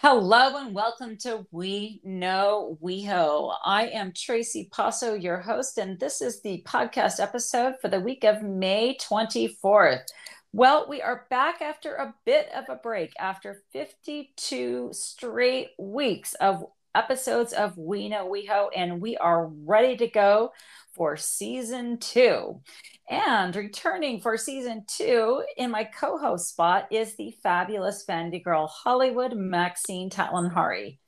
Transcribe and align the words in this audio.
Hello 0.00 0.56
and 0.56 0.72
welcome 0.76 1.16
to 1.22 1.44
We 1.50 2.00
Know 2.04 2.78
WeHo. 2.80 3.52
I 3.64 3.88
am 3.88 4.12
Tracy 4.14 4.70
Passo, 4.72 5.20
your 5.20 5.40
host, 5.40 5.76
and 5.76 5.98
this 5.98 6.22
is 6.22 6.40
the 6.40 6.62
podcast 6.64 7.18
episode 7.18 7.74
for 7.80 7.88
the 7.88 7.98
week 7.98 8.22
of 8.22 8.40
May 8.40 8.96
24th. 8.98 10.04
Well, 10.52 10.86
we 10.88 11.02
are 11.02 11.26
back 11.30 11.60
after 11.60 11.96
a 11.96 12.14
bit 12.24 12.48
of 12.54 12.66
a 12.68 12.76
break 12.76 13.12
after 13.18 13.64
52 13.72 14.90
straight 14.92 15.70
weeks 15.80 16.34
of 16.34 16.64
episodes 16.94 17.52
of 17.52 17.76
We 17.76 18.08
Know 18.08 18.26
We 18.26 18.46
WeHo, 18.46 18.68
and 18.74 19.00
we 19.00 19.16
are 19.16 19.46
ready 19.46 19.96
to 19.96 20.08
go 20.08 20.52
for 20.92 21.16
season 21.16 21.98
two. 21.98 22.60
And 23.08 23.54
returning 23.54 24.20
for 24.20 24.36
season 24.36 24.84
two 24.86 25.42
in 25.56 25.70
my 25.70 25.84
co 25.84 26.18
host 26.18 26.48
spot 26.48 26.88
is 26.90 27.16
the 27.16 27.34
fabulous 27.42 28.04
Vanity 28.04 28.40
Girl 28.40 28.66
Hollywood, 28.66 29.34
Maxine 29.34 30.10
Tatlanhari. 30.10 30.98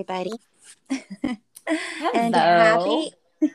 Everybody. 0.00 0.32
and 2.14 2.34
happy, 2.34 3.12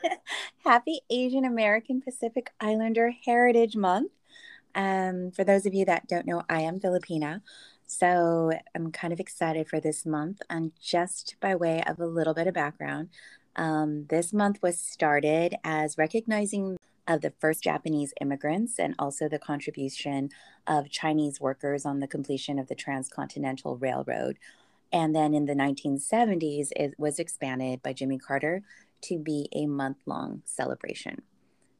happy 0.64 1.00
Asian 1.10 1.44
American 1.44 2.00
Pacific 2.00 2.50
Islander 2.60 3.12
Heritage 3.24 3.76
Month. 3.76 4.12
Um, 4.74 5.32
for 5.32 5.42
those 5.42 5.66
of 5.66 5.74
you 5.74 5.84
that 5.86 6.06
don't 6.06 6.26
know, 6.26 6.42
I 6.48 6.62
am 6.62 6.80
Filipina. 6.80 7.40
So 7.86 8.52
I'm 8.74 8.90
kind 8.90 9.12
of 9.12 9.20
excited 9.20 9.68
for 9.68 9.80
this 9.80 10.04
month. 10.04 10.42
And 10.50 10.72
just 10.80 11.36
by 11.40 11.54
way 11.54 11.82
of 11.86 12.00
a 12.00 12.06
little 12.06 12.34
bit 12.34 12.46
of 12.46 12.54
background, 12.54 13.10
um, 13.54 14.06
this 14.08 14.32
month 14.32 14.60
was 14.62 14.78
started 14.78 15.54
as 15.64 15.96
recognizing 15.96 16.76
of 17.08 17.20
the 17.20 17.32
first 17.40 17.62
Japanese 17.62 18.12
immigrants 18.20 18.78
and 18.78 18.94
also 18.98 19.28
the 19.28 19.38
contribution 19.38 20.30
of 20.66 20.90
Chinese 20.90 21.40
workers 21.40 21.86
on 21.86 22.00
the 22.00 22.08
completion 22.08 22.58
of 22.58 22.66
the 22.66 22.74
Transcontinental 22.74 23.76
Railroad. 23.76 24.38
And 24.92 25.14
then 25.14 25.32
in 25.34 25.46
the 25.46 25.54
1970s, 25.54 26.68
it 26.74 26.94
was 26.98 27.18
expanded 27.18 27.82
by 27.82 27.92
Jimmy 27.92 28.18
Carter 28.18 28.62
to 29.02 29.18
be 29.18 29.48
a 29.54 29.66
month 29.66 29.98
long 30.06 30.42
celebration. 30.44 31.22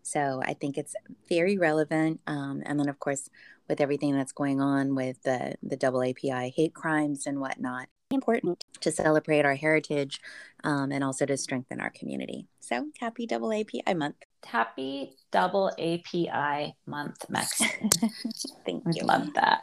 So 0.07 0.41
I 0.45 0.55
think 0.55 0.79
it's 0.79 0.95
very 1.29 1.59
relevant. 1.59 2.21
Um, 2.29 2.63
and 2.65 2.79
then, 2.79 2.89
of 2.89 3.01
course, 3.01 3.29
with 3.69 3.81
everything 3.81 4.15
that's 4.15 4.31
going 4.31 4.61
on 4.61 4.95
with 4.95 5.21
the, 5.25 5.57
the 5.65 5.77
double 5.77 6.01
API 6.01 6.53
hate 6.55 6.75
crimes 6.75 7.27
and 7.27 7.41
whatnot, 7.41 7.89
important 8.13 8.63
to 8.83 8.93
celebrate 8.93 9.45
our 9.45 9.57
heritage 9.57 10.21
um, 10.63 10.93
and 10.93 11.03
also 11.03 11.27
to 11.27 11.37
strengthen 11.37 11.81
our 11.81 11.91
community. 11.91 12.47
So 12.61 12.87
happy 13.01 13.27
double 13.27 13.53
API 13.53 13.95
month. 13.95 14.15
Happy 14.45 15.17
double 15.33 15.71
API 15.71 16.77
month, 16.87 17.29
Max. 17.29 17.59
Thank 18.65 18.85
you. 18.93 19.03
Love 19.03 19.35
that. 19.35 19.63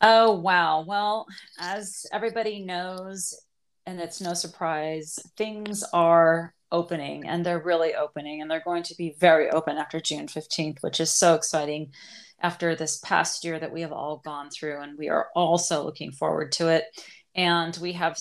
Oh, 0.00 0.32
wow. 0.32 0.84
Well, 0.84 1.26
as 1.60 2.06
everybody 2.12 2.64
knows, 2.64 3.40
and 3.90 4.00
it's 4.00 4.20
no 4.20 4.34
surprise, 4.34 5.18
things 5.36 5.82
are 5.92 6.54
opening 6.70 7.26
and 7.26 7.44
they're 7.44 7.58
really 7.58 7.96
opening 7.96 8.40
and 8.40 8.48
they're 8.48 8.62
going 8.64 8.84
to 8.84 8.94
be 8.94 9.16
very 9.18 9.50
open 9.50 9.76
after 9.78 10.00
June 10.00 10.28
15th, 10.28 10.78
which 10.82 11.00
is 11.00 11.12
so 11.12 11.34
exciting 11.34 11.90
after 12.40 12.76
this 12.76 12.98
past 12.98 13.44
year 13.44 13.58
that 13.58 13.72
we 13.72 13.80
have 13.80 13.90
all 13.92 14.22
gone 14.24 14.48
through 14.48 14.80
and 14.80 14.96
we 14.96 15.08
are 15.08 15.26
also 15.34 15.82
looking 15.82 16.12
forward 16.12 16.52
to 16.52 16.68
it. 16.68 16.84
And 17.34 17.76
we 17.78 17.92
have 17.92 18.16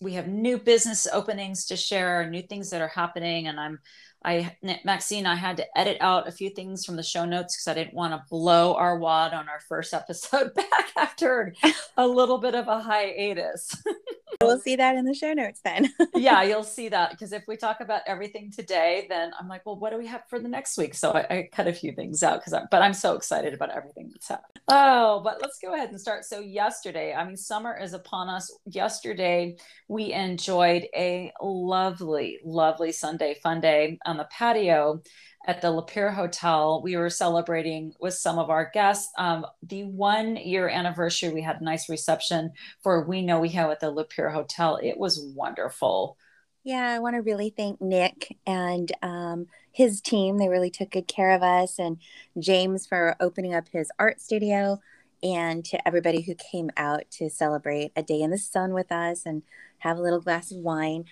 we 0.00 0.12
have 0.14 0.28
new 0.28 0.58
business 0.58 1.06
openings 1.10 1.66
to 1.66 1.76
share 1.76 2.28
new 2.28 2.42
things 2.42 2.70
that 2.70 2.80
are 2.80 2.88
happening 2.88 3.48
and 3.48 3.60
i'm 3.60 3.78
i 4.24 4.56
maxine 4.82 5.26
i 5.26 5.34
had 5.34 5.58
to 5.58 5.78
edit 5.78 5.98
out 6.00 6.26
a 6.26 6.32
few 6.32 6.48
things 6.48 6.86
from 6.86 6.96
the 6.96 7.02
show 7.02 7.26
notes 7.26 7.54
because 7.54 7.68
i 7.68 7.74
didn't 7.74 7.92
want 7.92 8.14
to 8.14 8.24
blow 8.30 8.74
our 8.76 8.98
wad 8.98 9.34
on 9.34 9.46
our 9.46 9.60
first 9.68 9.92
episode 9.92 10.54
back 10.54 10.88
after 10.96 11.54
a 11.98 12.06
little 12.06 12.38
bit 12.38 12.54
of 12.54 12.66
a 12.66 12.80
hiatus 12.80 13.74
we'll 14.40 14.60
see 14.60 14.76
that 14.76 14.96
in 14.96 15.04
the 15.04 15.14
show 15.14 15.32
notes 15.32 15.60
then. 15.64 15.92
yeah, 16.14 16.42
you'll 16.42 16.62
see 16.62 16.88
that 16.88 17.10
because 17.10 17.32
if 17.32 17.42
we 17.48 17.56
talk 17.56 17.80
about 17.80 18.02
everything 18.06 18.50
today, 18.50 19.06
then 19.08 19.32
I'm 19.38 19.48
like, 19.48 19.66
well, 19.66 19.76
what 19.76 19.90
do 19.90 19.98
we 19.98 20.06
have 20.06 20.22
for 20.28 20.38
the 20.38 20.48
next 20.48 20.78
week? 20.78 20.94
So 20.94 21.10
I, 21.10 21.26
I 21.30 21.48
cut 21.52 21.66
a 21.66 21.72
few 21.72 21.92
things 21.92 22.22
out 22.22 22.40
because, 22.40 22.60
but 22.70 22.82
I'm 22.82 22.94
so 22.94 23.14
excited 23.14 23.52
about 23.52 23.70
everything 23.70 24.10
that's 24.12 24.28
happened. 24.28 24.60
Oh, 24.68 25.20
but 25.24 25.38
let's 25.42 25.58
go 25.58 25.74
ahead 25.74 25.90
and 25.90 26.00
start. 26.00 26.24
So 26.24 26.40
yesterday, 26.40 27.14
I 27.14 27.24
mean, 27.24 27.36
summer 27.36 27.76
is 27.76 27.94
upon 27.94 28.28
us. 28.28 28.52
Yesterday, 28.66 29.56
we 29.88 30.12
enjoyed 30.12 30.86
a 30.94 31.32
lovely, 31.42 32.38
lovely 32.44 32.92
Sunday 32.92 33.38
fun 33.42 33.60
day 33.60 33.98
on 34.06 34.16
the 34.16 34.28
patio 34.30 35.02
at 35.46 35.60
the 35.60 35.70
La 35.70 35.82
Peer 35.82 36.10
Hotel. 36.10 36.82
We 36.82 36.96
were 36.96 37.10
celebrating 37.10 37.94
with 38.00 38.14
some 38.14 38.38
of 38.38 38.50
our 38.50 38.70
guests 38.72 39.10
um, 39.18 39.46
the 39.62 39.84
one 39.84 40.36
year 40.36 40.68
anniversary. 40.68 41.30
We 41.30 41.42
had 41.42 41.60
a 41.60 41.64
nice 41.64 41.88
reception 41.88 42.52
for 42.82 43.04
We 43.04 43.22
Know 43.22 43.40
WeHo 43.40 43.70
at 43.70 43.80
the 43.80 43.90
La 43.90 44.04
Peer 44.04 44.30
Hotel. 44.30 44.78
It 44.82 44.98
was 44.98 45.20
wonderful. 45.34 46.16
Yeah, 46.64 46.88
I 46.88 46.98
want 46.98 47.14
to 47.16 47.22
really 47.22 47.54
thank 47.56 47.80
Nick 47.80 48.36
and 48.46 48.92
um, 49.02 49.46
his 49.72 50.00
team. 50.00 50.36
They 50.36 50.48
really 50.48 50.70
took 50.70 50.90
good 50.90 51.08
care 51.08 51.30
of 51.30 51.42
us, 51.42 51.78
and 51.78 51.98
James 52.38 52.86
for 52.86 53.16
opening 53.20 53.54
up 53.54 53.68
his 53.68 53.90
art 53.98 54.20
studio, 54.20 54.80
and 55.22 55.64
to 55.64 55.88
everybody 55.88 56.20
who 56.20 56.34
came 56.34 56.70
out 56.76 57.04
to 57.12 57.30
celebrate 57.30 57.92
a 57.96 58.02
day 58.02 58.20
in 58.20 58.30
the 58.30 58.38
sun 58.38 58.74
with 58.74 58.92
us 58.92 59.24
and 59.24 59.42
have 59.78 59.96
a 59.96 60.02
little 60.02 60.20
glass 60.20 60.50
of 60.50 60.58
wine 60.58 61.04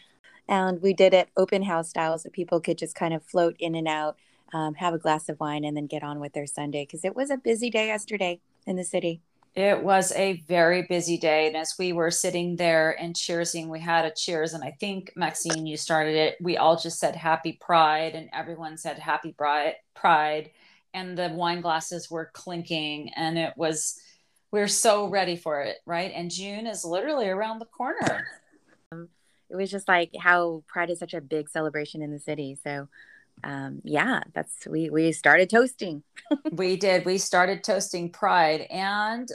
and 0.49 0.81
we 0.83 0.93
did 0.93 1.15
it 1.15 1.29
open 1.37 1.63
house 1.63 1.89
style 1.89 2.19
so 2.19 2.29
people 2.31 2.61
could 2.61 2.79
just 2.79 2.95
kind 2.95 3.15
of 3.15 3.25
float 3.25 3.57
in 3.59 3.75
and 3.75 3.89
out 3.89 4.17
um, 4.53 4.75
have 4.75 4.95
a 4.95 4.99
glass 4.99 5.29
of 5.29 5.41
wine 5.41 5.65
and 5.65 5.77
then 5.77 5.87
get 5.87 6.03
on 6.03 6.21
with 6.21 6.33
their 6.33 6.47
sunday 6.47 6.85
because 6.85 7.05
it 7.05 7.17
was 7.17 7.31
a 7.31 7.37
busy 7.37 7.71
day 7.71 7.89
yesterday 7.89 8.41
in 8.67 8.77
the 8.77 8.85
city. 8.85 9.21
It 9.55 9.83
was 9.83 10.13
a 10.13 10.43
very 10.47 10.83
busy 10.83 11.17
day 11.17 11.47
and 11.47 11.57
as 11.57 11.77
we 11.79 11.93
were 11.93 12.11
sitting 12.11 12.57
there 12.57 12.91
and 13.01 13.15
cheersing 13.15 13.69
we 13.69 13.81
had 13.81 14.05
a 14.05 14.13
cheers 14.15 14.53
and 14.53 14.63
i 14.63 14.77
think 14.79 15.13
maxine 15.17 15.67
you 15.67 15.77
started 15.77 16.15
it. 16.15 16.37
We 16.41 16.57
all 16.57 16.77
just 16.77 16.99
said 16.99 17.17
happy 17.17 17.59
pride 17.61 18.15
and 18.15 18.29
everyone 18.33 18.77
said 18.77 18.99
happy 18.99 19.35
pride 19.35 20.51
and 20.93 21.17
the 21.17 21.31
wine 21.31 21.61
glasses 21.61 22.11
were 22.11 22.31
clinking 22.35 23.11
and 23.17 23.39
it 23.39 23.55
was 23.57 23.99
we 24.53 24.61
we're 24.61 24.69
so 24.69 25.09
ready 25.09 25.37
for 25.37 25.63
it 25.63 25.79
right? 25.87 26.13
And 26.15 26.31
june 26.31 26.67
is 26.67 26.85
literally 26.85 27.29
around 27.29 27.59
the 27.59 27.67
corner 27.67 28.27
it 29.51 29.57
was 29.57 29.71
just 29.71 29.89
like 29.89 30.11
how 30.19 30.63
pride 30.67 30.91
is 30.91 30.99
such 30.99 31.15
a 31.15 31.21
big 31.21 31.49
celebration 31.49 32.03
in 32.03 32.13
the 32.13 32.19
city. 32.19 32.59
So 32.63 32.89
um, 33.45 33.83
yeah 33.85 34.21
that's 34.35 34.67
we 34.67 34.91
we 34.91 35.13
started 35.13 35.51
toasting. 35.51 36.03
We 36.53 36.77
did. 36.77 37.05
We 37.05 37.19
started 37.19 37.63
toasting 37.63 38.11
pride 38.11 38.63
and 38.71 39.29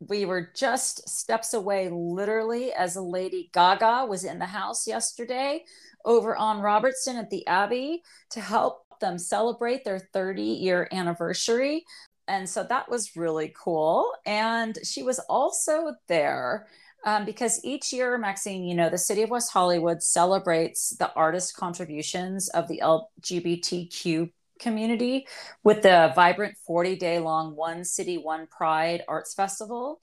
we 0.00 0.24
were 0.24 0.50
just 0.54 1.08
steps 1.08 1.54
away 1.54 1.88
literally 1.88 2.72
as 2.72 2.96
lady 2.96 3.48
gaga 3.52 4.04
was 4.06 4.24
in 4.24 4.38
the 4.38 4.46
house 4.46 4.86
yesterday 4.86 5.64
over 6.04 6.36
on 6.36 6.60
robertson 6.60 7.16
at 7.16 7.30
the 7.30 7.46
abbey 7.46 8.02
to 8.28 8.40
help 8.40 8.84
them 9.00 9.18
celebrate 9.18 9.84
their 9.84 9.98
30 9.98 10.42
year 10.42 10.88
anniversary. 10.92 11.84
And 12.26 12.48
so 12.48 12.64
that 12.64 12.90
was 12.90 13.16
really 13.16 13.52
cool. 13.56 14.10
And 14.24 14.78
she 14.82 15.02
was 15.02 15.18
also 15.28 15.94
there 16.08 16.66
um, 17.04 17.24
because 17.24 17.62
each 17.64 17.92
year, 17.92 18.16
Maxine, 18.18 18.64
you 18.64 18.74
know, 18.74 18.88
the 18.88 18.98
city 18.98 19.22
of 19.22 19.30
West 19.30 19.52
Hollywood 19.52 20.02
celebrates 20.02 20.90
the 20.90 21.12
artist 21.14 21.56
contributions 21.56 22.48
of 22.48 22.66
the 22.68 22.80
LGBTQ 22.82 24.30
community 24.58 25.26
with 25.62 25.82
the 25.82 26.12
vibrant 26.14 26.56
40 26.66 26.96
day 26.96 27.18
long 27.18 27.54
One 27.54 27.84
City, 27.84 28.18
One 28.18 28.46
Pride 28.46 29.02
Arts 29.08 29.34
Festival. 29.34 30.00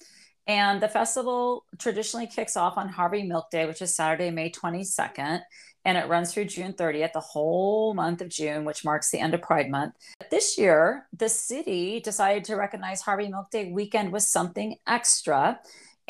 And 0.47 0.81
the 0.81 0.89
festival 0.89 1.65
traditionally 1.77 2.27
kicks 2.27 2.57
off 2.57 2.77
on 2.77 2.89
Harvey 2.89 3.23
Milk 3.23 3.49
Day, 3.51 3.65
which 3.65 3.81
is 3.81 3.95
Saturday, 3.95 4.31
May 4.31 4.51
22nd, 4.51 5.41
and 5.85 5.97
it 5.97 6.07
runs 6.07 6.33
through 6.33 6.45
June 6.45 6.73
30th, 6.73 7.13
the 7.13 7.19
whole 7.19 7.93
month 7.93 8.21
of 8.21 8.29
June, 8.29 8.65
which 8.65 8.83
marks 8.83 9.11
the 9.11 9.19
end 9.19 9.33
of 9.33 9.41
Pride 9.41 9.69
Month. 9.69 9.93
But 10.19 10.29
this 10.29 10.57
year, 10.57 11.07
the 11.17 11.29
city 11.29 11.99
decided 11.99 12.43
to 12.45 12.55
recognize 12.55 13.01
Harvey 13.01 13.29
Milk 13.29 13.49
Day 13.51 13.71
weekend 13.71 14.11
with 14.11 14.23
something 14.23 14.75
extra. 14.87 15.59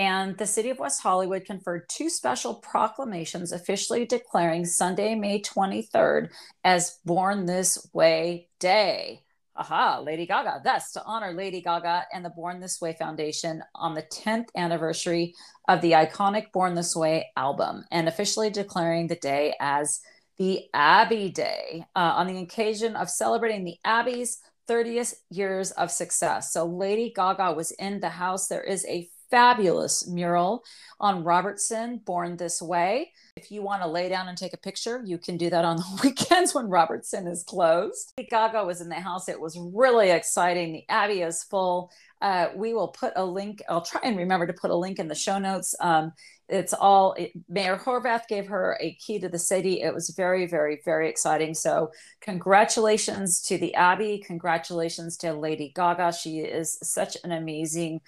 And 0.02 0.36
the 0.36 0.48
city 0.48 0.72
of 0.72 0.80
West 0.80 1.04
Hollywood 1.04 1.46
conferred 1.46 1.88
two 1.88 2.10
special 2.10 2.56
proclamations 2.56 3.52
officially 3.52 4.04
declaring 4.04 4.66
Sunday, 4.66 5.14
May 5.14 5.40
23rd 5.40 6.32
as 6.64 6.98
Born 7.06 7.46
This 7.46 7.88
Way 7.94 8.48
Day. 8.60 9.22
Aha, 9.56 10.00
Lady 10.00 10.26
Gaga. 10.26 10.62
Thus, 10.64 10.92
to 10.94 11.04
honor 11.06 11.34
Lady 11.34 11.62
Gaga 11.62 12.06
and 12.12 12.26
the 12.26 12.32
Born 12.32 12.60
This 12.60 12.82
Way 12.82 12.94
Foundation 12.98 13.62
on 13.76 13.94
the 13.94 14.02
10th 14.02 14.48
anniversary 14.58 15.36
of 15.68 15.82
the 15.82 15.92
iconic 15.92 16.52
Born 16.52 16.74
This 16.74 16.96
Way 16.96 17.28
album, 17.38 17.86
and 17.92 18.08
officially 18.08 18.50
declaring 18.50 19.06
the 19.06 19.18
day 19.18 19.54
as 19.60 20.00
the 20.40 20.64
Abbey 20.74 21.30
Day 21.30 21.86
uh, 21.96 22.14
on 22.16 22.26
the 22.26 22.40
occasion 22.40 22.96
of 22.96 23.08
celebrating 23.08 23.66
the 23.66 23.78
Abbey's 23.86 24.40
30th 24.68 25.14
years 25.30 25.70
of 25.70 25.92
success. 25.92 26.52
So, 26.52 26.66
Lady 26.66 27.14
Gaga 27.16 27.54
was 27.54 27.70
in 27.70 28.00
the 28.00 28.10
house. 28.10 28.48
There 28.48 28.64
is 28.64 28.84
a 28.88 29.08
fabulous 29.32 30.08
mural 30.08 30.64
on 31.00 31.24
Robertson, 31.24 32.02
Born 32.06 32.38
This 32.38 32.62
Way. 32.62 33.14
If 33.38 33.50
you 33.50 33.64
want 33.64 33.82
to 33.82 33.88
lay 33.88 34.10
down 34.10 34.28
and 34.28 34.38
take 34.38 34.54
a 34.54 34.58
picture, 34.58 35.02
you 35.04 35.18
can 35.18 35.38
do 35.38 35.50
that 35.50 35.66
on 35.66 35.78
the 35.78 36.00
weekends 36.04 36.54
when 36.54 36.68
Robertson 36.68 37.26
is 37.28 37.44
closed. 37.44 38.14
Gaga 38.30 38.64
was 38.66 38.82
in 38.82 38.90
the 38.90 38.96
house. 38.96 39.30
It 39.30 39.40
was 39.40 39.58
really 39.58 40.12
exciting. 40.12 40.74
The 40.74 40.86
Abbey 40.90 41.22
is 41.22 41.44
full. 41.44 41.92
Uh, 42.22 42.50
we 42.56 42.74
will 42.74 42.90
put 42.90 43.14
a 43.16 43.26
link. 43.26 43.64
I'll 43.68 43.82
try 43.82 44.02
and 44.04 44.18
remember 44.18 44.46
to 44.46 44.54
put 44.54 44.70
a 44.70 44.76
link 44.76 45.00
in 45.00 45.08
the 45.08 45.16
show 45.16 45.40
notes. 45.40 45.74
Um, 45.80 46.12
it's 46.48 46.74
all 46.74 47.14
it, 47.14 47.32
Mayor 47.48 47.78
Horvath 47.78 48.28
gave 48.28 48.48
her 48.48 48.78
a 48.82 48.94
key 48.96 49.18
to 49.20 49.30
the 49.30 49.40
city. 49.40 49.82
It 49.82 49.94
was 49.94 50.14
very, 50.16 50.46
very, 50.46 50.82
very 50.84 51.10
exciting. 51.10 51.54
So, 51.54 51.92
congratulations 52.20 53.42
to 53.44 53.58
the 53.58 53.74
Abbey. 53.74 54.22
Congratulations 54.28 55.18
to 55.18 55.34
Lady 55.34 55.72
Gaga. 55.74 56.12
She 56.12 56.40
is 56.40 56.78
such 56.84 57.18
an 57.24 57.32
amazing 57.32 58.02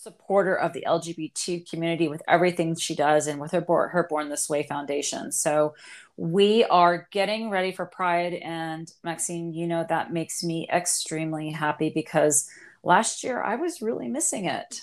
supporter 0.00 0.54
of 0.54 0.72
the 0.72 0.84
LGBT 0.86 1.68
community 1.68 2.08
with 2.08 2.22
everything 2.28 2.76
she 2.76 2.94
does 2.94 3.26
and 3.26 3.40
with 3.40 3.52
her, 3.52 3.60
her 3.60 4.06
Born 4.08 4.28
This 4.28 4.48
Way 4.48 4.62
Foundation. 4.62 5.32
So, 5.32 5.74
we 6.18 6.64
are 6.64 7.08
getting 7.12 7.48
ready 7.48 7.70
for 7.70 7.86
Pride. 7.86 8.34
And 8.34 8.92
Maxine, 9.04 9.54
you 9.54 9.66
know, 9.66 9.86
that 9.88 10.12
makes 10.12 10.42
me 10.42 10.68
extremely 10.70 11.50
happy 11.50 11.90
because 11.90 12.50
last 12.82 13.22
year 13.22 13.42
I 13.42 13.54
was 13.54 13.80
really 13.80 14.08
missing 14.08 14.44
it. 14.44 14.82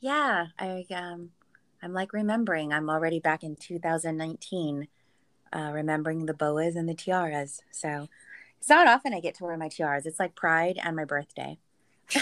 Yeah, 0.00 0.46
I 0.58 0.84
um 0.94 1.30
I'm 1.82 1.94
like 1.94 2.12
remembering. 2.12 2.72
I'm 2.72 2.90
already 2.90 3.20
back 3.20 3.42
in 3.42 3.56
2019, 3.56 4.88
uh, 5.52 5.70
remembering 5.72 6.26
the 6.26 6.34
boas 6.34 6.76
and 6.76 6.88
the 6.88 6.94
tiaras. 6.94 7.60
So 7.70 8.08
it's 8.58 8.68
not 8.68 8.86
often 8.86 9.14
I 9.14 9.20
get 9.20 9.36
to 9.36 9.44
wear 9.44 9.56
my 9.56 9.68
tiaras. 9.68 10.04
It's 10.04 10.20
like 10.20 10.34
Pride 10.34 10.78
and 10.82 10.94
my 10.94 11.04
birthday. 11.04 11.58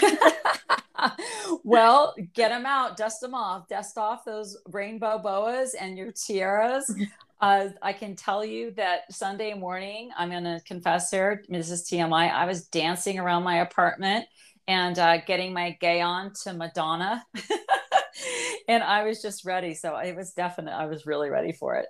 well, 1.63 2.13
get 2.33 2.49
them 2.49 2.65
out, 2.65 2.97
dust 2.97 3.21
them 3.21 3.35
off, 3.35 3.67
dust 3.67 3.97
off 3.97 4.25
those 4.25 4.57
rainbow 4.71 5.17
boas 5.17 5.73
and 5.73 5.97
your 5.97 6.11
tiaras. 6.11 6.93
Uh, 7.41 7.69
I 7.81 7.93
can 7.93 8.17
tell 8.17 8.43
you 8.43 8.71
that 8.71 9.13
Sunday 9.13 9.53
morning, 9.53 10.09
I'm 10.17 10.29
going 10.29 10.43
to 10.43 10.59
confess 10.65 11.09
here, 11.09 11.41
Mrs. 11.49 11.87
TMI, 11.87 12.29
I 12.29 12.45
was 12.45 12.65
dancing 12.65 13.17
around 13.17 13.43
my 13.43 13.61
apartment 13.61 14.25
and 14.67 14.99
uh, 14.99 15.21
getting 15.25 15.53
my 15.53 15.77
gay 15.79 16.01
on 16.01 16.33
to 16.43 16.51
Madonna. 16.51 17.25
and 18.67 18.83
I 18.83 19.03
was 19.03 19.21
just 19.21 19.45
ready. 19.45 19.73
So 19.73 19.95
it 19.97 20.15
was 20.15 20.33
definite. 20.33 20.73
I 20.73 20.85
was 20.85 21.05
really 21.05 21.29
ready 21.29 21.51
for 21.51 21.75
it. 21.75 21.87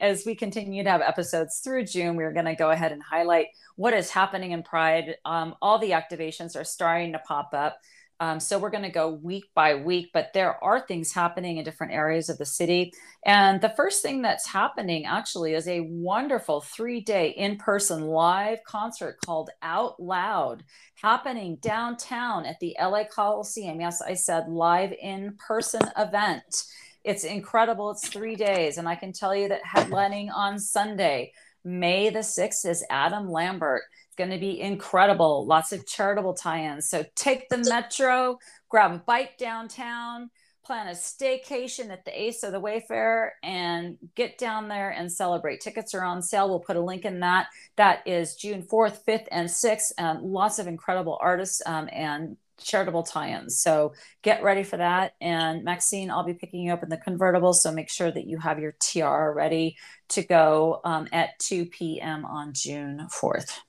As 0.00 0.24
we 0.24 0.34
continue 0.34 0.84
to 0.84 0.90
have 0.90 1.00
episodes 1.00 1.58
through 1.58 1.86
June, 1.86 2.16
we're 2.16 2.32
going 2.32 2.44
to 2.46 2.54
go 2.54 2.70
ahead 2.70 2.92
and 2.92 3.02
highlight 3.02 3.48
what 3.76 3.94
is 3.94 4.10
happening 4.10 4.52
in 4.52 4.62
Pride. 4.62 5.16
Um, 5.24 5.54
all 5.60 5.78
the 5.78 5.90
activations 5.90 6.58
are 6.58 6.64
starting 6.64 7.12
to 7.12 7.18
pop 7.18 7.50
up. 7.52 7.78
Um, 8.20 8.38
so 8.38 8.58
we're 8.58 8.70
going 8.70 8.84
to 8.84 8.90
go 8.90 9.08
week 9.08 9.46
by 9.54 9.74
week, 9.74 10.10
but 10.12 10.32
there 10.34 10.62
are 10.62 10.78
things 10.78 11.12
happening 11.12 11.56
in 11.56 11.64
different 11.64 11.94
areas 11.94 12.28
of 12.28 12.36
the 12.36 12.44
city. 12.44 12.92
And 13.24 13.62
the 13.62 13.70
first 13.70 14.02
thing 14.02 14.20
that's 14.20 14.46
happening 14.46 15.06
actually 15.06 15.54
is 15.54 15.66
a 15.66 15.80
wonderful 15.80 16.60
three 16.60 17.00
day 17.00 17.30
in 17.30 17.56
person 17.56 18.02
live 18.02 18.58
concert 18.64 19.16
called 19.24 19.48
Out 19.62 19.98
Loud 19.98 20.64
happening 21.02 21.56
downtown 21.62 22.44
at 22.44 22.60
the 22.60 22.76
LA 22.78 23.04
Coliseum. 23.04 23.80
Yes, 23.80 24.02
I 24.02 24.12
said 24.12 24.48
live 24.48 24.92
in 25.00 25.36
person 25.38 25.80
event. 25.96 26.64
It's 27.04 27.24
incredible. 27.24 27.90
It's 27.90 28.06
three 28.06 28.36
days. 28.36 28.76
And 28.76 28.86
I 28.86 28.96
can 28.96 29.14
tell 29.14 29.34
you 29.34 29.48
that 29.48 29.64
headlining 29.64 30.28
on 30.34 30.58
Sunday, 30.58 31.32
May 31.64 32.10
the 32.10 32.20
6th, 32.20 32.66
is 32.66 32.84
Adam 32.90 33.30
Lambert 33.30 33.82
going 34.20 34.30
to 34.30 34.38
be 34.38 34.60
incredible. 34.60 35.46
Lots 35.46 35.72
of 35.72 35.86
charitable 35.86 36.34
tie 36.34 36.66
ins. 36.66 36.90
So 36.90 37.06
take 37.16 37.48
the 37.48 37.56
metro, 37.56 38.38
grab 38.68 38.92
a 38.92 38.98
bike 38.98 39.38
downtown, 39.38 40.28
plan 40.62 40.88
a 40.88 40.90
staycation 40.90 41.88
at 41.90 42.04
the 42.04 42.22
Ace 42.22 42.42
of 42.42 42.52
the 42.52 42.60
Wayfarer, 42.60 43.32
and 43.42 43.96
get 44.14 44.36
down 44.36 44.68
there 44.68 44.90
and 44.90 45.10
celebrate. 45.10 45.62
Tickets 45.62 45.94
are 45.94 46.04
on 46.04 46.20
sale. 46.20 46.50
We'll 46.50 46.60
put 46.60 46.76
a 46.76 46.82
link 46.82 47.06
in 47.06 47.20
that. 47.20 47.46
That 47.76 48.06
is 48.06 48.34
June 48.34 48.62
4th, 48.62 49.02
5th, 49.06 49.26
and 49.30 49.48
6th. 49.48 49.92
Um, 49.96 50.22
lots 50.22 50.58
of 50.58 50.66
incredible 50.66 51.18
artists 51.22 51.62
um, 51.64 51.88
and 51.90 52.36
charitable 52.58 53.04
tie-ins. 53.04 53.58
So 53.58 53.94
get 54.20 54.42
ready 54.42 54.64
for 54.64 54.76
that. 54.76 55.14
And 55.22 55.64
Maxine, 55.64 56.10
I'll 56.10 56.24
be 56.24 56.34
picking 56.34 56.60
you 56.60 56.74
up 56.74 56.82
in 56.82 56.90
the 56.90 56.98
convertible. 56.98 57.54
So 57.54 57.72
make 57.72 57.88
sure 57.88 58.10
that 58.10 58.26
you 58.26 58.36
have 58.36 58.58
your 58.58 58.74
tiara 58.82 59.32
ready 59.32 59.78
to 60.10 60.22
go 60.22 60.82
um, 60.84 61.08
at 61.10 61.38
2 61.38 61.64
p.m. 61.66 62.26
on 62.26 62.52
June 62.52 63.08
4th. 63.10 63.60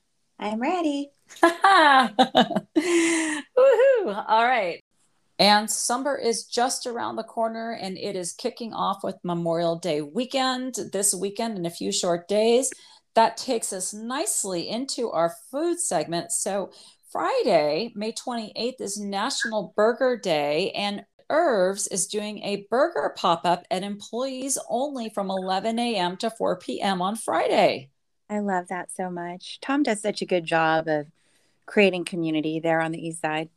I'm 0.42 0.60
ready. 0.60 1.12
Woohoo! 1.44 2.16
All 4.28 4.44
right. 4.44 4.82
And 5.38 5.70
summer 5.70 6.18
is 6.18 6.46
just 6.46 6.88
around 6.88 7.16
the 7.16 7.24
corner 7.24 7.74
and 7.74 7.96
it 7.96 8.16
is 8.16 8.34
kicking 8.34 8.74
off 8.74 9.04
with 9.04 9.16
Memorial 9.24 9.78
Day 9.78 10.02
weekend 10.02 10.76
this 10.92 11.14
weekend 11.14 11.58
in 11.58 11.68
a 11.68 11.72
few 11.72 11.92
short 11.92 12.28
days. 12.28 12.72
That 13.14 13.38
takes 13.38 13.72
us 13.72 13.94
nicely 13.94 14.68
into 14.68 15.12
our 15.12 15.32
food 15.52 15.80
segment. 15.80 16.32
So, 16.32 16.72
Friday, 17.12 17.92
May 17.94 18.12
28th, 18.12 18.82
is 18.82 18.98
National 18.98 19.74
Burger 19.76 20.18
Day, 20.18 20.72
and 20.72 21.04
Irv's 21.30 21.88
is 21.88 22.08
doing 22.08 22.42
a 22.44 22.66
burger 22.70 23.14
pop 23.18 23.46
up 23.46 23.66
at 23.70 23.84
employees 23.84 24.58
only 24.70 25.10
from 25.10 25.30
11 25.30 25.78
a.m. 25.78 26.18
to 26.18 26.30
4 26.30 26.58
p.m. 26.60 27.02
on 27.02 27.16
Friday. 27.16 27.90
I 28.32 28.40
love 28.40 28.70
that 28.70 28.90
so 28.92 29.12
much. 29.12 29.60
Tom 29.60 29.84
does 29.84 30.02
such 30.02 30.22
a 30.22 30.26
good 30.26 30.46
job 30.46 30.88
of 30.88 31.08
creating 31.66 32.06
community 32.06 32.62
there 32.62 32.80
on 32.80 32.94
the 32.94 33.06
east 33.06 33.22
side. 33.22 33.50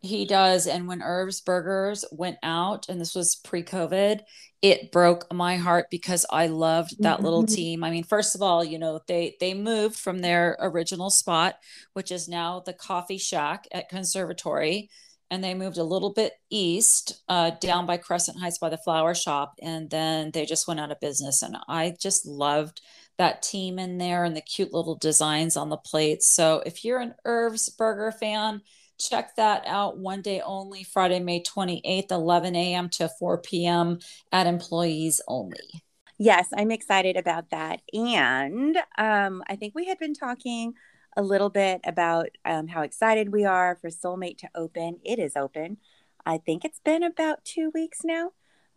He 0.00 0.24
does. 0.24 0.66
And 0.66 0.88
when 0.88 1.02
Irv's 1.02 1.42
Burgers 1.42 2.04
went 2.10 2.38
out, 2.42 2.88
and 2.88 2.98
this 2.98 3.14
was 3.14 3.36
pre 3.36 3.62
COVID, 3.62 4.20
it 4.62 4.92
broke 4.92 5.30
my 5.32 5.56
heart 5.56 5.86
because 5.90 6.24
I 6.30 6.46
loved 6.46 7.02
that 7.02 7.16
mm-hmm. 7.16 7.24
little 7.24 7.44
team. 7.44 7.84
I 7.84 7.90
mean, 7.90 8.04
first 8.04 8.34
of 8.34 8.40
all, 8.40 8.64
you 8.64 8.78
know, 8.78 9.00
they 9.06 9.36
they 9.40 9.52
moved 9.52 9.96
from 9.96 10.20
their 10.20 10.56
original 10.58 11.10
spot, 11.10 11.56
which 11.92 12.10
is 12.10 12.26
now 12.26 12.60
the 12.60 12.72
coffee 12.72 13.18
shack 13.18 13.66
at 13.72 13.90
Conservatory. 13.90 14.88
And 15.30 15.42
they 15.42 15.54
moved 15.54 15.78
a 15.78 15.84
little 15.84 16.12
bit 16.12 16.34
east, 16.50 17.22
uh, 17.28 17.52
down 17.60 17.86
by 17.86 17.96
Crescent 17.96 18.38
Heights 18.38 18.58
by 18.58 18.68
the 18.68 18.78
flower 18.78 19.14
shop. 19.14 19.54
And 19.60 19.88
then 19.90 20.30
they 20.32 20.44
just 20.44 20.68
went 20.68 20.80
out 20.80 20.92
of 20.92 21.00
business. 21.00 21.42
And 21.42 21.56
I 21.66 21.96
just 21.98 22.26
loved 22.26 22.82
that 23.18 23.42
team 23.42 23.78
in 23.78 23.98
there 23.98 24.24
and 24.24 24.36
the 24.36 24.40
cute 24.40 24.72
little 24.72 24.96
designs 24.96 25.56
on 25.56 25.68
the 25.68 25.76
plates. 25.76 26.28
So 26.34 26.62
if 26.66 26.84
you're 26.84 27.00
an 27.00 27.14
Irv's 27.24 27.68
Burger 27.68 28.12
fan, 28.12 28.62
check 28.98 29.36
that 29.36 29.64
out 29.66 29.98
one 29.98 30.22
day 30.22 30.40
only, 30.40 30.84
Friday, 30.84 31.20
May 31.20 31.42
28th, 31.42 32.10
11 32.10 32.56
a.m. 32.56 32.88
to 32.90 33.08
4 33.18 33.38
p.m. 33.38 33.98
at 34.32 34.46
employees 34.46 35.20
only. 35.28 35.82
Yes, 36.18 36.48
I'm 36.56 36.70
excited 36.70 37.16
about 37.16 37.50
that. 37.50 37.80
And 37.92 38.76
um, 38.98 39.42
I 39.48 39.56
think 39.56 39.74
we 39.74 39.86
had 39.86 39.98
been 39.98 40.14
talking 40.14 40.74
a 41.16 41.22
little 41.22 41.50
bit 41.50 41.80
about 41.84 42.28
um, 42.44 42.68
how 42.68 42.82
excited 42.82 43.32
we 43.32 43.44
are 43.44 43.76
for 43.80 43.90
Soulmate 43.90 44.38
to 44.38 44.48
open. 44.54 44.98
It 45.04 45.18
is 45.18 45.36
open. 45.36 45.78
I 46.26 46.38
think 46.38 46.64
it's 46.64 46.80
been 46.80 47.02
about 47.02 47.44
two 47.44 47.70
weeks 47.74 48.00
now. 48.04 48.30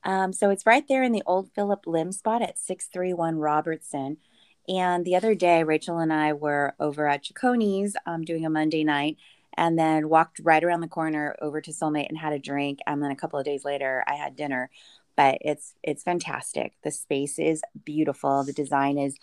Um, 0.03 0.33
so 0.33 0.49
it's 0.49 0.65
right 0.65 0.87
there 0.87 1.03
in 1.03 1.11
the 1.11 1.23
old 1.25 1.51
Phillip 1.53 1.85
Lim 1.85 2.11
spot 2.11 2.41
at 2.41 2.57
631 2.57 3.37
Robertson. 3.37 4.17
And 4.67 5.05
the 5.05 5.15
other 5.15 5.33
day, 5.35 5.63
Rachel 5.63 5.99
and 5.99 6.11
I 6.11 6.33
were 6.33 6.75
over 6.79 7.07
at 7.07 7.23
Cecconi's 7.23 7.95
um, 8.05 8.23
doing 8.23 8.45
a 8.45 8.49
Monday 8.49 8.83
night 8.83 9.17
and 9.55 9.77
then 9.77 10.09
walked 10.09 10.39
right 10.43 10.63
around 10.63 10.81
the 10.81 10.87
corner 10.87 11.35
over 11.41 11.61
to 11.61 11.71
Soulmate 11.71 12.09
and 12.09 12.17
had 12.17 12.33
a 12.33 12.39
drink. 12.39 12.79
And 12.85 13.01
then 13.01 13.11
a 13.11 13.15
couple 13.15 13.39
of 13.39 13.45
days 13.45 13.65
later, 13.65 14.03
I 14.07 14.15
had 14.15 14.35
dinner. 14.35 14.69
But 15.15 15.39
it's 15.41 15.73
it's 15.81 16.03
fantastic. 16.03 16.73
The 16.83 16.91
space 16.91 17.39
is 17.39 17.63
beautiful. 17.83 18.43
The 18.43 18.53
design 18.53 18.99
is 18.99 19.17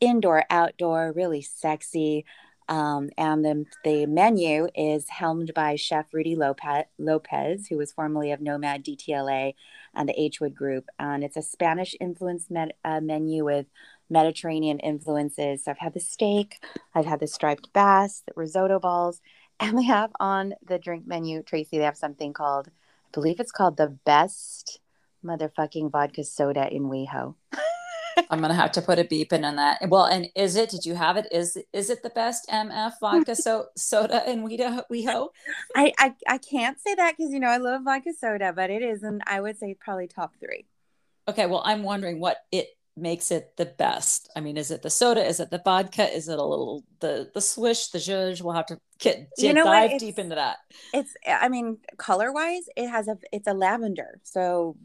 indoor, 0.00 0.44
outdoor, 0.48 1.12
really 1.12 1.42
sexy. 1.42 2.24
Um, 2.68 3.10
and 3.18 3.44
the, 3.44 3.64
the 3.82 4.06
menu 4.06 4.68
is 4.76 5.08
helmed 5.08 5.52
by 5.54 5.74
Chef 5.74 6.14
Rudy 6.14 6.36
Lopez, 6.36 6.84
Lopez, 6.98 7.66
who 7.66 7.76
was 7.76 7.90
formerly 7.90 8.30
of 8.30 8.40
Nomad 8.40 8.84
DTLA 8.84 9.54
and 9.94 10.08
the 10.08 10.20
H 10.20 10.40
Wood 10.40 10.54
Group. 10.54 10.86
And 10.98 11.24
it's 11.24 11.36
a 11.36 11.42
Spanish 11.42 11.94
influenced 12.00 12.50
med, 12.50 12.72
uh, 12.84 13.00
menu 13.00 13.44
with 13.44 13.66
Mediterranean 14.08 14.78
influences. 14.80 15.64
So 15.64 15.70
I've 15.70 15.78
had 15.78 15.94
the 15.94 16.00
steak, 16.00 16.62
I've 16.94 17.06
had 17.06 17.20
the 17.20 17.26
striped 17.26 17.72
bass, 17.72 18.22
the 18.26 18.32
risotto 18.36 18.78
balls, 18.78 19.20
and 19.60 19.78
they 19.78 19.84
have 19.84 20.10
on 20.18 20.54
the 20.66 20.78
drink 20.78 21.06
menu, 21.06 21.42
Tracy, 21.42 21.78
they 21.78 21.84
have 21.84 21.96
something 21.96 22.32
called, 22.32 22.68
I 22.68 23.10
believe 23.12 23.40
it's 23.40 23.52
called 23.52 23.76
the 23.76 23.98
best 24.04 24.80
motherfucking 25.24 25.90
vodka 25.90 26.24
soda 26.24 26.66
in 26.72 26.84
WeHo. 26.84 27.34
I'm 28.30 28.40
gonna 28.40 28.54
have 28.54 28.72
to 28.72 28.82
put 28.82 28.98
a 28.98 29.04
beep 29.04 29.32
in 29.32 29.44
on 29.44 29.56
that. 29.56 29.88
Well, 29.88 30.04
and 30.04 30.28
is 30.34 30.56
it? 30.56 30.70
Did 30.70 30.84
you 30.84 30.94
have 30.94 31.16
it? 31.16 31.26
Is 31.32 31.56
is 31.72 31.90
it 31.90 32.02
the 32.02 32.10
best 32.10 32.48
MF 32.48 32.92
vodka 33.00 33.34
so 33.36 33.66
soda 33.76 34.28
in 34.30 34.42
WeHo? 34.42 34.84
WeHo? 34.90 35.28
I, 35.76 35.92
I 35.98 36.14
I 36.28 36.38
can't 36.38 36.80
say 36.80 36.94
that 36.94 37.16
because 37.16 37.32
you 37.32 37.40
know 37.40 37.48
I 37.48 37.58
love 37.58 37.82
vodka 37.84 38.12
soda, 38.18 38.52
but 38.54 38.70
it 38.70 38.82
is, 38.82 39.02
and 39.02 39.22
I 39.26 39.40
would 39.40 39.58
say 39.58 39.74
probably 39.78 40.08
top 40.08 40.34
three. 40.40 40.66
Okay, 41.28 41.46
well, 41.46 41.62
I'm 41.64 41.82
wondering 41.82 42.20
what 42.20 42.38
it 42.50 42.68
makes 42.96 43.30
it 43.30 43.56
the 43.56 43.66
best. 43.66 44.30
I 44.36 44.40
mean, 44.40 44.56
is 44.56 44.70
it 44.70 44.82
the 44.82 44.90
soda? 44.90 45.24
Is 45.24 45.40
it 45.40 45.50
the 45.50 45.62
vodka? 45.64 46.12
Is 46.14 46.28
it 46.28 46.38
a 46.38 46.44
little 46.44 46.84
the 47.00 47.30
the 47.32 47.40
swish, 47.40 47.88
the 47.88 47.98
zhuzh? 47.98 48.42
We'll 48.42 48.54
have 48.54 48.66
to 48.66 48.78
get 48.98 49.28
you 49.38 49.52
know 49.52 49.64
dive 49.64 49.98
deep 49.98 50.18
into 50.18 50.34
that. 50.34 50.58
It's 50.92 51.14
I 51.26 51.48
mean, 51.48 51.78
color 51.98 52.32
wise, 52.32 52.64
it 52.76 52.88
has 52.88 53.08
a 53.08 53.18
it's 53.32 53.46
a 53.46 53.54
lavender, 53.54 54.20
so 54.22 54.76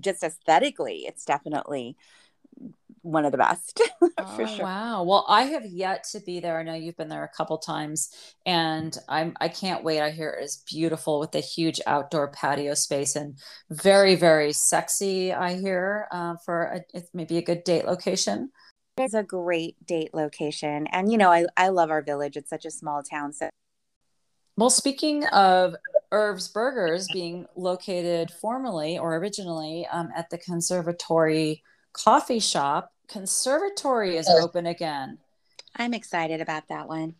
just 0.00 0.22
aesthetically, 0.22 1.04
it's 1.06 1.24
definitely 1.24 1.96
one 3.02 3.24
of 3.24 3.32
the 3.32 3.38
best 3.38 3.80
for 3.98 4.10
oh, 4.18 4.46
sure. 4.46 4.64
Wow. 4.64 5.02
Well, 5.04 5.24
I 5.28 5.42
have 5.42 5.66
yet 5.66 6.04
to 6.12 6.20
be 6.20 6.40
there. 6.40 6.58
I 6.58 6.62
know 6.62 6.74
you've 6.74 6.96
been 6.96 7.08
there 7.08 7.24
a 7.24 7.36
couple 7.36 7.58
times 7.58 8.10
and 8.46 8.96
I'm 9.08 9.36
I 9.40 9.48
can't 9.48 9.84
wait. 9.84 10.00
I 10.00 10.10
hear 10.10 10.30
it 10.30 10.44
is 10.44 10.62
beautiful 10.70 11.20
with 11.20 11.32
the 11.32 11.40
huge 11.40 11.80
outdoor 11.86 12.28
patio 12.28 12.74
space 12.74 13.16
and 13.16 13.38
very, 13.70 14.14
very 14.14 14.52
sexy, 14.52 15.32
I 15.32 15.54
hear, 15.54 16.08
uh, 16.10 16.36
for 16.44 16.64
a, 16.64 16.80
it's 16.94 17.10
maybe 17.14 17.38
a 17.38 17.42
good 17.42 17.64
date 17.64 17.86
location. 17.86 18.50
It's 18.96 19.14
a 19.14 19.22
great 19.22 19.76
date 19.86 20.12
location. 20.12 20.86
And 20.88 21.10
you 21.10 21.18
know, 21.18 21.30
I, 21.30 21.46
I 21.56 21.68
love 21.68 21.90
our 21.90 22.02
village. 22.02 22.36
It's 22.36 22.50
such 22.50 22.64
a 22.64 22.70
small 22.70 23.02
town. 23.02 23.32
So 23.32 23.50
well, 24.58 24.70
speaking 24.70 25.24
of 25.26 25.76
Irv's 26.10 26.48
Burgers 26.48 27.06
being 27.12 27.46
located 27.54 28.30
formerly 28.30 28.98
or 28.98 29.16
originally 29.16 29.86
um, 29.92 30.08
at 30.16 30.30
the 30.30 30.38
Conservatory 30.38 31.62
Coffee 31.92 32.40
Shop, 32.40 32.92
Conservatory 33.08 34.16
is 34.16 34.28
open 34.28 34.66
again. 34.66 35.18
I'm 35.76 35.94
excited 35.94 36.40
about 36.40 36.68
that 36.68 36.88
one. 36.88 37.14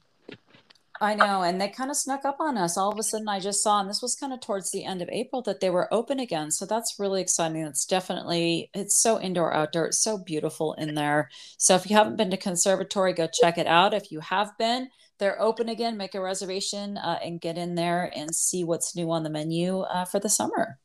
I 1.01 1.15
know, 1.15 1.43
and 1.43 1.61
they 1.61 1.69
kind 1.69 1.91
of 1.91 1.97
snuck 1.97 2.25
up 2.25 2.41
on 2.41 2.59
us. 2.59 2.77
All 2.77 2.91
of 2.91 2.99
a 2.99 3.03
sudden, 3.05 3.29
I 3.29 3.39
just 3.39 3.63
saw, 3.63 3.81
and 3.81 3.89
this 3.89 4.03
was 4.03 4.17
kind 4.17 4.33
of 4.33 4.41
towards 4.41 4.71
the 4.71 4.85
end 4.85 5.01
of 5.01 5.09
April 5.11 5.43
that 5.43 5.61
they 5.61 5.71
were 5.71 5.93
open 5.95 6.19
again. 6.19 6.51
So 6.51 6.67
that's 6.67 6.99
really 6.99 7.21
exciting. 7.21 7.63
It's 7.63 7.87
definitely 7.87 8.71
it's 8.75 8.97
so 8.97 9.21
indoor 9.21 9.55
outdoor. 9.55 9.87
It's 9.87 10.03
so 10.03 10.19
beautiful 10.19 10.75
in 10.75 10.95
there. 10.95 11.31
So 11.57 11.77
if 11.77 11.89
you 11.89 11.95
haven't 11.95 12.17
been 12.17 12.31
to 12.33 12.37
Conservatory, 12.37 13.13
go 13.13 13.29
check 13.33 13.59
it 13.59 13.69
out. 13.69 13.95
If 13.95 14.11
you 14.11 14.21
have 14.21 14.59
been, 14.59 14.89
they're 15.19 15.41
open 15.41 15.69
again. 15.69 15.97
Make 15.97 16.17
a 16.17 16.21
reservation 16.21 16.99
uh, 16.99 17.21
and 17.23 17.41
get 17.41 17.59
in 17.59 17.77
there 17.77 18.11
and 18.15 18.35
see 18.35 18.65
what's 18.65 18.97
new 18.97 19.11
on 19.13 19.23
the 19.23 19.31
menu 19.31 19.81
uh, 19.81 20.05
for 20.05 20.19
the 20.19 20.29
summer. 20.29 20.79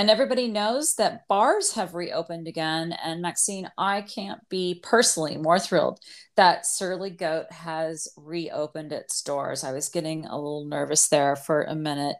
And 0.00 0.08
everybody 0.08 0.48
knows 0.48 0.94
that 0.94 1.28
bars 1.28 1.74
have 1.74 1.94
reopened 1.94 2.48
again. 2.48 2.94
And 3.04 3.20
Maxine, 3.20 3.70
I 3.76 4.00
can't 4.00 4.40
be 4.48 4.80
personally 4.82 5.36
more 5.36 5.58
thrilled 5.58 6.00
that 6.36 6.64
Surly 6.64 7.10
Goat 7.10 7.52
has 7.52 8.08
reopened 8.16 8.92
its 8.92 9.20
doors. 9.20 9.62
I 9.62 9.72
was 9.72 9.90
getting 9.90 10.24
a 10.24 10.36
little 10.36 10.64
nervous 10.64 11.06
there 11.08 11.36
for 11.36 11.64
a 11.64 11.74
minute 11.74 12.16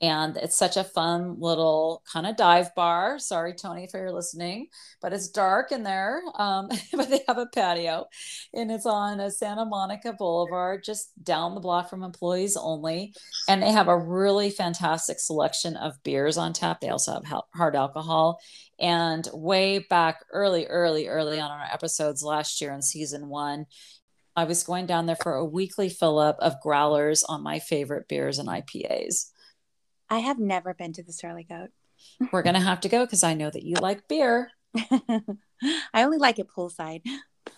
and 0.00 0.36
it's 0.36 0.56
such 0.56 0.76
a 0.76 0.84
fun 0.84 1.36
little 1.38 2.02
kind 2.12 2.26
of 2.26 2.36
dive 2.36 2.74
bar. 2.74 3.18
Sorry, 3.18 3.54
Tony, 3.54 3.84
if 3.84 3.92
you're 3.94 4.12
listening, 4.12 4.68
but 5.00 5.12
it's 5.12 5.28
dark 5.28 5.72
in 5.72 5.82
there. 5.82 6.22
Um, 6.36 6.68
but 6.92 7.10
they 7.10 7.20
have 7.28 7.38
a 7.38 7.46
patio, 7.46 8.06
and 8.52 8.70
it's 8.70 8.86
on 8.86 9.20
a 9.20 9.30
Santa 9.30 9.64
Monica 9.64 10.12
Boulevard, 10.12 10.84
just 10.84 11.10
down 11.22 11.54
the 11.54 11.60
block 11.60 11.90
from 11.90 12.02
employees 12.02 12.56
only. 12.56 13.14
And 13.48 13.62
they 13.62 13.72
have 13.72 13.88
a 13.88 13.98
really 13.98 14.50
fantastic 14.50 15.18
selection 15.18 15.76
of 15.76 16.02
beers 16.02 16.36
on 16.36 16.52
tap. 16.52 16.80
They 16.80 16.88
also 16.88 17.20
have 17.22 17.42
hard 17.54 17.76
alcohol. 17.76 18.40
And 18.78 19.26
way 19.32 19.78
back 19.78 20.24
early, 20.32 20.66
early, 20.66 21.06
early 21.06 21.38
on 21.38 21.50
our 21.50 21.66
episodes 21.72 22.22
last 22.22 22.60
year 22.60 22.72
in 22.72 22.82
season 22.82 23.28
one, 23.28 23.66
I 24.36 24.44
was 24.44 24.64
going 24.64 24.86
down 24.86 25.06
there 25.06 25.16
for 25.16 25.34
a 25.34 25.44
weekly 25.44 25.88
fill 25.88 26.18
up 26.18 26.36
of 26.40 26.60
growlers 26.60 27.22
on 27.22 27.42
my 27.42 27.60
favorite 27.60 28.08
beers 28.08 28.38
and 28.38 28.48
IPAs. 28.48 29.30
I 30.14 30.20
have 30.20 30.38
never 30.38 30.74
been 30.74 30.92
to 30.92 31.02
the 31.02 31.12
Surly 31.12 31.42
Goat. 31.42 31.70
We're 32.32 32.42
going 32.44 32.54
to 32.54 32.60
have 32.60 32.80
to 32.82 32.88
go 32.88 33.04
because 33.04 33.24
I 33.24 33.34
know 33.34 33.50
that 33.50 33.64
you 33.64 33.74
like 33.74 34.06
beer. 34.06 34.52
I 34.80 36.04
only 36.04 36.18
like 36.18 36.38
it 36.38 36.46
poolside. 36.56 37.02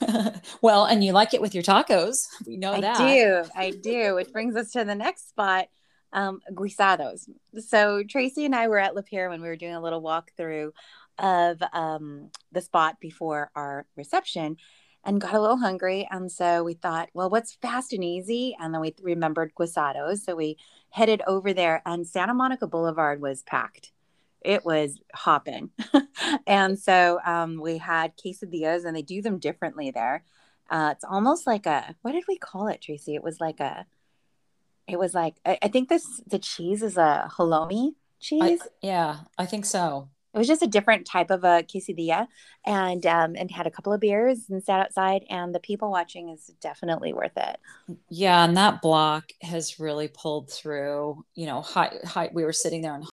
well, 0.62 0.86
and 0.86 1.04
you 1.04 1.12
like 1.12 1.34
it 1.34 1.42
with 1.42 1.54
your 1.54 1.62
tacos. 1.62 2.16
We 2.46 2.56
know 2.56 2.72
I 2.72 2.80
that. 2.80 2.98
I 2.98 3.14
do. 3.14 3.44
I 3.54 3.70
do. 3.72 4.14
Which 4.14 4.32
brings 4.32 4.56
us 4.56 4.70
to 4.70 4.86
the 4.86 4.94
next 4.94 5.28
spot 5.28 5.66
um, 6.14 6.40
guisados. 6.52 7.28
So 7.58 8.02
Tracy 8.02 8.46
and 8.46 8.54
I 8.54 8.68
were 8.68 8.78
at 8.78 8.96
La 8.96 9.02
Peer 9.02 9.28
when 9.28 9.42
we 9.42 9.48
were 9.48 9.56
doing 9.56 9.74
a 9.74 9.82
little 9.82 10.02
walkthrough 10.02 10.70
of 11.18 11.62
um, 11.74 12.30
the 12.52 12.62
spot 12.62 12.96
before 13.00 13.50
our 13.54 13.84
reception 13.96 14.56
and 15.04 15.20
got 15.20 15.34
a 15.34 15.40
little 15.40 15.58
hungry. 15.58 16.08
And 16.10 16.32
so 16.32 16.64
we 16.64 16.72
thought, 16.72 17.10
well, 17.12 17.28
what's 17.28 17.52
fast 17.52 17.92
and 17.92 18.02
easy? 18.02 18.56
And 18.58 18.72
then 18.72 18.80
we 18.80 18.94
remembered 19.02 19.52
guisados. 19.54 20.20
So 20.20 20.34
we 20.34 20.56
headed 20.90 21.22
over 21.26 21.52
there, 21.52 21.82
and 21.86 22.06
Santa 22.06 22.34
Monica 22.34 22.66
Boulevard 22.66 23.20
was 23.20 23.42
packed. 23.42 23.92
It 24.40 24.64
was 24.64 25.00
hopping. 25.14 25.70
and 26.46 26.78
so 26.78 27.20
um, 27.24 27.60
we 27.60 27.78
had 27.78 28.12
quesadillas, 28.16 28.84
and 28.84 28.96
they 28.96 29.02
do 29.02 29.22
them 29.22 29.38
differently 29.38 29.90
there. 29.90 30.24
Uh, 30.68 30.90
it's 30.92 31.04
almost 31.04 31.46
like 31.46 31.66
a, 31.66 31.94
what 32.02 32.12
did 32.12 32.24
we 32.28 32.38
call 32.38 32.68
it, 32.68 32.80
Tracy? 32.80 33.14
It 33.14 33.22
was 33.22 33.40
like 33.40 33.60
a, 33.60 33.86
it 34.88 34.98
was 34.98 35.14
like, 35.14 35.36
I, 35.44 35.58
I 35.62 35.68
think 35.68 35.88
this, 35.88 36.20
the 36.26 36.38
cheese 36.38 36.82
is 36.82 36.96
a 36.96 37.30
halloumi 37.36 37.94
cheese. 38.20 38.60
I, 38.62 38.68
yeah, 38.82 39.16
I 39.38 39.46
think 39.46 39.64
so 39.64 40.08
it 40.36 40.38
was 40.38 40.46
just 40.46 40.62
a 40.62 40.66
different 40.66 41.06
type 41.06 41.30
of 41.30 41.44
a 41.44 41.62
quesadilla 41.62 42.26
and 42.66 43.06
um, 43.06 43.34
and 43.36 43.50
had 43.50 43.66
a 43.66 43.70
couple 43.70 43.92
of 43.92 44.00
beers 44.00 44.44
and 44.50 44.62
sat 44.62 44.80
outside 44.80 45.24
and 45.30 45.54
the 45.54 45.60
people 45.60 45.90
watching 45.90 46.28
is 46.28 46.50
definitely 46.60 47.14
worth 47.14 47.36
it. 47.36 47.56
Yeah 48.10 48.44
and 48.44 48.54
that 48.58 48.82
block 48.82 49.30
has 49.40 49.80
really 49.80 50.08
pulled 50.08 50.50
through 50.50 51.24
you 51.34 51.46
know 51.46 51.62
high, 51.62 51.96
high 52.04 52.30
we 52.34 52.44
were 52.44 52.52
sitting 52.52 52.82
there 52.82 52.94
and 52.94 53.06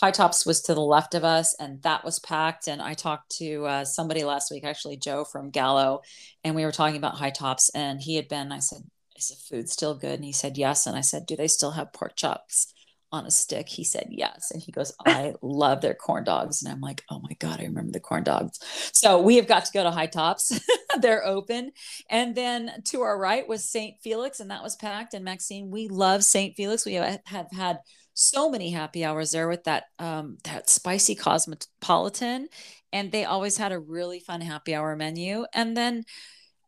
high 0.00 0.10
tops 0.10 0.44
was 0.44 0.62
to 0.62 0.74
the 0.74 0.80
left 0.80 1.14
of 1.14 1.22
us 1.22 1.54
and 1.60 1.80
that 1.82 2.04
was 2.04 2.18
packed 2.18 2.66
and 2.68 2.82
i 2.82 2.92
talked 2.92 3.30
to 3.30 3.64
uh, 3.64 3.84
somebody 3.84 4.24
last 4.24 4.50
week 4.50 4.64
actually 4.64 4.96
joe 4.96 5.24
from 5.24 5.50
gallo 5.50 6.02
and 6.42 6.54
we 6.54 6.64
were 6.64 6.72
talking 6.72 6.96
about 6.96 7.14
high 7.14 7.30
tops 7.30 7.70
and 7.74 8.02
he 8.02 8.16
had 8.16 8.28
been 8.28 8.52
i 8.52 8.58
said 8.58 8.82
is 9.16 9.28
the 9.28 9.36
food 9.36 9.68
still 9.68 9.94
good? 9.94 10.14
And 10.14 10.24
he 10.24 10.32
said 10.32 10.58
yes. 10.58 10.86
And 10.86 10.96
i 10.96 11.00
said 11.00 11.26
do 11.26 11.36
they 11.36 11.48
still 11.48 11.72
have 11.72 11.92
pork 11.92 12.16
chops 12.16 12.73
on 13.14 13.26
a 13.26 13.30
stick? 13.30 13.68
He 13.68 13.84
said 13.84 14.08
yes. 14.10 14.50
And 14.50 14.60
he 14.60 14.72
goes, 14.72 14.92
I 15.06 15.34
love 15.40 15.80
their 15.80 15.94
corn 15.94 16.24
dogs. 16.24 16.62
And 16.62 16.72
I'm 16.72 16.80
like, 16.80 17.02
oh 17.10 17.20
my 17.20 17.34
God, 17.38 17.60
I 17.60 17.64
remember 17.64 17.92
the 17.92 18.00
corn 18.00 18.24
dogs. 18.24 18.58
So 18.92 19.20
we 19.20 19.36
have 19.36 19.46
got 19.46 19.64
to 19.64 19.72
go 19.72 19.84
to 19.84 19.90
High 19.90 20.06
Tops. 20.06 20.58
They're 21.00 21.24
open. 21.24 21.72
And 22.10 22.34
then 22.34 22.82
to 22.86 23.02
our 23.02 23.18
right 23.18 23.48
was 23.48 23.64
St. 23.64 23.96
Felix, 24.02 24.40
and 24.40 24.50
that 24.50 24.62
was 24.62 24.76
packed. 24.76 25.14
And 25.14 25.24
Maxine, 25.24 25.70
we 25.70 25.88
love 25.88 26.24
St. 26.24 26.56
Felix. 26.56 26.84
We 26.84 26.94
have, 26.94 27.20
have 27.26 27.50
had 27.52 27.78
so 28.14 28.48
many 28.48 28.70
happy 28.70 29.04
hours 29.04 29.32
there 29.32 29.48
with 29.48 29.64
that 29.64 29.84
um, 29.98 30.38
that 30.44 30.70
spicy 30.70 31.16
cosmopolitan 31.16 32.48
and 32.92 33.10
they 33.10 33.24
always 33.24 33.56
had 33.56 33.72
a 33.72 33.78
really 33.78 34.20
fun 34.20 34.40
happy 34.40 34.72
hour 34.72 34.94
menu 34.94 35.44
and 35.52 35.76
then 35.76 36.04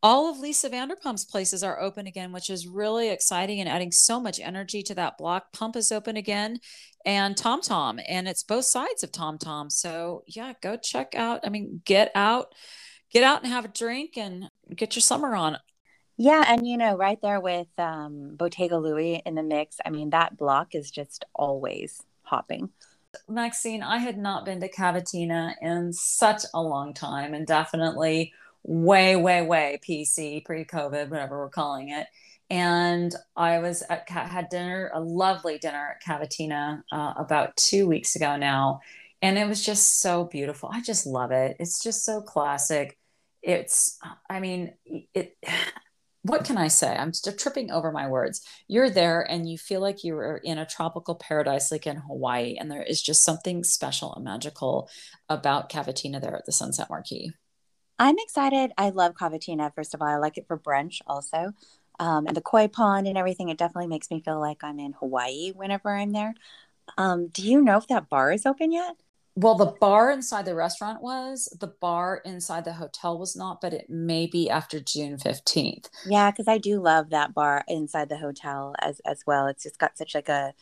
all 0.03 0.31
of 0.31 0.39
Lisa 0.39 0.69
Vanderpump's 0.69 1.25
places 1.25 1.63
are 1.63 1.81
open 1.81 2.07
again, 2.07 2.33
which 2.33 2.51
is 2.51 2.67
really 2.67 3.11
exciting 3.11 3.61
and 3.61 3.69
adding 3.69 3.91
so 3.91 4.21
much 4.21 4.41
energy 4.41 4.83
to 4.85 4.95
that 4.95 5.19
block. 5.19 5.53
Pump 5.53 5.77
is 5.77 5.91
open 5.91 6.17
again 6.17 6.59
and 7.07 7.37
Tom 7.37 7.61
Tom, 7.61 8.01
and 8.09 8.27
it's 8.27 8.43
both 8.43 8.65
sides 8.65 9.05
of 9.05 9.13
Tom 9.13 9.39
Tom. 9.39 9.71
So, 9.71 10.25
yeah, 10.27 10.55
go 10.61 10.77
check 10.77 11.15
out. 11.15 11.41
I 11.45 11.51
mean, 11.51 11.81
get 11.85 12.11
out, 12.17 12.53
get 13.13 13.23
out 13.23 13.43
and 13.43 13.53
have 13.53 13.65
a 13.65 13.69
drink 13.69 14.19
and 14.19 14.51
get 14.75 14.97
your 14.97 15.03
summer 15.03 15.35
on. 15.37 15.57
Yeah, 16.19 16.45
and 16.47 16.67
you 16.67 16.77
know, 16.77 16.97
right 16.97 17.19
there 17.23 17.41
with 17.41 17.69
um, 17.79 18.35
Bottega 18.37 18.77
Louie 18.77 19.23
in 19.25 19.37
the 19.37 19.43
mix, 19.43 19.77
I 19.85 19.91
mean, 19.91 20.11
that 20.11 20.37
block 20.37 20.75
is 20.75 20.91
just 20.91 21.25
always 21.33 22.03
hopping. 22.23 22.71
Maxine, 23.29 23.83
I 23.83 23.99
had 23.99 24.19
not 24.19 24.45
been 24.45 24.61
to 24.61 24.71
Cavatina 24.71 25.55
in 25.63 25.93
such 25.93 26.43
a 26.53 26.61
long 26.61 26.93
time, 26.93 27.35
and 27.35 27.47
definitely 27.47 28.33
way, 28.67 29.17
way, 29.17 29.43
way 29.43 29.81
PC, 29.89 30.45
pre 30.45 30.65
COVID, 30.65 31.09
whatever 31.09 31.39
we're 31.39 31.49
calling 31.49 31.91
it. 31.91 32.07
And 32.51 33.15
I 33.37 33.59
was 33.61 33.83
at, 33.89 34.09
had 34.09 34.49
dinner, 34.51 34.91
a 34.95 35.01
lovely 35.01 35.59
dinner 35.59 35.97
at 35.97 36.03
Cavatina 36.03 36.83
uh, 36.93 37.15
about 37.17 37.57
two 37.57 37.87
weeks 37.87 38.15
ago 38.17 38.37
now. 38.37 38.81
And 39.23 39.39
it 39.39 39.49
was 39.49 39.65
just 39.65 40.01
so 40.01 40.25
beautiful. 40.25 40.69
I 40.73 40.83
just 40.83 41.07
love 41.07 41.33
it. 41.33 41.57
It's 41.59 41.83
just 41.83 42.05
so 42.05 42.21
classic. 42.21 42.99
It's, 43.43 43.99
I 44.29 44.41
mean, 44.41 44.75
it, 45.15 45.37
what 46.23 46.45
can 46.45 46.59
I 46.59 46.67
say? 46.67 46.95
I'm 46.95 47.13
just 47.13 47.39
tripping 47.39 47.71
over 47.71 47.93
my 47.93 48.09
words. 48.09 48.45
You're 48.67 48.91
there 48.91 49.23
and 49.23 49.49
you 49.49 49.57
feel 49.57 49.81
like 49.81 50.03
you're 50.03 50.39
in 50.39 50.59
a 50.59 50.67
tropical 50.67 51.15
paradise 51.15 51.71
like 51.71 51.87
in 51.87 51.97
Hawaii. 51.97 52.57
And 52.59 52.69
there 52.69 52.83
is 52.83 53.01
just 53.01 53.25
something 53.25 53.63
special 53.63 54.13
and 54.15 54.25
magical 54.25 54.89
about 55.29 55.71
Cavatina 55.71 56.21
there 56.21 56.35
at 56.35 56.45
the 56.45 56.53
Sunset 56.53 56.91
Marquis. 56.91 57.33
I'm 57.99 58.17
excited. 58.19 58.73
I 58.77 58.91
love 58.91 59.15
cavatina. 59.15 59.75
First 59.75 59.95
of 59.95 60.03
all, 60.03 60.09
I 60.09 60.17
like 60.17 60.37
it 60.39 60.47
for 60.47 60.59
brunch 60.59 61.01
also. 61.07 61.53
Um, 61.99 62.27
and 62.27 62.37
the 62.37 62.43
koi 62.43 62.69
pond 62.69 63.07
and 63.07 63.17
everything, 63.17 63.49
it 63.49 63.57
definitely 63.57 63.87
makes 63.87 64.11
me 64.11 64.21
feel 64.21 64.39
like 64.39 64.63
I'm 64.63 64.79
in 64.79 64.93
Hawaii 64.93 65.53
whenever 65.53 65.95
I'm 65.95 66.13
there. 66.13 66.35
Um, 66.99 67.29
do 67.29 67.43
you 67.43 67.63
know 67.63 67.79
if 67.79 67.89
that 67.89 68.09
bar 68.09 68.33
is 68.33 68.47
open 68.47 68.71
yet? 68.71 68.97
Well, 69.35 69.55
the 69.55 69.67
bar 69.67 70.11
inside 70.11 70.47
the 70.47 70.55
restaurant 70.55 71.03
was, 71.03 71.55
the 71.61 71.67
bar 71.67 72.23
inside 72.25 72.65
the 72.65 72.73
hotel 72.73 73.19
was 73.19 73.37
not, 73.37 73.61
but 73.61 73.75
it 73.75 73.91
may 73.91 74.27
be 74.27 74.49
after 74.49 74.81
June 74.81 75.19
15th. 75.19 75.91
Yeah, 76.07 76.31
because 76.31 76.49
I 76.49 76.57
do 76.57 76.81
love 76.81 77.11
that 77.11 77.35
bar 77.35 77.63
inside 77.69 78.09
the 78.09 78.17
hotel 78.17 78.75
as 78.81 79.01
as 79.01 79.25
well. 79.27 79.47
It's 79.47 79.63
just 79.63 79.79
got 79.79 79.99
such 79.99 80.15
like 80.15 80.31
a 80.31 80.55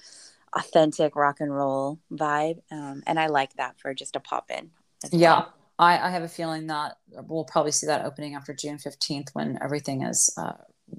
authentic 0.55 1.14
rock 1.14 1.41
and 1.41 1.55
roll 1.55 2.00
vibe. 2.12 2.62
Um, 2.73 3.03
and 3.07 3.21
I 3.21 3.26
like 3.26 3.55
that 3.55 3.79
for 3.79 3.95
just 3.95 4.17
a 4.17 4.21
pop 4.21 4.50
in. 4.50 4.71
Yeah. 5.12 5.35
Well. 5.35 5.55
I, 5.78 5.99
I 5.99 6.11
have 6.11 6.23
a 6.23 6.28
feeling 6.28 6.69
that 6.69 6.97
we'll 7.11 7.45
probably 7.45 7.73
see 7.73 7.87
that 7.87 8.04
opening 8.04 8.35
after 8.35 8.54
June 8.54 8.78
15th 8.78 9.31
when 9.33 9.59
everything 9.62 10.02
is, 10.02 10.33
uh, 10.37 10.52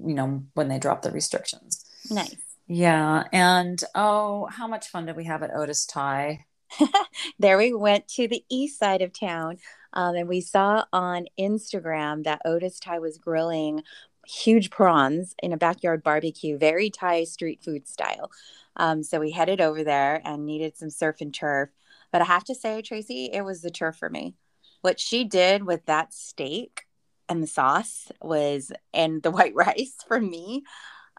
you 0.04 0.14
know, 0.14 0.42
when 0.54 0.68
they 0.68 0.78
drop 0.78 1.02
the 1.02 1.10
restrictions. 1.10 1.84
Nice. 2.10 2.36
Yeah. 2.66 3.24
And 3.32 3.82
oh, 3.94 4.46
how 4.50 4.66
much 4.66 4.88
fun 4.88 5.06
did 5.06 5.16
we 5.16 5.24
have 5.24 5.42
at 5.42 5.54
Otus 5.54 5.86
Thai? 5.86 6.44
there 7.38 7.56
we 7.56 7.72
went 7.72 8.08
to 8.08 8.26
the 8.26 8.44
east 8.50 8.78
side 8.78 9.00
of 9.00 9.18
town 9.18 9.58
um, 9.92 10.16
and 10.16 10.28
we 10.28 10.40
saw 10.40 10.84
on 10.92 11.26
Instagram 11.38 12.24
that 12.24 12.42
Otus 12.44 12.80
Thai 12.80 12.98
was 12.98 13.18
grilling 13.18 13.82
huge 14.26 14.70
prawns 14.70 15.34
in 15.42 15.52
a 15.52 15.56
backyard 15.56 16.02
barbecue, 16.02 16.58
very 16.58 16.90
Thai 16.90 17.24
street 17.24 17.62
food 17.62 17.86
style. 17.86 18.30
Um, 18.76 19.02
so 19.02 19.20
we 19.20 19.30
headed 19.30 19.60
over 19.60 19.84
there 19.84 20.20
and 20.24 20.44
needed 20.44 20.76
some 20.76 20.90
surf 20.90 21.20
and 21.20 21.32
turf. 21.32 21.70
But 22.12 22.22
I 22.22 22.24
have 22.24 22.44
to 22.44 22.54
say, 22.54 22.82
Tracy, 22.82 23.30
it 23.32 23.42
was 23.42 23.62
the 23.62 23.70
turf 23.70 23.96
for 23.96 24.10
me. 24.10 24.34
What 24.86 25.00
she 25.00 25.24
did 25.24 25.64
with 25.64 25.84
that 25.86 26.14
steak 26.14 26.82
and 27.28 27.42
the 27.42 27.48
sauce 27.48 28.12
was, 28.22 28.70
and 28.94 29.20
the 29.20 29.30
white 29.32 29.52
rice 29.52 29.96
for 30.06 30.20
me, 30.20 30.62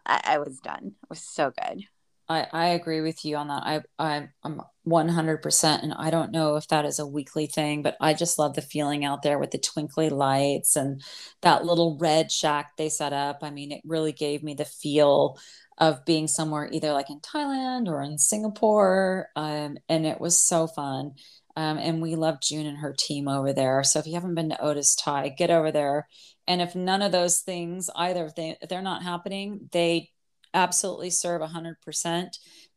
I, 0.06 0.22
I 0.24 0.38
was 0.38 0.58
done. 0.60 0.94
It 1.02 1.10
was 1.10 1.22
so 1.22 1.50
good. 1.50 1.84
I, 2.30 2.46
I 2.50 2.66
agree 2.68 3.02
with 3.02 3.26
you 3.26 3.36
on 3.36 3.48
that. 3.48 3.62
I, 3.66 3.82
I 3.98 4.28
I'm 4.42 4.62
100% 4.86 5.82
and 5.82 5.92
I 5.92 6.08
don't 6.08 6.32
know 6.32 6.56
if 6.56 6.66
that 6.68 6.86
is 6.86 6.98
a 6.98 7.06
weekly 7.06 7.46
thing, 7.46 7.82
but 7.82 7.94
I 8.00 8.14
just 8.14 8.38
love 8.38 8.54
the 8.54 8.62
feeling 8.62 9.04
out 9.04 9.20
there 9.20 9.38
with 9.38 9.50
the 9.50 9.58
twinkly 9.58 10.08
lights 10.08 10.74
and 10.74 11.02
that 11.42 11.66
little 11.66 11.98
red 12.00 12.32
shack 12.32 12.78
they 12.78 12.88
set 12.88 13.12
up. 13.12 13.40
I 13.42 13.50
mean, 13.50 13.70
it 13.70 13.82
really 13.84 14.12
gave 14.12 14.42
me 14.42 14.54
the 14.54 14.64
feel 14.64 15.38
of 15.76 16.06
being 16.06 16.26
somewhere 16.26 16.70
either 16.72 16.92
like 16.92 17.10
in 17.10 17.20
Thailand 17.20 17.86
or 17.86 18.02
in 18.02 18.16
Singapore. 18.16 19.28
Um, 19.36 19.76
and 19.90 20.06
it 20.06 20.20
was 20.20 20.40
so 20.40 20.66
fun. 20.66 21.12
Um, 21.58 21.76
and 21.76 22.00
we 22.00 22.14
love 22.14 22.40
June 22.40 22.66
and 22.66 22.78
her 22.78 22.94
team 22.96 23.26
over 23.26 23.52
there. 23.52 23.82
So 23.82 23.98
if 23.98 24.06
you 24.06 24.14
haven't 24.14 24.36
been 24.36 24.50
to 24.50 24.64
Otus 24.64 24.94
Thai, 24.94 25.30
get 25.30 25.50
over 25.50 25.72
there. 25.72 26.06
And 26.46 26.62
if 26.62 26.76
none 26.76 27.02
of 27.02 27.10
those 27.10 27.40
things, 27.40 27.90
either 27.96 28.26
if, 28.26 28.36
they, 28.36 28.56
if 28.62 28.68
they're 28.68 28.80
not 28.80 29.02
happening, 29.02 29.68
they 29.72 30.12
absolutely 30.54 31.10
serve 31.10 31.42
100% 31.42 32.28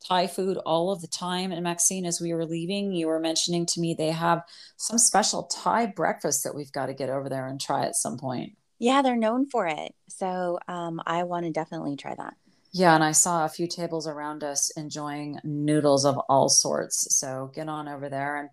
Thai 0.07 0.25
food 0.25 0.57
all 0.57 0.91
of 0.91 0.99
the 0.99 1.07
time. 1.07 1.51
And 1.51 1.63
Maxine, 1.63 2.07
as 2.07 2.19
we 2.19 2.33
were 2.33 2.43
leaving, 2.43 2.91
you 2.91 3.05
were 3.05 3.19
mentioning 3.19 3.67
to 3.67 3.79
me 3.79 3.93
they 3.93 4.09
have 4.09 4.41
some 4.77 4.97
special 4.97 5.43
Thai 5.43 5.85
breakfast 5.85 6.43
that 6.43 6.55
we've 6.55 6.71
got 6.71 6.87
to 6.87 6.95
get 6.95 7.11
over 7.11 7.29
there 7.29 7.45
and 7.45 7.61
try 7.61 7.85
at 7.85 7.95
some 7.95 8.17
point. 8.17 8.53
Yeah, 8.79 9.03
they're 9.03 9.15
known 9.15 9.47
for 9.47 9.67
it. 9.67 9.93
So 10.07 10.57
um, 10.67 10.99
I 11.05 11.21
want 11.21 11.45
to 11.45 11.51
definitely 11.51 11.97
try 11.97 12.15
that. 12.15 12.33
Yeah, 12.73 12.95
and 12.95 13.03
I 13.03 13.11
saw 13.11 13.43
a 13.43 13.49
few 13.49 13.67
tables 13.67 14.07
around 14.07 14.43
us 14.43 14.71
enjoying 14.77 15.39
noodles 15.43 16.05
of 16.05 16.17
all 16.29 16.47
sorts. 16.47 17.15
So 17.17 17.51
get 17.53 17.67
on 17.67 17.89
over 17.89 18.07
there. 18.07 18.37
And 18.37 18.49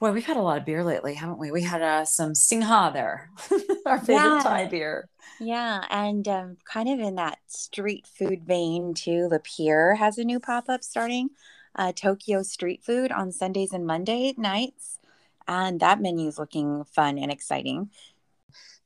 boy, 0.00 0.12
we've 0.12 0.24
had 0.24 0.38
a 0.38 0.42
lot 0.42 0.58
of 0.58 0.64
beer 0.64 0.82
lately, 0.82 1.14
haven't 1.14 1.38
we? 1.38 1.50
We 1.50 1.62
had 1.62 1.82
uh, 1.82 2.04
some 2.06 2.34
Singha 2.34 2.90
there, 2.94 3.30
our 3.86 3.98
favorite 3.98 4.36
yeah. 4.36 4.40
Thai 4.42 4.66
beer. 4.66 5.08
Yeah, 5.38 5.84
and 5.90 6.26
um, 6.28 6.56
kind 6.64 6.88
of 6.88 6.98
in 6.98 7.16
that 7.16 7.38
street 7.46 8.06
food 8.06 8.44
vein 8.46 8.94
too. 8.94 9.28
The 9.30 9.40
Pier 9.40 9.94
has 9.96 10.16
a 10.16 10.24
new 10.24 10.40
pop 10.40 10.68
up 10.68 10.82
starting, 10.82 11.30
uh, 11.74 11.92
Tokyo 11.92 12.42
Street 12.42 12.82
Food 12.84 13.12
on 13.12 13.32
Sundays 13.32 13.72
and 13.72 13.86
Monday 13.86 14.32
nights, 14.38 14.98
and 15.46 15.80
that 15.80 16.00
menu 16.00 16.28
is 16.28 16.38
looking 16.38 16.84
fun 16.84 17.18
and 17.18 17.30
exciting. 17.30 17.90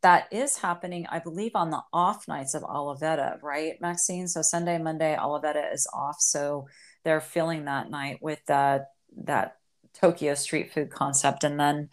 That 0.03 0.29
is 0.33 0.57
happening, 0.57 1.07
I 1.11 1.19
believe, 1.19 1.53
on 1.55 1.71
the 1.71 1.83
off 1.93 2.27
nights 2.27 2.55
of 2.55 2.63
Olivetta, 2.63 3.43
right, 3.43 3.79
Maxine? 3.81 4.29
So 4.29 4.41
Sunday, 4.41 4.79
Monday, 4.79 5.17
Olivetta 5.19 5.73
is 5.75 5.87
off, 5.93 6.17
so 6.21 6.69
they're 7.05 7.21
filling 7.21 7.67
that 7.67 7.91
night 7.91 8.19
with 8.23 8.49
uh, 8.49 8.81
that 9.25 9.57
Tokyo 9.93 10.35
street 10.35 10.73
food 10.73 10.91
concept, 10.91 11.45
and 11.45 11.61
then 11.61 11.91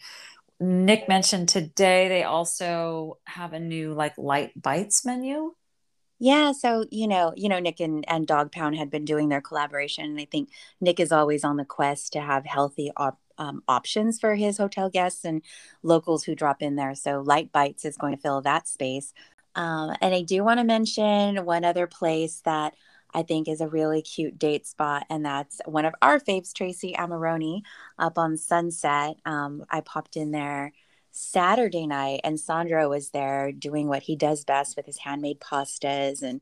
Nick 0.60 1.08
mentioned 1.08 1.48
today 1.48 2.08
they 2.08 2.24
also 2.24 3.18
have 3.24 3.52
a 3.52 3.60
new 3.60 3.92
like 3.92 4.16
light 4.16 4.60
bites 4.60 5.04
menu. 5.04 5.54
Yeah, 6.20 6.52
so 6.52 6.84
you 6.90 7.06
know, 7.06 7.32
you 7.36 7.48
know, 7.48 7.60
Nick 7.60 7.78
and, 7.78 8.04
and 8.08 8.26
Dog 8.26 8.50
Pound 8.50 8.76
had 8.76 8.90
been 8.90 9.04
doing 9.04 9.28
their 9.28 9.40
collaboration, 9.40 10.04
and 10.04 10.18
I 10.18 10.24
think 10.24 10.50
Nick 10.80 10.98
is 10.98 11.12
always 11.12 11.44
on 11.44 11.56
the 11.56 11.64
quest 11.64 12.12
to 12.14 12.20
have 12.20 12.44
healthy 12.44 12.90
op- 12.96 13.20
um, 13.38 13.62
options 13.68 14.20
for 14.20 14.34
his 14.34 14.58
hotel 14.58 14.90
guests 14.90 15.24
and 15.24 15.42
locals 15.82 16.24
who 16.24 16.34
drop 16.34 16.62
in 16.62 16.76
there. 16.76 16.94
So 16.94 17.20
Light 17.20 17.52
Bites 17.52 17.84
is 17.84 17.96
going 17.96 18.14
to 18.14 18.20
fill 18.20 18.40
that 18.42 18.68
space. 18.68 19.12
Um, 19.54 19.94
and 20.00 20.14
I 20.14 20.22
do 20.22 20.44
want 20.44 20.58
to 20.58 20.64
mention 20.64 21.44
one 21.44 21.64
other 21.64 21.86
place 21.86 22.42
that 22.44 22.74
I 23.14 23.22
think 23.22 23.48
is 23.48 23.60
a 23.60 23.68
really 23.68 24.02
cute 24.02 24.38
date 24.38 24.66
spot. 24.66 25.06
And 25.08 25.24
that's 25.24 25.60
one 25.64 25.84
of 25.84 25.94
our 26.02 26.20
faves, 26.20 26.52
Tracy 26.52 26.94
Amarone, 26.96 27.62
up 27.98 28.18
on 28.18 28.36
Sunset. 28.36 29.16
Um, 29.24 29.64
I 29.70 29.80
popped 29.80 30.16
in 30.16 30.30
there 30.30 30.72
Saturday 31.10 31.86
night, 31.86 32.20
and 32.22 32.38
Sandro 32.38 32.88
was 32.88 33.10
there 33.10 33.50
doing 33.50 33.88
what 33.88 34.02
he 34.02 34.14
does 34.14 34.44
best 34.44 34.76
with 34.76 34.86
his 34.86 34.98
handmade 34.98 35.40
pastas. 35.40 36.22
And 36.22 36.40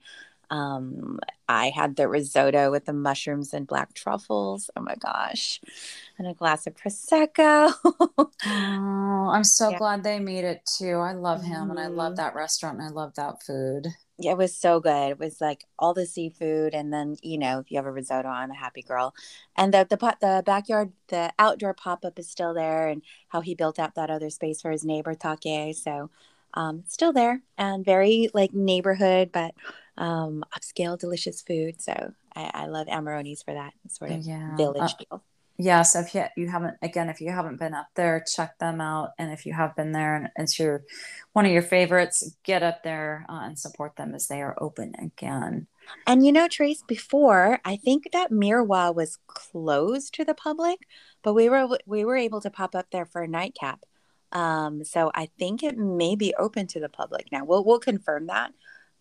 um, 0.50 1.18
I 1.48 1.70
had 1.70 1.96
the 1.96 2.08
risotto 2.08 2.70
with 2.70 2.86
the 2.86 2.92
mushrooms 2.92 3.52
and 3.52 3.66
black 3.66 3.94
truffles. 3.94 4.70
Oh 4.76 4.80
my 4.80 4.94
gosh. 4.96 5.60
And 6.18 6.26
a 6.26 6.34
glass 6.34 6.66
of 6.66 6.74
Prosecco. 6.74 7.72
oh, 7.84 9.30
I'm 9.32 9.44
so 9.44 9.70
yeah. 9.70 9.78
glad 9.78 10.04
they 10.04 10.18
made 10.18 10.44
it 10.44 10.68
too. 10.78 10.96
I 10.96 11.12
love 11.12 11.42
him 11.42 11.62
mm-hmm. 11.62 11.70
and 11.70 11.80
I 11.80 11.86
love 11.88 12.12
mm-hmm. 12.12 12.16
that 12.16 12.34
restaurant 12.34 12.78
and 12.78 12.88
I 12.88 12.90
love 12.90 13.14
that 13.14 13.42
food 13.42 13.88
it 14.18 14.36
was 14.36 14.54
so 14.54 14.80
good. 14.80 15.10
It 15.10 15.18
was 15.18 15.40
like 15.40 15.64
all 15.78 15.92
the 15.92 16.06
seafood, 16.06 16.74
and 16.74 16.92
then 16.92 17.16
you 17.22 17.38
know, 17.38 17.58
if 17.60 17.70
you 17.70 17.76
have 17.76 17.86
a 17.86 17.92
risotto, 17.92 18.28
I'm 18.28 18.50
a 18.50 18.54
happy 18.54 18.82
girl. 18.82 19.14
And 19.56 19.74
the 19.74 19.86
the 19.88 19.96
pot, 19.96 20.20
the 20.20 20.42
backyard, 20.44 20.92
the 21.08 21.32
outdoor 21.38 21.74
pop 21.74 22.04
up 22.04 22.18
is 22.18 22.28
still 22.28 22.54
there, 22.54 22.88
and 22.88 23.02
how 23.28 23.40
he 23.42 23.54
built 23.54 23.78
out 23.78 23.94
that 23.96 24.10
other 24.10 24.30
space 24.30 24.62
for 24.62 24.70
his 24.70 24.84
neighbor 24.84 25.14
Take. 25.14 25.76
So, 25.76 26.10
um, 26.56 26.84
still 26.88 27.12
there 27.12 27.42
and 27.56 27.84
very 27.84 28.28
like 28.34 28.52
neighborhood, 28.52 29.30
but 29.32 29.54
um, 29.96 30.44
upscale, 30.56 30.98
delicious 30.98 31.42
food. 31.42 31.80
So 31.80 32.12
I, 32.34 32.50
I 32.52 32.66
love 32.66 32.88
Amarone's 32.88 33.42
for 33.42 33.54
that 33.54 33.74
sort 33.88 34.10
of 34.10 34.26
yeah. 34.26 34.56
village 34.56 34.92
uh, 34.92 34.96
feel 35.08 35.22
yeah 35.58 35.82
so 35.82 36.00
if 36.00 36.14
you, 36.14 36.24
you 36.36 36.48
haven't 36.48 36.76
again 36.82 37.08
if 37.08 37.20
you 37.20 37.30
haven't 37.30 37.58
been 37.58 37.74
up 37.74 37.88
there 37.94 38.22
check 38.34 38.58
them 38.58 38.80
out 38.80 39.10
and 39.18 39.32
if 39.32 39.46
you 39.46 39.52
have 39.52 39.74
been 39.74 39.92
there 39.92 40.16
and 40.16 40.28
it's 40.36 40.58
your 40.58 40.84
one 41.32 41.46
of 41.46 41.52
your 41.52 41.62
favorites 41.62 42.36
get 42.44 42.62
up 42.62 42.82
there 42.82 43.24
uh, 43.28 43.40
and 43.44 43.58
support 43.58 43.96
them 43.96 44.14
as 44.14 44.28
they 44.28 44.42
are 44.42 44.56
open 44.60 44.94
again 44.98 45.66
and 46.06 46.26
you 46.26 46.32
know 46.32 46.48
trace 46.48 46.82
before 46.86 47.58
i 47.64 47.76
think 47.76 48.04
that 48.12 48.30
Merois 48.30 48.94
was 48.94 49.18
closed 49.26 50.12
to 50.14 50.24
the 50.24 50.34
public 50.34 50.80
but 51.22 51.34
we 51.34 51.48
were 51.48 51.66
we 51.86 52.04
were 52.04 52.16
able 52.16 52.40
to 52.40 52.50
pop 52.50 52.74
up 52.74 52.86
there 52.90 53.06
for 53.06 53.22
a 53.22 53.28
nightcap 53.28 53.80
um, 54.32 54.84
so 54.84 55.10
i 55.14 55.28
think 55.38 55.62
it 55.62 55.76
may 55.76 56.14
be 56.16 56.34
open 56.38 56.66
to 56.66 56.80
the 56.80 56.88
public 56.88 57.30
now 57.32 57.44
we'll 57.44 57.64
we'll 57.64 57.78
confirm 57.78 58.26
that 58.26 58.52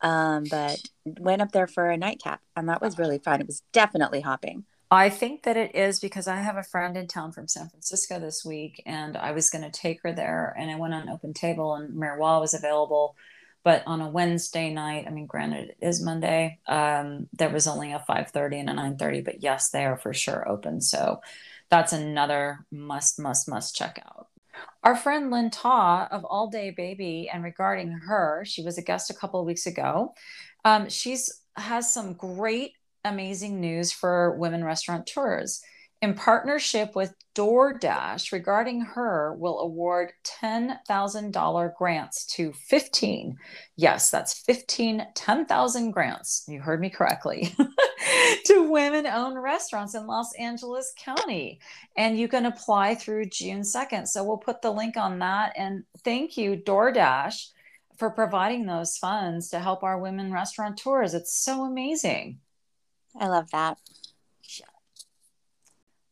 um, 0.02 0.44
but 0.50 0.82
went 1.06 1.42
up 1.42 1.52
there 1.52 1.68
for 1.68 1.90
a 1.90 1.98
nightcap 1.98 2.42
and 2.56 2.70
that 2.70 2.82
was 2.82 2.98
really 2.98 3.20
fun 3.20 3.42
it 3.42 3.48
was 3.48 3.62
definitely 3.72 4.22
hopping 4.22 4.66
I 4.92 5.10
think 5.10 5.44
that 5.44 5.58
it 5.58 5.76
is 5.76 6.00
because 6.00 6.28
I 6.28 6.38
have 6.38 6.58
a 6.58 6.64
friend 6.64 6.96
in 6.96 7.08
town 7.08 7.32
from 7.32 7.48
San 7.48 7.70
Francisco 7.70 8.20
this 8.20 8.46
week, 8.46 8.84
and 8.86 9.18
I 9.18 9.32
was 9.32 9.50
going 9.50 9.64
to 9.64 9.72
take 9.72 10.02
her 10.04 10.14
there, 10.14 10.56
and 10.58 10.70
I 10.70 10.76
went 10.76 10.94
on 10.94 11.10
open 11.10 11.34
table, 11.34 11.74
and 11.74 11.96
Merois 11.96 12.40
was 12.40 12.54
available. 12.54 13.16
But 13.66 13.82
on 13.88 14.00
a 14.00 14.08
Wednesday 14.08 14.72
night, 14.72 15.06
I 15.08 15.10
mean, 15.10 15.26
granted 15.26 15.70
it 15.70 15.78
is 15.82 16.04
Monday, 16.04 16.60
um, 16.68 17.28
there 17.34 17.50
was 17.50 17.66
only 17.66 17.94
a 17.94 18.06
5:30 18.08 18.60
and 18.60 18.70
a 18.70 18.74
9:30, 18.74 19.26
but 19.26 19.42
yes, 19.42 19.72
they 19.72 19.86
are 19.86 19.98
for 19.98 20.14
sure 20.14 20.48
open. 20.48 20.82
So 20.82 21.22
that's 21.70 21.92
another 21.92 22.66
must, 22.72 23.20
must, 23.20 23.50
must 23.50 23.76
check 23.76 24.00
out. 24.06 24.28
Our 24.86 24.96
friend 24.96 25.32
Lien 25.32 25.50
Ta 25.50 26.08
of 26.12 26.24
All 26.26 26.48
Day 26.48 26.70
Baby, 26.70 27.28
and 27.34 27.44
regarding 27.44 27.92
her, 27.92 28.44
she 28.46 28.62
was 28.62 28.78
a 28.78 28.84
guest 28.84 29.10
a 29.10 29.16
couple 29.16 29.40
of 29.40 29.48
weeks 29.48 29.66
ago. 29.66 30.14
Um, 30.64 30.90
she's 30.90 31.42
has 31.58 31.92
some 31.92 32.14
great 32.14 32.74
amazing 33.04 33.60
news 33.60 33.92
for 33.92 34.38
women 34.38 34.64
restaurateurs. 34.64 35.62
In 36.04 36.14
partnership 36.14 36.96
with 36.96 37.16
DoorDash, 37.34 38.32
regarding 38.32 38.82
her, 38.82 39.34
will 39.40 39.60
award 39.60 40.12
$10,000 40.24 41.76
grants 41.76 42.26
to 42.36 42.54
15. 42.54 43.38
Yes, 43.78 44.12
that's 44.12 44.38
15, 44.42 45.08
10,000 45.16 45.92
grants. 45.92 46.46
You 46.48 46.62
heard 46.62 46.80
me 46.80 46.92
correctly. 46.92 47.56
to 48.46 48.70
women 48.70 49.08
owned 49.08 49.42
restaurants 49.42 49.96
in 49.96 50.08
Los 50.08 50.34
Angeles 50.36 50.94
County. 50.98 51.60
And 51.98 52.18
you 52.18 52.28
can 52.28 52.46
apply 52.46 52.96
through 52.96 53.26
June 53.26 53.62
2nd. 53.62 54.08
So 54.08 54.24
we'll 54.24 54.38
put 54.38 54.62
the 54.62 54.72
link 54.72 54.98
on 54.98 55.20
that. 55.20 55.54
And 55.58 55.84
thank 56.04 56.38
you, 56.38 56.58
DoorDash, 56.58 57.50
for 57.98 58.10
providing 58.10 58.66
those 58.66 58.98
funds 58.98 59.50
to 59.50 59.60
help 59.60 59.84
our 59.84 59.98
women 59.98 60.32
restaurateurs. 60.32 61.14
It's 61.14 61.36
so 61.36 61.64
amazing. 61.64 62.40
I 63.20 63.28
love 63.28 63.50
that. 63.52 63.78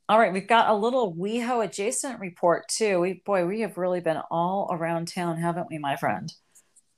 All 0.10 0.20
right, 0.20 0.34
we've 0.34 0.48
got 0.48 0.70
a 0.70 0.76
little 0.76 1.14
WeHo 1.16 1.64
adjacent 1.64 2.20
report 2.20 2.68
too. 2.68 3.00
We 3.00 3.24
boy, 3.26 3.46
we 3.46 3.62
have 3.62 3.78
really 3.78 4.02
been 4.02 4.22
all 4.30 4.68
around 4.70 5.08
town, 5.08 5.38
haven't 5.38 5.70
we, 5.70 5.78
my 5.78 5.96
friend? 5.96 6.32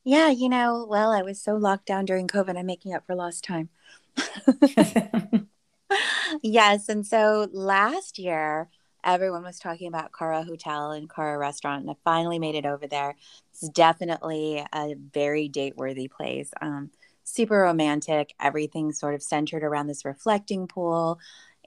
Yeah, 0.03 0.29
you 0.29 0.49
know, 0.49 0.85
well, 0.89 1.11
I 1.11 1.21
was 1.21 1.41
so 1.41 1.55
locked 1.55 1.85
down 1.85 2.05
during 2.05 2.27
COVID, 2.27 2.57
I'm 2.57 2.65
making 2.65 2.93
up 2.93 3.05
for 3.05 3.15
lost 3.15 3.43
time. 3.43 3.69
yes, 6.43 6.89
and 6.89 7.05
so 7.05 7.47
last 7.51 8.19
year 8.19 8.69
everyone 9.03 9.43
was 9.43 9.59
talking 9.59 9.87
about 9.87 10.11
Cara 10.17 10.43
Hotel 10.43 10.91
and 10.91 11.09
Cara 11.09 11.37
Restaurant, 11.37 11.81
and 11.81 11.91
I 11.91 11.95
finally 12.03 12.39
made 12.39 12.55
it 12.55 12.65
over 12.65 12.87
there. 12.87 13.15
It's 13.51 13.69
definitely 13.69 14.65
a 14.73 14.95
very 15.13 15.47
date 15.47 15.77
worthy 15.77 16.07
place. 16.07 16.51
Um, 16.61 16.89
super 17.23 17.61
romantic. 17.61 18.33
Everything 18.39 18.91
sort 18.91 19.13
of 19.15 19.23
centered 19.23 19.63
around 19.63 19.87
this 19.87 20.05
reflecting 20.05 20.67
pool 20.67 21.19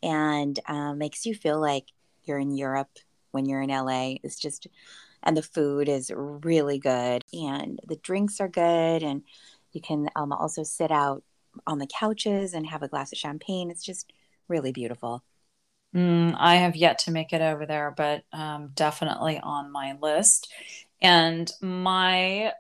and 0.03 0.59
um, 0.67 0.99
makes 0.99 1.27
you 1.27 1.35
feel 1.35 1.61
like 1.61 1.87
you're 2.25 2.39
in 2.39 2.57
Europe 2.57 2.91
when 3.31 3.47
you're 3.47 3.63
in 3.63 3.71
LA. 3.71 4.17
It's 4.23 4.39
just, 4.39 4.67
and 5.23 5.37
the 5.37 5.43
food 5.43 5.89
is 5.89 6.11
really 6.15 6.79
good, 6.79 7.25
and 7.33 7.81
the 7.87 7.97
drinks 7.97 8.41
are 8.41 8.49
good, 8.49 9.03
and 9.03 9.23
you 9.73 9.81
can 9.81 10.09
um, 10.17 10.33
also 10.33 10.63
sit 10.63 10.91
out 10.91 11.23
on 11.67 11.79
the 11.79 11.87
couches 11.87 12.55
and 12.55 12.67
have 12.67 12.83
a 12.83 12.89
glass 12.89 13.13
of 13.13 13.19
champagne. 13.19 13.71
It's 13.71 13.85
just 13.85 14.13
really 14.49 14.73
beautiful. 14.73 15.25
Mm, 15.95 16.35
I 16.39 16.57
have 16.57 16.77
yet 16.77 16.99
to 17.01 17.11
make 17.11 17.33
it 17.33 17.41
over 17.41 17.65
there, 17.65 17.93
but 17.97 18.25
um, 18.33 18.71
definitely 18.75 19.39
on 19.39 19.73
my 19.73 19.97
list. 20.01 20.53
And 21.01 21.51
my 21.63 22.53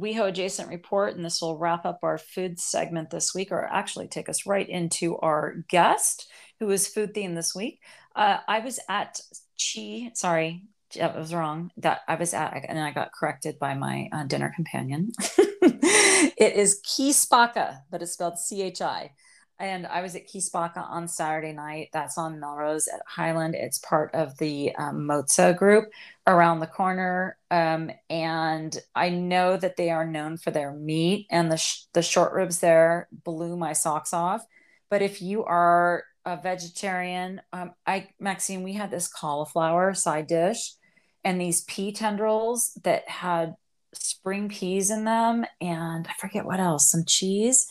WeHo 0.00 0.28
adjacent 0.28 0.68
report, 0.68 1.14
and 1.14 1.24
this 1.24 1.40
will 1.40 1.56
wrap 1.56 1.86
up 1.86 2.00
our 2.02 2.18
food 2.18 2.58
segment 2.58 3.10
this 3.10 3.34
week, 3.34 3.52
or 3.52 3.64
actually 3.64 4.08
take 4.08 4.28
us 4.28 4.46
right 4.46 4.68
into 4.68 5.16
our 5.18 5.54
guest 5.68 6.28
who 6.58 6.70
is 6.70 6.88
food 6.88 7.14
themed 7.14 7.36
this 7.36 7.54
week. 7.54 7.80
Uh, 8.16 8.38
I 8.46 8.60
was 8.60 8.80
at 8.88 9.20
Chi, 9.58 10.10
sorry, 10.14 10.64
that 10.94 11.16
was 11.16 11.34
wrong. 11.34 11.70
That 11.76 12.00
I 12.08 12.14
was 12.14 12.34
at, 12.34 12.64
and 12.68 12.78
I 12.78 12.92
got 12.92 13.12
corrected 13.12 13.58
by 13.58 13.74
my 13.74 14.08
uh, 14.12 14.24
dinner 14.24 14.52
companion. 14.54 15.12
it 15.62 16.56
is 16.56 16.80
Chi 16.80 17.12
but 17.90 18.02
it's 18.02 18.12
spelled 18.12 18.38
C 18.38 18.62
H 18.62 18.80
I. 18.80 19.12
And 19.58 19.86
I 19.86 20.02
was 20.02 20.16
at 20.16 20.26
Chi 20.30 20.40
on 20.76 21.06
Saturday 21.06 21.52
night. 21.52 21.90
That's 21.92 22.18
on 22.18 22.40
Melrose 22.40 22.88
at 22.88 23.00
Highland. 23.06 23.54
It's 23.54 23.78
part 23.78 24.12
of 24.12 24.36
the 24.38 24.74
um, 24.76 25.06
Mozza 25.08 25.56
group 25.56 25.84
around 26.26 26.58
the 26.58 26.66
corner. 26.66 27.38
Um, 27.52 27.90
and 28.10 28.76
I 28.96 29.10
know 29.10 29.56
that 29.56 29.76
they 29.76 29.90
are 29.90 30.06
known 30.06 30.38
for 30.38 30.50
their 30.50 30.72
meat, 30.72 31.28
and 31.30 31.52
the, 31.52 31.56
sh- 31.56 31.84
the 31.92 32.02
short 32.02 32.32
ribs 32.32 32.58
there 32.58 33.08
blew 33.12 33.56
my 33.56 33.74
socks 33.74 34.12
off. 34.12 34.44
But 34.90 35.02
if 35.02 35.22
you 35.22 35.44
are 35.44 36.04
a 36.24 36.36
vegetarian, 36.36 37.40
um, 37.52 37.74
I 37.86 38.08
Maxine, 38.18 38.62
we 38.62 38.72
had 38.72 38.90
this 38.90 39.08
cauliflower 39.08 39.94
side 39.94 40.26
dish 40.26 40.72
and 41.24 41.40
these 41.40 41.62
pea 41.62 41.92
tendrils 41.92 42.78
that 42.84 43.08
had 43.08 43.54
spring 43.94 44.48
peas 44.48 44.90
in 44.90 45.04
them 45.04 45.44
and 45.60 46.06
I 46.06 46.12
forget 46.18 46.44
what 46.44 46.60
else, 46.60 46.90
some 46.90 47.04
cheese. 47.06 47.66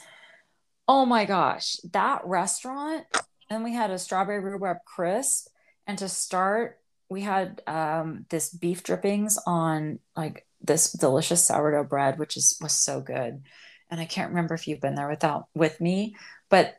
Oh 0.88 1.06
my 1.06 1.26
gosh, 1.26 1.78
that 1.92 2.22
restaurant. 2.26 3.06
And 3.50 3.64
we 3.64 3.74
had 3.74 3.92
a 3.92 4.00
strawberry 4.00 4.40
rhubarb 4.40 4.78
crisp. 4.86 5.48
And 5.86 5.98
to 6.00 6.10
start, 6.10 6.80
we 7.10 7.22
had 7.22 7.62
um, 7.68 8.26
this 8.30 8.50
beef 8.50 8.84
drippings 8.84 9.38
on 9.46 10.00
like 10.16 10.48
this 10.62 10.92
delicious 10.92 11.46
sourdough 11.46 11.84
bread, 11.84 12.18
which 12.18 12.38
is 12.38 12.58
was 12.62 12.74
so 12.74 13.02
good. 13.02 13.44
And 13.90 14.02
I 14.02 14.06
can't 14.06 14.30
remember 14.30 14.56
if 14.56 14.68
you've 14.68 14.82
been 14.82 14.96
there 14.96 15.10
without 15.10 15.48
with 15.54 15.80
me, 15.80 16.16
but 16.50 16.76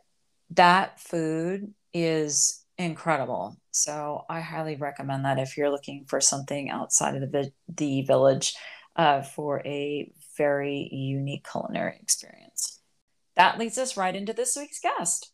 that 0.50 1.00
food 1.00 1.74
is 1.92 2.63
incredible. 2.78 3.56
So 3.70 4.24
I 4.28 4.40
highly 4.40 4.76
recommend 4.76 5.24
that 5.24 5.38
if 5.38 5.56
you're 5.56 5.70
looking 5.70 6.04
for 6.08 6.20
something 6.20 6.70
outside 6.70 7.22
of 7.22 7.32
the, 7.32 7.52
the 7.68 8.02
village 8.02 8.54
uh, 8.96 9.22
for 9.22 9.62
a 9.64 10.12
very 10.36 10.88
unique 10.92 11.46
culinary 11.50 11.98
experience. 12.00 12.80
That 13.36 13.58
leads 13.58 13.78
us 13.78 13.96
right 13.96 14.14
into 14.14 14.32
this 14.32 14.56
week's 14.56 14.80
guest. 14.80 15.32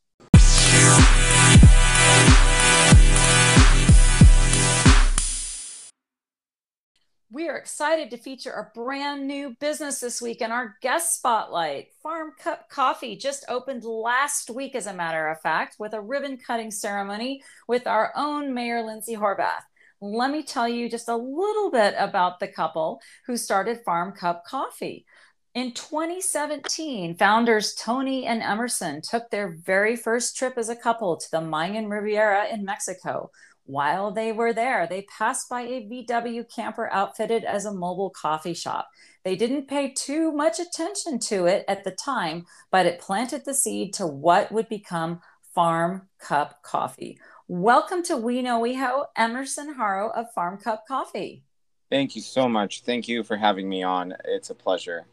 We 7.33 7.49
are 7.49 7.57
excited 7.57 8.11
to 8.11 8.16
feature 8.16 8.51
a 8.51 8.77
brand 8.77 9.29
new 9.29 9.55
business 9.61 10.01
this 10.01 10.21
week 10.21 10.40
in 10.40 10.51
our 10.51 10.75
guest 10.83 11.14
spotlight. 11.14 11.93
Farm 12.03 12.33
Cup 12.37 12.69
Coffee 12.69 13.14
just 13.14 13.45
opened 13.49 13.85
last 13.85 14.51
week, 14.51 14.75
as 14.75 14.88
a 14.88 14.93
matter 14.93 15.29
of 15.29 15.40
fact, 15.40 15.77
with 15.79 15.95
a 15.95 16.01
ribbon 16.01 16.38
cutting 16.38 16.73
ceremony 16.73 17.45
with 17.69 17.87
our 17.87 18.12
own 18.16 18.53
Mayor 18.53 18.83
Lindsay 18.83 19.14
Horvath. 19.14 19.62
Let 20.01 20.33
me 20.33 20.43
tell 20.43 20.69
you 20.69 20.90
just 20.90 21.09
a 21.09 21.14
little 21.14 21.71
bit 21.71 21.95
about 21.99 22.40
the 22.40 22.49
couple 22.49 23.01
who 23.27 23.37
started 23.37 23.85
Farm 23.85 24.11
Cup 24.11 24.45
Coffee. 24.45 25.07
In 25.55 25.73
2017, 25.73 27.16
founders 27.16 27.75
Tony 27.75 28.27
and 28.27 28.43
Emerson 28.43 29.03
took 29.03 29.31
their 29.31 29.57
very 29.64 29.95
first 29.95 30.37
trip 30.37 30.55
as 30.57 30.69
a 30.69 30.77
couple 30.77 31.16
to 31.16 31.31
the 31.31 31.40
Mayan 31.40 31.88
Riviera 31.88 32.49
in 32.49 32.64
Mexico, 32.64 33.31
while 33.70 34.11
they 34.11 34.33
were 34.33 34.52
there, 34.52 34.87
they 34.87 35.02
passed 35.02 35.48
by 35.48 35.62
a 35.62 35.87
VW 35.88 36.52
camper 36.52 36.88
outfitted 36.92 37.44
as 37.44 37.64
a 37.64 37.72
mobile 37.72 38.11
coffee 38.11 38.54
shop. 38.54 38.88
They 39.24 39.37
didn't 39.37 39.68
pay 39.68 39.92
too 39.92 40.33
much 40.33 40.59
attention 40.59 41.20
to 41.20 41.46
it 41.46 41.64
at 41.68 41.85
the 41.85 41.92
time, 41.92 42.46
but 42.72 42.87
it 42.87 42.98
planted 42.98 43.44
the 43.44 43.54
seed 43.54 43.94
to 43.94 44.06
what 44.06 44.50
would 44.50 44.68
become 44.68 45.20
Farm 45.54 46.09
Cup 46.18 46.62
Coffee. 46.62 47.18
Welcome 47.46 48.02
to 48.04 48.16
We 48.16 48.42
Know 48.42 48.59
We 48.59 48.76
WeHo, 48.76 49.06
Emerson 49.16 49.74
Haro 49.74 50.11
of 50.11 50.33
Farm 50.33 50.59
Cup 50.59 50.85
Coffee. 50.88 51.44
Thank 51.90 52.16
you 52.16 52.22
so 52.22 52.48
much. 52.48 52.83
Thank 52.83 53.06
you 53.06 53.22
for 53.22 53.37
having 53.37 53.68
me 53.68 53.83
on. 53.85 54.14
It's 54.24 54.50
a 54.50 54.54
pleasure. 54.54 55.06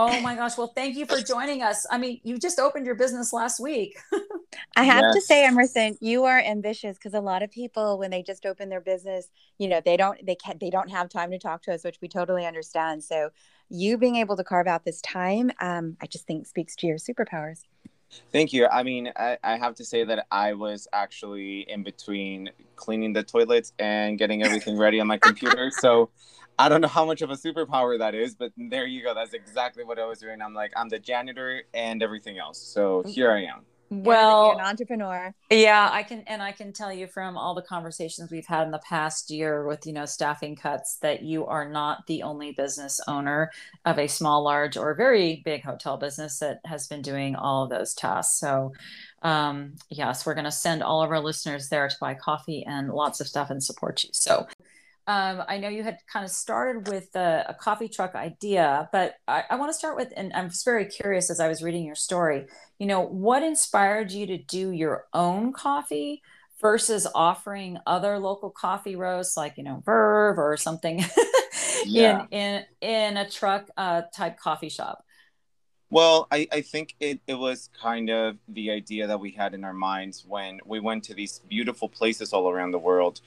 Oh 0.00 0.20
my 0.20 0.36
gosh. 0.36 0.56
Well, 0.56 0.72
thank 0.76 0.96
you 0.96 1.06
for 1.06 1.20
joining 1.20 1.60
us. 1.60 1.84
I 1.90 1.98
mean, 1.98 2.20
you 2.22 2.38
just 2.38 2.60
opened 2.60 2.86
your 2.86 2.94
business 2.94 3.32
last 3.32 3.58
week. 3.58 3.98
I 4.76 4.84
have 4.84 5.02
yes. 5.02 5.14
to 5.16 5.20
say, 5.20 5.44
Emerson, 5.44 5.98
you 6.00 6.22
are 6.22 6.38
ambitious 6.38 6.96
because 6.96 7.14
a 7.14 7.20
lot 7.20 7.42
of 7.42 7.50
people, 7.50 7.98
when 7.98 8.12
they 8.12 8.22
just 8.22 8.46
open 8.46 8.68
their 8.68 8.80
business, 8.80 9.28
you 9.58 9.66
know, 9.66 9.80
they 9.84 9.96
don't, 9.96 10.24
they 10.24 10.36
can't, 10.36 10.60
they 10.60 10.70
don't 10.70 10.88
have 10.88 11.08
time 11.08 11.32
to 11.32 11.38
talk 11.38 11.62
to 11.64 11.74
us, 11.74 11.82
which 11.82 11.98
we 12.00 12.06
totally 12.06 12.46
understand. 12.46 13.02
So, 13.02 13.30
you 13.70 13.98
being 13.98 14.16
able 14.16 14.36
to 14.36 14.44
carve 14.44 14.68
out 14.68 14.84
this 14.84 15.00
time, 15.02 15.50
um, 15.60 15.96
I 16.00 16.06
just 16.06 16.26
think 16.28 16.46
speaks 16.46 16.76
to 16.76 16.86
your 16.86 16.96
superpowers. 16.96 17.64
Thank 18.32 18.52
you. 18.52 18.66
I 18.66 18.84
mean, 18.84 19.12
I, 19.16 19.36
I 19.42 19.58
have 19.58 19.74
to 19.74 19.84
say 19.84 20.04
that 20.04 20.26
I 20.30 20.52
was 20.52 20.86
actually 20.92 21.68
in 21.68 21.82
between 21.82 22.50
cleaning 22.76 23.12
the 23.12 23.22
toilets 23.24 23.72
and 23.78 24.16
getting 24.16 24.42
everything 24.42 24.78
ready 24.78 25.00
on 25.00 25.06
my 25.08 25.18
computer. 25.18 25.70
So, 25.70 26.08
I 26.58 26.68
don't 26.68 26.80
know 26.80 26.88
how 26.88 27.04
much 27.04 27.22
of 27.22 27.30
a 27.30 27.36
superpower 27.36 27.98
that 27.98 28.14
is, 28.14 28.34
but 28.34 28.52
there 28.56 28.86
you 28.86 29.02
go. 29.02 29.14
That's 29.14 29.34
exactly 29.34 29.84
what 29.84 29.98
I 29.98 30.06
was 30.06 30.18
doing. 30.18 30.42
I'm 30.42 30.54
like, 30.54 30.72
I'm 30.76 30.88
the 30.88 30.98
janitor 30.98 31.62
and 31.72 32.02
everything 32.02 32.38
else. 32.38 32.58
So 32.58 33.02
here 33.06 33.30
I 33.30 33.44
am. 33.44 33.64
Well, 33.90 34.52
an 34.52 34.60
entrepreneur. 34.60 35.34
Yeah, 35.50 35.88
I 35.90 36.02
can, 36.02 36.22
and 36.26 36.42
I 36.42 36.52
can 36.52 36.74
tell 36.74 36.92
you 36.92 37.06
from 37.06 37.38
all 37.38 37.54
the 37.54 37.62
conversations 37.62 38.30
we've 38.30 38.46
had 38.46 38.64
in 38.64 38.70
the 38.70 38.80
past 38.80 39.30
year 39.30 39.66
with 39.66 39.86
you 39.86 39.94
know 39.94 40.04
staffing 40.04 40.56
cuts 40.56 40.96
that 40.96 41.22
you 41.22 41.46
are 41.46 41.66
not 41.66 42.06
the 42.06 42.22
only 42.22 42.52
business 42.52 43.00
owner 43.08 43.50
of 43.86 43.98
a 43.98 44.06
small, 44.06 44.44
large, 44.44 44.76
or 44.76 44.94
very 44.94 45.40
big 45.44 45.64
hotel 45.64 45.96
business 45.96 46.38
that 46.40 46.60
has 46.66 46.86
been 46.86 47.00
doing 47.00 47.34
all 47.34 47.64
of 47.64 47.70
those 47.70 47.94
tasks. 47.94 48.38
So, 48.38 48.72
um, 49.22 49.76
yes, 49.88 50.26
we're 50.26 50.34
going 50.34 50.44
to 50.44 50.52
send 50.52 50.82
all 50.82 51.02
of 51.02 51.10
our 51.10 51.20
listeners 51.20 51.70
there 51.70 51.88
to 51.88 51.96
buy 51.98 52.12
coffee 52.12 52.64
and 52.66 52.90
lots 52.90 53.20
of 53.20 53.26
stuff 53.26 53.48
and 53.48 53.64
support 53.64 54.04
you. 54.04 54.10
So, 54.12 54.48
um, 55.08 55.42
I 55.48 55.56
know 55.56 55.70
you 55.70 55.82
had 55.82 56.00
kind 56.12 56.22
of 56.22 56.30
started 56.30 56.86
with 56.86 57.16
a, 57.16 57.46
a 57.48 57.54
coffee 57.54 57.88
truck 57.88 58.14
idea, 58.14 58.90
but 58.92 59.14
I, 59.26 59.42
I 59.48 59.56
want 59.56 59.70
to 59.70 59.74
start 59.74 59.96
with, 59.96 60.12
and 60.14 60.34
I'm 60.34 60.50
just 60.50 60.66
very 60.66 60.84
curious 60.84 61.30
as 61.30 61.40
I 61.40 61.48
was 61.48 61.62
reading 61.62 61.86
your 61.86 61.94
story, 61.94 62.44
you 62.78 62.86
know, 62.86 63.00
what 63.00 63.42
inspired 63.42 64.12
you 64.12 64.26
to 64.26 64.36
do 64.36 64.70
your 64.70 65.06
own 65.14 65.54
coffee 65.54 66.20
versus 66.60 67.06
offering 67.14 67.78
other 67.86 68.18
local 68.18 68.50
coffee 68.50 68.96
roasts 68.96 69.34
like, 69.34 69.56
you 69.56 69.64
know, 69.64 69.82
Verve 69.82 70.38
or 70.38 70.58
something 70.58 71.02
yeah. 71.86 72.26
in, 72.30 72.64
in, 72.82 72.90
in 72.90 73.16
a 73.16 73.30
truck 73.30 73.70
uh, 73.78 74.02
type 74.14 74.38
coffee 74.38 74.68
shop? 74.68 75.02
Well, 75.88 76.28
I, 76.30 76.46
I 76.52 76.60
think 76.60 76.96
it, 77.00 77.20
it 77.26 77.32
was 77.32 77.70
kind 77.80 78.10
of 78.10 78.36
the 78.46 78.70
idea 78.70 79.06
that 79.06 79.18
we 79.18 79.30
had 79.30 79.54
in 79.54 79.64
our 79.64 79.72
minds 79.72 80.26
when 80.28 80.60
we 80.66 80.80
went 80.80 81.04
to 81.04 81.14
these 81.14 81.38
beautiful 81.48 81.88
places 81.88 82.34
all 82.34 82.50
around 82.50 82.72
the 82.72 82.78
world 82.78 83.22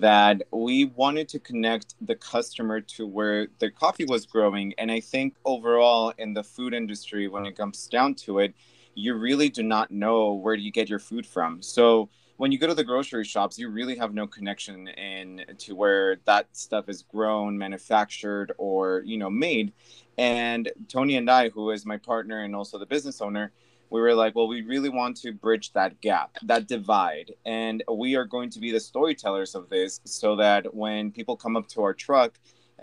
that 0.00 0.42
we 0.50 0.86
wanted 0.86 1.28
to 1.30 1.38
connect 1.38 1.94
the 2.00 2.14
customer 2.14 2.80
to 2.80 3.06
where 3.06 3.48
the 3.58 3.70
coffee 3.70 4.04
was 4.04 4.26
growing. 4.26 4.74
And 4.78 4.90
I 4.90 5.00
think 5.00 5.36
overall 5.44 6.12
in 6.18 6.34
the 6.34 6.42
food 6.42 6.74
industry, 6.74 7.28
when 7.28 7.46
it 7.46 7.56
comes 7.56 7.86
down 7.86 8.14
to 8.16 8.38
it, 8.40 8.54
you 8.94 9.14
really 9.14 9.48
do 9.48 9.62
not 9.62 9.90
know 9.90 10.32
where 10.32 10.54
you 10.54 10.70
get 10.70 10.88
your 10.88 10.98
food 10.98 11.26
from. 11.26 11.62
So 11.62 12.08
when 12.36 12.52
you 12.52 12.58
go 12.58 12.66
to 12.66 12.74
the 12.74 12.84
grocery 12.84 13.24
shops, 13.24 13.58
you 13.58 13.68
really 13.68 13.96
have 13.96 14.12
no 14.12 14.26
connection 14.26 14.88
in 14.88 15.44
to 15.58 15.74
where 15.74 16.16
that 16.24 16.48
stuff 16.52 16.88
is 16.88 17.02
grown, 17.02 17.56
manufactured, 17.56 18.52
or 18.58 19.02
you 19.04 19.16
know 19.16 19.30
made. 19.30 19.72
And 20.18 20.70
Tony 20.88 21.16
and 21.16 21.30
I, 21.30 21.48
who 21.50 21.70
is 21.70 21.86
my 21.86 21.96
partner 21.96 22.42
and 22.42 22.54
also 22.54 22.78
the 22.78 22.86
business 22.86 23.20
owner, 23.20 23.52
we 23.90 24.00
were 24.00 24.14
like, 24.14 24.34
well, 24.34 24.48
we 24.48 24.62
really 24.62 24.88
want 24.88 25.16
to 25.18 25.32
bridge 25.32 25.72
that 25.72 26.00
gap, 26.00 26.36
that 26.42 26.66
divide. 26.66 27.32
And 27.44 27.82
we 27.92 28.16
are 28.16 28.24
going 28.24 28.50
to 28.50 28.60
be 28.60 28.72
the 28.72 28.80
storytellers 28.80 29.54
of 29.54 29.68
this 29.68 30.00
so 30.04 30.36
that 30.36 30.74
when 30.74 31.10
people 31.12 31.36
come 31.36 31.56
up 31.56 31.68
to 31.68 31.82
our 31.82 31.94
truck, 31.94 32.38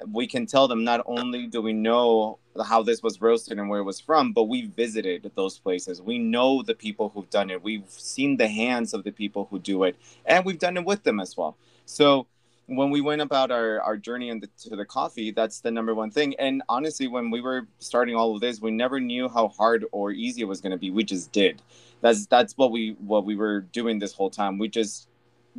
we 0.08 0.26
can 0.26 0.46
tell 0.46 0.68
them 0.68 0.84
not 0.84 1.04
only 1.06 1.46
do 1.48 1.62
we 1.62 1.74
know 1.74 2.40
how 2.66 2.82
this 2.82 3.04
was 3.04 3.22
roasted 3.22 3.60
and 3.60 3.70
where 3.70 3.80
it 3.80 3.84
was 3.84 4.00
from, 4.00 4.34
but 4.34 4.46
we 4.46 4.66
visited 4.68 5.32
those 5.36 5.60
places. 5.60 6.02
We 6.02 6.18
know 6.18 6.64
the 6.64 6.76
people 6.76 7.10
who've 7.10 7.30
done 7.30 7.50
it. 7.50 7.64
We've 7.64 7.90
seen 7.90 8.38
the 8.38 8.48
hands 8.48 8.94
of 8.94 9.04
the 9.04 9.12
people 9.12 9.48
who 9.50 9.60
do 9.60 9.84
it, 9.84 9.96
and 10.26 10.46
we've 10.46 10.60
done 10.60 10.78
it 10.78 10.86
with 10.86 11.04
them 11.04 11.20
as 11.20 11.38
well. 11.38 11.58
So 11.86 12.28
when 12.68 12.90
we 12.90 13.02
went 13.02 13.22
about 13.22 13.52
our, 13.52 13.82
our 13.82 13.98
journey 13.98 14.30
into 14.30 14.48
the, 14.70 14.86
coffee, 14.86 15.32
that's 15.32 15.60
the 15.60 15.72
number 15.72 15.94
one 15.94 16.12
thing. 16.12 16.34
And 16.40 16.64
honestly, 16.70 17.08
when 17.08 17.30
we 17.30 17.42
were 17.42 17.68
starting 17.80 18.16
all 18.16 18.36
of 18.36 18.42
this, 18.42 18.62
we 18.62 18.72
never 18.72 19.00
knew 19.00 19.28
how 19.28 19.50
hard 19.50 19.86
or 19.92 20.12
easy 20.12 20.42
it 20.42 20.46
was 20.46 20.62
going 20.62 20.72
to 20.72 20.78
be. 20.78 20.90
We 20.90 21.04
just 21.04 21.32
did. 21.32 21.62
That's 22.02 22.26
that's 22.26 22.58
what 22.58 22.72
we 22.72 22.96
what 23.00 23.26
we 23.26 23.36
were 23.36 23.62
doing 23.62 24.00
this 24.00 24.14
whole 24.14 24.30
time. 24.30 24.58
We 24.58 24.68
just 24.68 25.08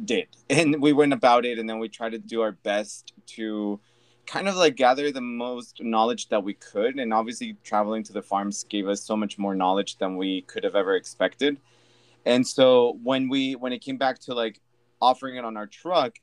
did 0.04 0.26
and 0.50 0.80
we 0.82 0.92
went 0.92 1.12
about 1.12 1.44
it 1.44 1.58
and 1.58 1.68
then 1.68 1.78
we 1.78 1.88
tried 1.88 2.12
to 2.12 2.18
do 2.18 2.40
our 2.40 2.52
best 2.52 3.12
to 3.26 3.78
kind 4.26 4.48
of 4.48 4.56
like 4.56 4.74
gather 4.74 5.12
the 5.12 5.20
most 5.20 5.82
knowledge 5.82 6.28
that 6.28 6.42
we 6.42 6.54
could 6.54 6.98
and 6.98 7.12
obviously 7.12 7.56
traveling 7.62 8.02
to 8.02 8.12
the 8.12 8.22
farms 8.22 8.64
gave 8.64 8.88
us 8.88 9.02
so 9.02 9.16
much 9.16 9.38
more 9.38 9.54
knowledge 9.54 9.98
than 9.98 10.16
we 10.16 10.42
could 10.42 10.64
have 10.64 10.74
ever 10.74 10.96
expected 10.96 11.58
and 12.24 12.46
so 12.46 12.98
when 13.02 13.28
we 13.28 13.54
when 13.54 13.72
it 13.72 13.80
came 13.80 13.98
back 13.98 14.18
to 14.18 14.34
like 14.34 14.60
offering 15.00 15.36
it 15.36 15.44
on 15.44 15.56
our 15.56 15.66
truck 15.66 16.18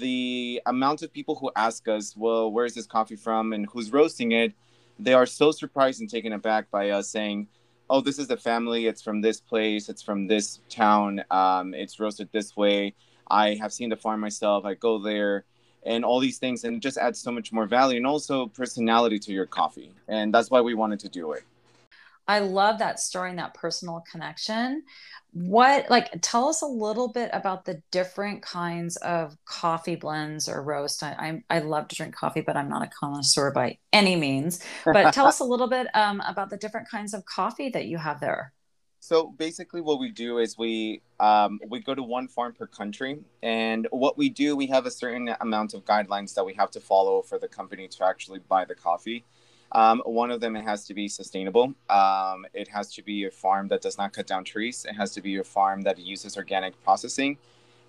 the 0.00 0.60
amount 0.66 1.02
of 1.02 1.12
people 1.12 1.34
who 1.34 1.50
ask 1.56 1.88
us 1.88 2.14
well 2.16 2.50
where's 2.50 2.74
this 2.74 2.86
coffee 2.86 3.16
from? 3.16 3.52
and 3.52 3.66
who's 3.66 3.92
roasting 3.92 4.32
it 4.32 4.52
they 4.98 5.14
are 5.14 5.26
so 5.26 5.50
surprised 5.50 6.00
and 6.00 6.10
taken 6.10 6.32
aback 6.32 6.70
by 6.70 6.90
us 6.90 7.08
saying 7.08 7.46
oh 7.88 8.00
this 8.00 8.18
is 8.18 8.28
the 8.28 8.36
family. 8.36 8.86
It's 8.86 9.02
from 9.02 9.20
this 9.20 9.40
place. 9.40 9.88
It's 9.88 10.02
from 10.02 10.26
this 10.26 10.60
town. 10.68 11.22
Um, 11.30 11.74
it's 11.74 11.98
roasted 12.00 12.28
this 12.32 12.56
way. 12.56 12.94
I 13.28 13.54
have 13.54 13.72
seen 13.72 13.90
the 13.90 13.96
farm 13.96 14.20
myself. 14.20 14.64
I 14.64 14.74
go 14.74 14.98
there. 14.98 15.44
And 15.84 16.04
all 16.04 16.18
these 16.18 16.38
things 16.38 16.64
and 16.64 16.76
it 16.76 16.80
just 16.80 16.98
adds 16.98 17.20
so 17.20 17.30
much 17.30 17.52
more 17.52 17.66
value 17.66 17.96
and 17.96 18.06
also 18.06 18.46
personality 18.48 19.20
to 19.20 19.32
your 19.32 19.46
coffee. 19.46 19.92
And 20.08 20.34
that's 20.34 20.50
why 20.50 20.60
we 20.60 20.74
wanted 20.74 20.98
to 21.00 21.08
do 21.08 21.32
it. 21.32 21.44
I 22.26 22.40
love 22.40 22.80
that 22.80 22.98
story 22.98 23.30
and 23.30 23.38
that 23.38 23.54
personal 23.54 24.02
connection 24.10 24.82
what 25.36 25.90
like 25.90 26.08
tell 26.22 26.48
us 26.48 26.62
a 26.62 26.66
little 26.66 27.08
bit 27.08 27.28
about 27.34 27.66
the 27.66 27.82
different 27.90 28.40
kinds 28.40 28.96
of 28.96 29.36
coffee 29.44 29.94
blends 29.94 30.48
or 30.48 30.62
roast. 30.62 31.02
I, 31.02 31.42
I, 31.50 31.56
I 31.56 31.58
love 31.58 31.88
to 31.88 31.96
drink 31.96 32.14
coffee 32.14 32.40
but 32.40 32.56
i'm 32.56 32.70
not 32.70 32.82
a 32.82 32.86
connoisseur 32.86 33.50
by 33.50 33.76
any 33.92 34.16
means. 34.16 34.64
But 34.84 35.12
tell 35.12 35.26
us 35.26 35.40
a 35.40 35.44
little 35.44 35.68
bit 35.68 35.88
um, 35.94 36.22
about 36.26 36.48
the 36.48 36.56
different 36.56 36.88
kinds 36.88 37.12
of 37.12 37.26
coffee 37.26 37.68
that 37.70 37.84
you 37.84 37.98
have 37.98 38.18
there. 38.18 38.54
So 39.00 39.28
basically, 39.28 39.82
what 39.82 40.00
we 40.00 40.10
do 40.10 40.38
is 40.38 40.56
we 40.58 41.00
um, 41.20 41.60
we 41.68 41.80
go 41.80 41.94
to 41.94 42.02
one 42.02 42.26
farm 42.26 42.54
per 42.54 42.66
country, 42.66 43.20
and 43.42 43.86
what 43.90 44.18
we 44.18 44.28
do, 44.28 44.56
we 44.56 44.66
have 44.66 44.86
a 44.86 44.90
certain 44.90 45.34
amount 45.40 45.74
of 45.74 45.84
guidelines 45.84 46.34
that 46.34 46.44
we 46.44 46.54
have 46.54 46.70
to 46.72 46.80
follow 46.80 47.22
for 47.22 47.38
the 47.38 47.46
company 47.46 47.86
to 47.88 48.04
actually 48.04 48.40
buy 48.40 48.64
the 48.64 48.74
coffee. 48.74 49.24
Um, 49.72 50.02
one 50.04 50.30
of 50.30 50.40
them, 50.40 50.56
it 50.56 50.64
has 50.64 50.86
to 50.86 50.94
be 50.94 51.08
sustainable. 51.08 51.74
Um, 51.90 52.46
it 52.54 52.68
has 52.68 52.92
to 52.94 53.02
be 53.02 53.24
a 53.24 53.30
farm 53.30 53.68
that 53.68 53.82
does 53.82 53.98
not 53.98 54.12
cut 54.12 54.26
down 54.26 54.44
trees. 54.44 54.86
It 54.88 54.94
has 54.94 55.12
to 55.12 55.20
be 55.20 55.36
a 55.38 55.44
farm 55.44 55.82
that 55.82 55.98
uses 55.98 56.36
organic 56.36 56.82
processing, 56.84 57.36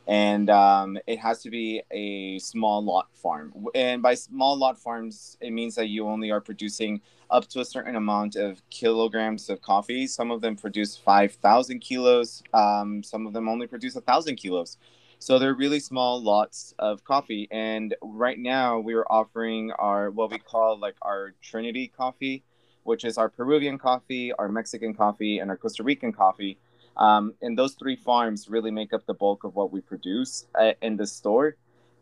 and 0.07 0.49
um, 0.49 0.97
it 1.05 1.19
has 1.19 1.41
to 1.43 1.49
be 1.49 1.81
a 1.91 2.39
small 2.39 2.83
lot 2.83 3.07
farm. 3.13 3.53
And 3.75 4.01
by 4.01 4.15
small 4.15 4.57
lot 4.57 4.79
farms, 4.79 5.37
it 5.39 5.51
means 5.51 5.75
that 5.75 5.89
you 5.89 6.07
only 6.07 6.31
are 6.31 6.41
producing 6.41 7.01
up 7.29 7.47
to 7.49 7.59
a 7.59 7.65
certain 7.65 7.95
amount 7.95 8.35
of 8.35 8.61
kilograms 8.69 9.49
of 9.49 9.61
coffee. 9.61 10.07
Some 10.07 10.31
of 10.31 10.41
them 10.41 10.55
produce 10.55 10.95
5,000 10.95 11.79
kilos. 11.79 12.41
Um, 12.53 13.03
some 13.03 13.27
of 13.27 13.33
them 13.33 13.49
only 13.49 13.67
produce 13.67 13.95
1,000 13.95 14.35
kilos. 14.37 14.77
So 15.19 15.39
they're 15.39 15.53
really 15.55 15.79
small 15.79 16.21
lots 16.21 16.73
of 16.79 17.03
coffee. 17.03 17.47
And 17.51 17.95
right 18.01 18.37
now 18.37 18.79
we 18.79 18.93
are 18.93 19.05
offering 19.09 19.71
our 19.71 20.11
what 20.11 20.31
we 20.31 20.37
call 20.37 20.77
like 20.79 20.95
our 21.01 21.33
Trinity 21.41 21.87
coffee, 21.87 22.43
which 22.83 23.03
is 23.03 23.17
our 23.17 23.29
Peruvian 23.29 23.77
coffee, 23.77 24.31
our 24.33 24.47
Mexican 24.49 24.93
coffee, 24.93 25.39
and 25.39 25.49
our 25.49 25.57
Costa 25.57 25.83
Rican 25.83 26.13
coffee. 26.13 26.57
Um, 26.95 27.33
and 27.41 27.57
those 27.57 27.73
three 27.73 27.95
farms 27.95 28.49
really 28.49 28.71
make 28.71 28.93
up 28.93 29.05
the 29.05 29.13
bulk 29.13 29.43
of 29.43 29.55
what 29.55 29.71
we 29.71 29.81
produce 29.81 30.47
uh, 30.59 30.73
in 30.81 30.97
the 30.97 31.05
store. 31.05 31.55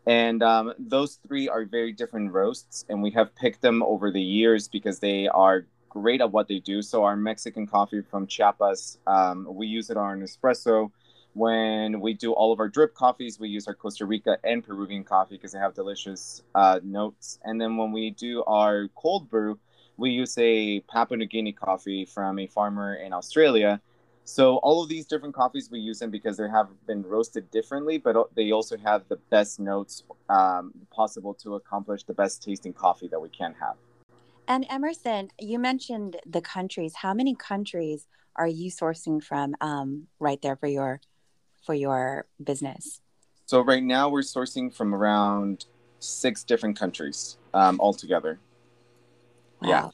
And 0.06 0.42
um, 0.42 0.72
those 0.78 1.18
three 1.26 1.48
are 1.48 1.64
very 1.64 1.92
different 1.92 2.32
roasts, 2.32 2.84
and 2.88 3.02
we 3.02 3.10
have 3.10 3.34
picked 3.34 3.60
them 3.60 3.82
over 3.82 4.10
the 4.10 4.22
years 4.22 4.68
because 4.68 5.00
they 5.00 5.26
are 5.26 5.66
great 5.88 6.20
at 6.20 6.30
what 6.30 6.46
they 6.46 6.60
do. 6.60 6.80
So 6.80 7.02
our 7.02 7.16
Mexican 7.16 7.66
coffee 7.66 8.02
from 8.02 8.26
Chiapas, 8.26 8.98
um, 9.06 9.48
we 9.50 9.66
use 9.66 9.90
it 9.90 9.96
on 9.96 10.20
espresso. 10.20 10.92
When 11.36 12.00
we 12.00 12.14
do 12.14 12.32
all 12.32 12.50
of 12.50 12.60
our 12.60 12.68
drip 12.68 12.94
coffees, 12.94 13.38
we 13.38 13.48
use 13.50 13.68
our 13.68 13.74
Costa 13.74 14.06
Rica 14.06 14.38
and 14.42 14.64
Peruvian 14.64 15.04
coffee 15.04 15.36
because 15.36 15.52
they 15.52 15.58
have 15.58 15.74
delicious 15.74 16.42
uh, 16.54 16.80
notes. 16.82 17.38
And 17.44 17.60
then 17.60 17.76
when 17.76 17.92
we 17.92 18.10
do 18.10 18.42
our 18.44 18.88
cold 18.96 19.28
brew, 19.28 19.58
we 19.98 20.10
use 20.10 20.36
a 20.38 20.80
Papua 20.80 21.18
New 21.18 21.26
Guinea 21.26 21.52
coffee 21.52 22.06
from 22.06 22.38
a 22.38 22.46
farmer 22.46 22.94
in 22.94 23.12
Australia 23.12 23.80
so 24.28 24.56
all 24.56 24.82
of 24.82 24.88
these 24.88 25.06
different 25.06 25.36
coffees 25.36 25.70
we 25.70 25.78
use 25.78 26.00
them 26.00 26.10
because 26.10 26.36
they 26.36 26.48
have 26.48 26.66
been 26.84 27.04
roasted 27.04 27.48
differently, 27.52 27.96
but 27.96 28.34
they 28.34 28.50
also 28.50 28.76
have 28.76 29.06
the 29.08 29.18
best 29.30 29.60
notes 29.60 30.02
um, 30.28 30.72
possible 30.90 31.32
to 31.34 31.54
accomplish 31.54 32.02
the 32.02 32.12
best 32.12 32.42
tasting 32.42 32.72
coffee 32.72 33.06
that 33.06 33.20
we 33.20 33.28
can 33.28 33.54
have. 33.60 33.76
And 34.48 34.66
Emerson, 34.68 35.28
you 35.38 35.60
mentioned 35.60 36.16
the 36.26 36.40
countries. 36.40 36.94
How 36.96 37.14
many 37.14 37.36
countries 37.36 38.08
are 38.34 38.48
you 38.48 38.68
sourcing 38.68 39.22
from 39.22 39.54
um, 39.60 40.08
right 40.18 40.42
there 40.42 40.56
for 40.56 40.66
your 40.66 41.00
for 41.66 41.74
your 41.74 42.26
business? 42.42 43.00
So 43.44 43.60
right 43.60 43.82
now 43.82 44.08
we're 44.08 44.22
sourcing 44.22 44.74
from 44.74 44.94
around 44.94 45.66
six 46.00 46.44
different 46.44 46.78
countries 46.78 47.36
um, 47.52 47.78
altogether. 47.80 48.38
Wow. 49.60 49.68
Yeah 49.68 49.90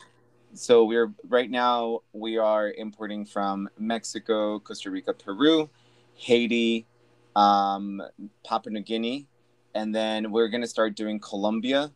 so 0.54 0.84
we're 0.84 1.12
right 1.28 1.50
now 1.50 2.00
we 2.12 2.38
are 2.38 2.70
importing 2.72 3.24
from 3.24 3.68
Mexico, 3.78 4.58
Costa 4.58 4.90
Rica, 4.90 5.12
Peru, 5.12 5.68
Haiti, 6.14 6.86
um, 7.34 8.02
Papua 8.44 8.72
New 8.72 8.80
Guinea, 8.80 9.26
and 9.74 9.94
then 9.94 10.30
we're 10.30 10.48
gonna 10.48 10.66
start 10.66 10.94
doing 10.94 11.18
Colombia, 11.18 11.90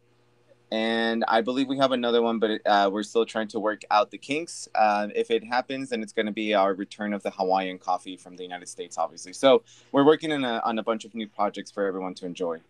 and 0.70 1.24
I 1.28 1.40
believe 1.40 1.68
we 1.68 1.78
have 1.78 1.92
another 1.92 2.22
one, 2.22 2.38
but 2.38 2.60
uh, 2.66 2.90
we're 2.92 3.02
still 3.02 3.24
trying 3.24 3.48
to 3.48 3.60
work 3.60 3.82
out 3.90 4.10
the 4.10 4.18
kinks. 4.18 4.68
Uh, 4.74 5.08
if 5.14 5.30
it 5.30 5.44
happens, 5.44 5.90
then 5.90 6.02
it's 6.02 6.12
gonna 6.12 6.32
be 6.32 6.54
our 6.54 6.74
return 6.74 7.12
of 7.12 7.22
the 7.22 7.30
Hawaiian 7.30 7.78
coffee 7.78 8.16
from 8.16 8.36
the 8.36 8.42
United 8.42 8.68
States, 8.68 8.98
obviously. 8.98 9.32
So 9.32 9.62
we're 9.92 10.04
working 10.04 10.32
on 10.32 10.44
a, 10.44 10.60
on 10.64 10.78
a 10.78 10.82
bunch 10.82 11.04
of 11.04 11.14
new 11.14 11.28
projects 11.28 11.70
for 11.70 11.86
everyone 11.86 12.14
to 12.14 12.26
enjoy. 12.26 12.60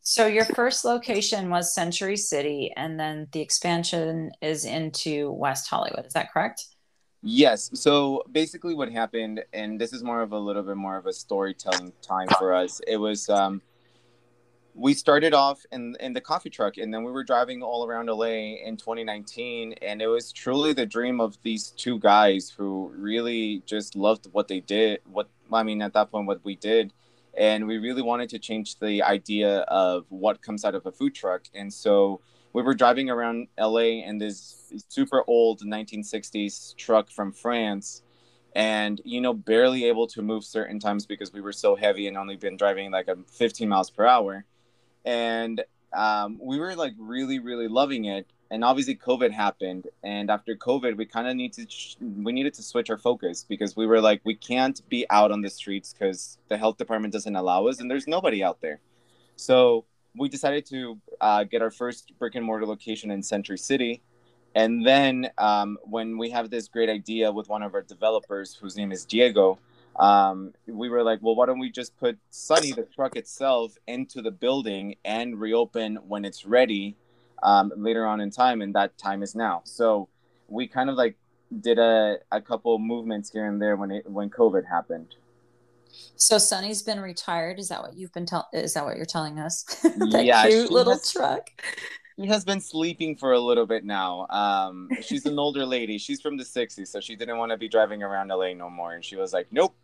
So 0.00 0.26
your 0.26 0.46
first 0.46 0.84
location 0.86 1.50
was 1.50 1.74
Century 1.74 2.16
City, 2.16 2.72
and 2.76 2.98
then 2.98 3.28
the 3.32 3.40
expansion 3.40 4.30
is 4.40 4.64
into 4.64 5.32
West 5.32 5.68
Hollywood. 5.68 6.06
Is 6.06 6.14
that 6.14 6.32
correct? 6.32 6.64
Yes. 7.22 7.70
So 7.74 8.22
basically, 8.32 8.74
what 8.74 8.90
happened, 8.90 9.44
and 9.52 9.78
this 9.78 9.92
is 9.92 10.02
more 10.02 10.22
of 10.22 10.32
a 10.32 10.38
little 10.38 10.62
bit 10.62 10.76
more 10.76 10.96
of 10.96 11.06
a 11.06 11.12
storytelling 11.12 11.92
time 12.00 12.28
for 12.38 12.54
us. 12.54 12.80
It 12.86 12.96
was 12.96 13.28
um, 13.28 13.60
we 14.78 14.94
started 14.94 15.34
off 15.34 15.66
in 15.72 15.96
in 16.00 16.12
the 16.12 16.20
coffee 16.20 16.50
truck, 16.50 16.76
and 16.78 16.94
then 16.94 17.02
we 17.02 17.10
were 17.10 17.24
driving 17.24 17.62
all 17.62 17.86
around 17.86 18.06
LA 18.06 18.56
in 18.64 18.76
2019, 18.76 19.74
and 19.82 20.00
it 20.00 20.06
was 20.06 20.32
truly 20.32 20.72
the 20.72 20.86
dream 20.86 21.20
of 21.20 21.36
these 21.42 21.70
two 21.70 21.98
guys 21.98 22.48
who 22.56 22.92
really 22.96 23.62
just 23.66 23.96
loved 23.96 24.28
what 24.32 24.48
they 24.48 24.60
did. 24.60 25.00
What 25.04 25.28
I 25.52 25.62
mean, 25.62 25.82
at 25.82 25.92
that 25.94 26.10
point, 26.10 26.26
what 26.26 26.44
we 26.44 26.56
did 26.56 26.92
and 27.38 27.66
we 27.66 27.78
really 27.78 28.02
wanted 28.02 28.28
to 28.30 28.38
change 28.38 28.78
the 28.80 29.02
idea 29.02 29.60
of 29.60 30.04
what 30.08 30.42
comes 30.42 30.64
out 30.64 30.74
of 30.74 30.84
a 30.86 30.92
food 30.92 31.14
truck 31.14 31.42
and 31.54 31.72
so 31.72 32.20
we 32.52 32.62
were 32.62 32.74
driving 32.74 33.08
around 33.08 33.46
la 33.58 33.78
in 33.78 34.18
this 34.18 34.72
super 34.88 35.22
old 35.26 35.60
1960s 35.60 36.76
truck 36.76 37.10
from 37.10 37.32
france 37.32 38.02
and 38.54 39.00
you 39.04 39.20
know 39.20 39.32
barely 39.32 39.84
able 39.84 40.06
to 40.06 40.20
move 40.20 40.44
certain 40.44 40.80
times 40.80 41.06
because 41.06 41.32
we 41.32 41.40
were 41.40 41.52
so 41.52 41.76
heavy 41.76 42.08
and 42.08 42.16
only 42.16 42.36
been 42.36 42.56
driving 42.56 42.90
like 42.90 43.08
a 43.08 43.16
15 43.30 43.68
miles 43.68 43.90
per 43.90 44.04
hour 44.04 44.44
and 45.08 45.64
um, 45.94 46.38
we 46.40 46.58
were 46.58 46.76
like 46.76 46.92
really 46.98 47.38
really 47.38 47.66
loving 47.66 48.04
it. 48.04 48.26
And 48.50 48.64
obviously 48.64 48.96
covid 48.96 49.30
happened 49.30 49.88
and 50.02 50.30
after 50.30 50.56
covid 50.56 50.96
we 50.96 51.04
kind 51.04 51.28
of 51.28 51.36
need 51.36 51.52
to 51.54 51.66
we 52.00 52.32
needed 52.32 52.54
to 52.54 52.62
switch 52.62 52.88
our 52.88 52.96
focus 52.96 53.44
because 53.46 53.76
we 53.76 53.86
were 53.86 54.00
like 54.00 54.22
we 54.24 54.34
can't 54.34 54.80
be 54.88 55.04
out 55.10 55.30
on 55.30 55.42
the 55.42 55.50
streets 55.50 55.92
because 55.92 56.38
the 56.48 56.56
health 56.56 56.78
department 56.78 57.12
doesn't 57.12 57.36
allow 57.36 57.66
us 57.66 57.80
and 57.80 57.90
there's 57.90 58.06
nobody 58.06 58.42
out 58.42 58.58
there. 58.62 58.80
So 59.36 59.84
we 60.16 60.30
decided 60.30 60.64
to 60.66 60.98
uh, 61.20 61.44
get 61.44 61.60
our 61.60 61.70
first 61.70 62.12
brick 62.18 62.34
and 62.36 62.44
mortar 62.44 62.66
location 62.66 63.10
in 63.10 63.22
century 63.22 63.58
city. 63.58 64.00
And 64.54 64.84
then 64.84 65.30
um, 65.36 65.78
when 65.82 66.16
we 66.16 66.30
have 66.30 66.48
this 66.48 66.68
great 66.68 66.88
idea 66.88 67.30
with 67.30 67.50
one 67.50 67.62
of 67.62 67.74
our 67.74 67.82
developers 67.82 68.54
whose 68.54 68.76
name 68.76 68.92
is 68.92 69.04
diego 69.04 69.58
um, 69.98 70.52
we 70.66 70.88
were 70.88 71.02
like 71.02 71.20
well 71.22 71.34
why 71.34 71.46
don't 71.46 71.58
we 71.58 71.70
just 71.70 71.96
put 71.98 72.18
sunny 72.30 72.72
the 72.72 72.86
truck 72.94 73.16
itself 73.16 73.76
into 73.86 74.22
the 74.22 74.30
building 74.30 74.94
and 75.04 75.40
reopen 75.40 75.96
when 76.06 76.24
it's 76.24 76.44
ready 76.44 76.96
um, 77.42 77.72
later 77.76 78.06
on 78.06 78.20
in 78.20 78.30
time, 78.30 78.62
and 78.62 78.74
that 78.74 78.96
time 78.98 79.22
is 79.22 79.34
now. 79.34 79.62
So 79.64 80.08
we 80.48 80.66
kind 80.66 80.90
of 80.90 80.96
like 80.96 81.16
did 81.60 81.78
a, 81.78 82.18
a 82.30 82.40
couple 82.40 82.78
movements 82.78 83.30
here 83.30 83.46
and 83.46 83.60
there 83.60 83.76
when 83.76 83.90
it 83.90 84.10
when 84.10 84.30
COVID 84.30 84.66
happened. 84.66 85.14
So 86.16 86.38
Sunny's 86.38 86.82
been 86.82 87.00
retired. 87.00 87.58
Is 87.58 87.68
that 87.68 87.82
what 87.82 87.94
you've 87.94 88.12
been 88.12 88.26
telling? 88.26 88.46
Is 88.52 88.74
that 88.74 88.84
what 88.84 88.96
you're 88.96 89.06
telling 89.06 89.38
us? 89.38 89.62
that 89.82 90.24
yeah, 90.24 90.46
cute 90.46 90.70
little 90.70 90.94
has, 90.94 91.12
truck. 91.12 91.50
She 92.18 92.26
has 92.26 92.44
been 92.44 92.60
sleeping 92.60 93.16
for 93.16 93.32
a 93.32 93.40
little 93.40 93.66
bit 93.66 93.84
now. 93.84 94.26
Um, 94.28 94.88
she's 95.00 95.24
an 95.26 95.38
older 95.38 95.64
lady. 95.64 95.98
She's 95.98 96.20
from 96.20 96.36
the 96.36 96.44
'60s, 96.44 96.88
so 96.88 97.00
she 97.00 97.16
didn't 97.16 97.38
want 97.38 97.52
to 97.52 97.56
be 97.56 97.68
driving 97.68 98.02
around 98.02 98.28
LA 98.28 98.52
no 98.54 98.68
more. 98.68 98.94
And 98.94 99.04
she 99.04 99.16
was 99.16 99.32
like, 99.32 99.46
"Nope, 99.50 99.74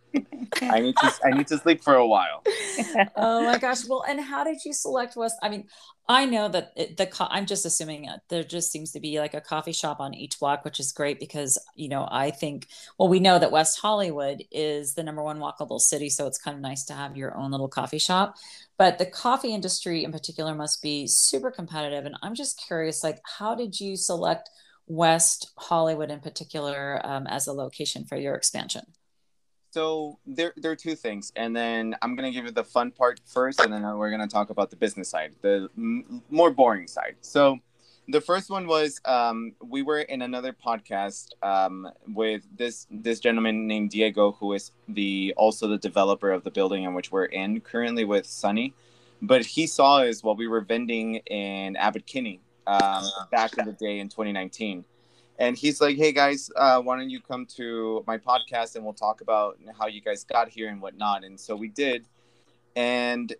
I 0.62 0.81
need 0.81 0.96
to 0.96 1.12
I 1.24 1.31
need 1.31 1.46
to 1.48 1.59
sleep 1.59 1.83
for 1.83 1.94
a 1.94 2.07
while. 2.07 2.42
oh 3.16 3.44
my 3.44 3.59
gosh! 3.59 3.87
Well, 3.88 4.05
and 4.09 4.20
how 4.20 4.44
did 4.44 4.64
you 4.64 4.72
select 4.72 5.16
West? 5.16 5.37
I 5.42 5.48
mean, 5.48 5.66
I 6.09 6.27
know 6.27 6.48
that 6.48 6.72
it, 6.77 6.96
the 6.96 7.07
co- 7.07 7.29
I'm 7.31 7.46
just 7.46 7.64
assuming 7.64 8.05
it, 8.05 8.20
there 8.29 8.44
just 8.44 8.70
seems 8.70 8.92
to 8.92 9.00
be 9.00 9.18
like 9.18 9.35
a 9.35 9.40
coffee 9.40 9.72
shop 9.72 10.00
on 10.00 10.14
each 10.14 10.38
block, 10.38 10.64
which 10.64 10.81
is 10.81 10.92
great 10.92 11.18
because 11.18 11.59
you 11.77 11.88
know 11.88 12.09
I 12.11 12.31
think 12.31 12.68
well 12.98 13.09
we 13.09 13.20
know 13.20 13.38
that 13.38 13.53
West 13.53 13.81
Hollywood 13.81 14.42
is 14.50 14.94
the 14.94 15.03
number 15.03 15.22
one 15.22 15.38
walkable 15.38 15.81
city, 15.81 16.09
so 16.09 16.27
it's 16.27 16.38
kind 16.38 16.57
of 16.57 16.62
nice 16.62 16.85
to 16.87 16.94
have 16.94 17.16
your 17.16 17.37
own 17.37 17.50
little 17.50 17.68
coffee 17.68 17.98
shop. 17.98 18.37
But 18.79 18.98
the 18.98 19.07
coffee 19.07 19.55
industry 19.55 20.05
in 20.05 20.12
particular 20.12 20.55
must 20.55 20.83
be 20.83 21.07
super 21.07 21.50
competitive, 21.50 22.07
and 22.07 22.16
I'm 22.22 22.35
just 22.35 22.62
curious, 22.66 23.05
like 23.05 23.20
how 23.38 23.55
did 23.55 23.81
you 23.81 23.96
select 23.96 24.50
West 24.87 25.53
Hollywood 25.57 26.11
in 26.11 26.20
particular 26.20 27.00
um, 27.05 27.27
as 27.27 27.46
a 27.46 27.53
location 27.53 28.05
for 28.05 28.16
your 28.16 28.35
expansion? 28.35 28.83
So 29.75 30.21
there, 30.25 30.53
there 30.57 30.71
are 30.71 30.77
two 30.77 30.95
things, 30.95 31.33
and 31.35 31.55
then 31.57 31.97
I'm 32.01 32.15
gonna 32.15 32.31
give 32.31 32.45
you 32.45 32.53
the 32.53 32.63
fun 32.63 32.93
part 32.93 33.21
first, 33.27 33.59
and 33.59 33.73
then 33.73 33.83
we're 33.99 34.13
gonna 34.13 34.29
talk 34.29 34.51
about 34.51 34.71
the 34.71 34.77
business 34.77 35.09
side, 35.09 35.33
the 35.41 35.69
m- 35.77 36.23
more 36.31 36.53
boring 36.53 36.87
side. 36.87 37.17
So, 37.23 37.59
the 38.07 38.21
first 38.21 38.51
one 38.51 38.69
was 38.69 39.01
um, 39.05 39.55
we 39.61 39.83
were 39.83 40.03
in 40.03 40.23
another 40.23 40.53
podcast 40.53 41.31
um, 41.43 41.91
with 42.07 42.43
this 42.57 42.87
this 42.89 43.19
gentleman 43.19 43.67
named 43.67 43.91
Diego, 43.91 44.31
who 44.39 44.53
is 44.53 44.71
the 44.87 45.35
also 45.37 45.67
the 45.67 45.79
developer 45.79 46.31
of 46.31 46.45
the 46.45 46.53
building 46.53 46.85
in 46.85 46.95
which 46.95 47.11
we're 47.11 47.25
in 47.25 47.61
currently 47.61 48.05
with 48.05 48.27
Sunny, 48.27 48.75
but 49.23 49.45
he 49.45 49.67
saw 49.67 50.03
us 50.03 50.23
while 50.23 50.37
we 50.37 50.47
were 50.47 50.61
vending 50.61 51.17
in 51.27 51.75
Abbot 51.75 52.07
Kinney 52.07 52.39
um, 52.69 53.03
back 53.33 53.59
in 53.59 53.65
the 53.65 53.73
day 53.73 53.99
in 53.99 54.09
2019 54.09 54.85
and 55.38 55.57
he's 55.57 55.81
like, 55.81 55.97
"Hey 55.97 56.12
guys, 56.12 56.51
uh, 56.57 56.81
why 56.81 56.97
don't 56.97 57.11
you 57.11 57.20
come 57.20 57.47
to 57.57 58.05
my 58.07 58.18
podcast 58.18 58.77
and 58.77 58.85
we'll 58.85 58.94
talk 58.94 59.20
about 59.20 59.59
how 59.79 59.87
you 59.87 60.01
guys 60.01 60.25
got 60.25 60.49
here 60.49 60.68
and 60.68 60.81
whatnot." 60.81 61.25
And 61.25 61.38
so 61.38 61.57
we 61.57 61.68
did, 61.68 62.07
and 62.77 63.35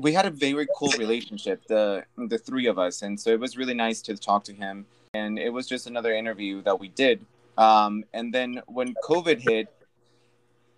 we 0.00 0.12
had 0.12 0.26
a 0.26 0.30
very 0.30 0.66
cool 0.76 0.92
relationship, 0.98 1.66
the 1.66 2.04
the 2.16 2.38
three 2.38 2.66
of 2.66 2.78
us, 2.78 3.02
and 3.02 3.18
so 3.18 3.30
it 3.30 3.40
was 3.40 3.56
really 3.56 3.74
nice 3.74 4.02
to 4.02 4.16
talk 4.16 4.44
to 4.44 4.52
him. 4.52 4.86
And 5.14 5.38
it 5.38 5.50
was 5.50 5.66
just 5.66 5.86
another 5.86 6.14
interview 6.14 6.62
that 6.62 6.78
we 6.78 6.88
did. 6.88 7.24
Um, 7.56 8.04
and 8.12 8.32
then 8.32 8.60
when 8.66 8.94
COVID 9.02 9.40
hit, 9.40 9.68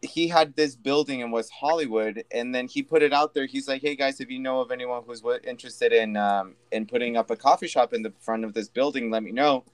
he 0.03 0.29
had 0.29 0.55
this 0.55 0.77
building 0.77 1.21
in 1.21 1.31
West 1.31 1.51
Hollywood, 1.51 2.25
and 2.31 2.55
then 2.55 2.69
he 2.69 2.83
put 2.83 3.03
it 3.03 3.13
out 3.13 3.35
there. 3.35 3.47
He's 3.47 3.69
like, 3.69 3.83
"Hey 3.83 3.97
guys, 3.97 4.21
if 4.21 4.31
you 4.31 4.39
know 4.39 4.61
of 4.61 4.71
anyone 4.71 5.03
who's 5.07 5.23
interested 5.45 5.93
in 5.93 6.17
um, 6.17 6.55
in 6.71 6.87
putting 6.87 7.17
up 7.17 7.31
a 7.31 7.37
coffee 7.37 7.69
shop 7.69 7.93
in 7.93 8.03
the 8.03 8.13
front 8.21 8.45
of 8.45 8.55
this 8.55 8.69
building, 8.69 9.11
let 9.11 9.23
me 9.23 9.33
know." 9.33 9.65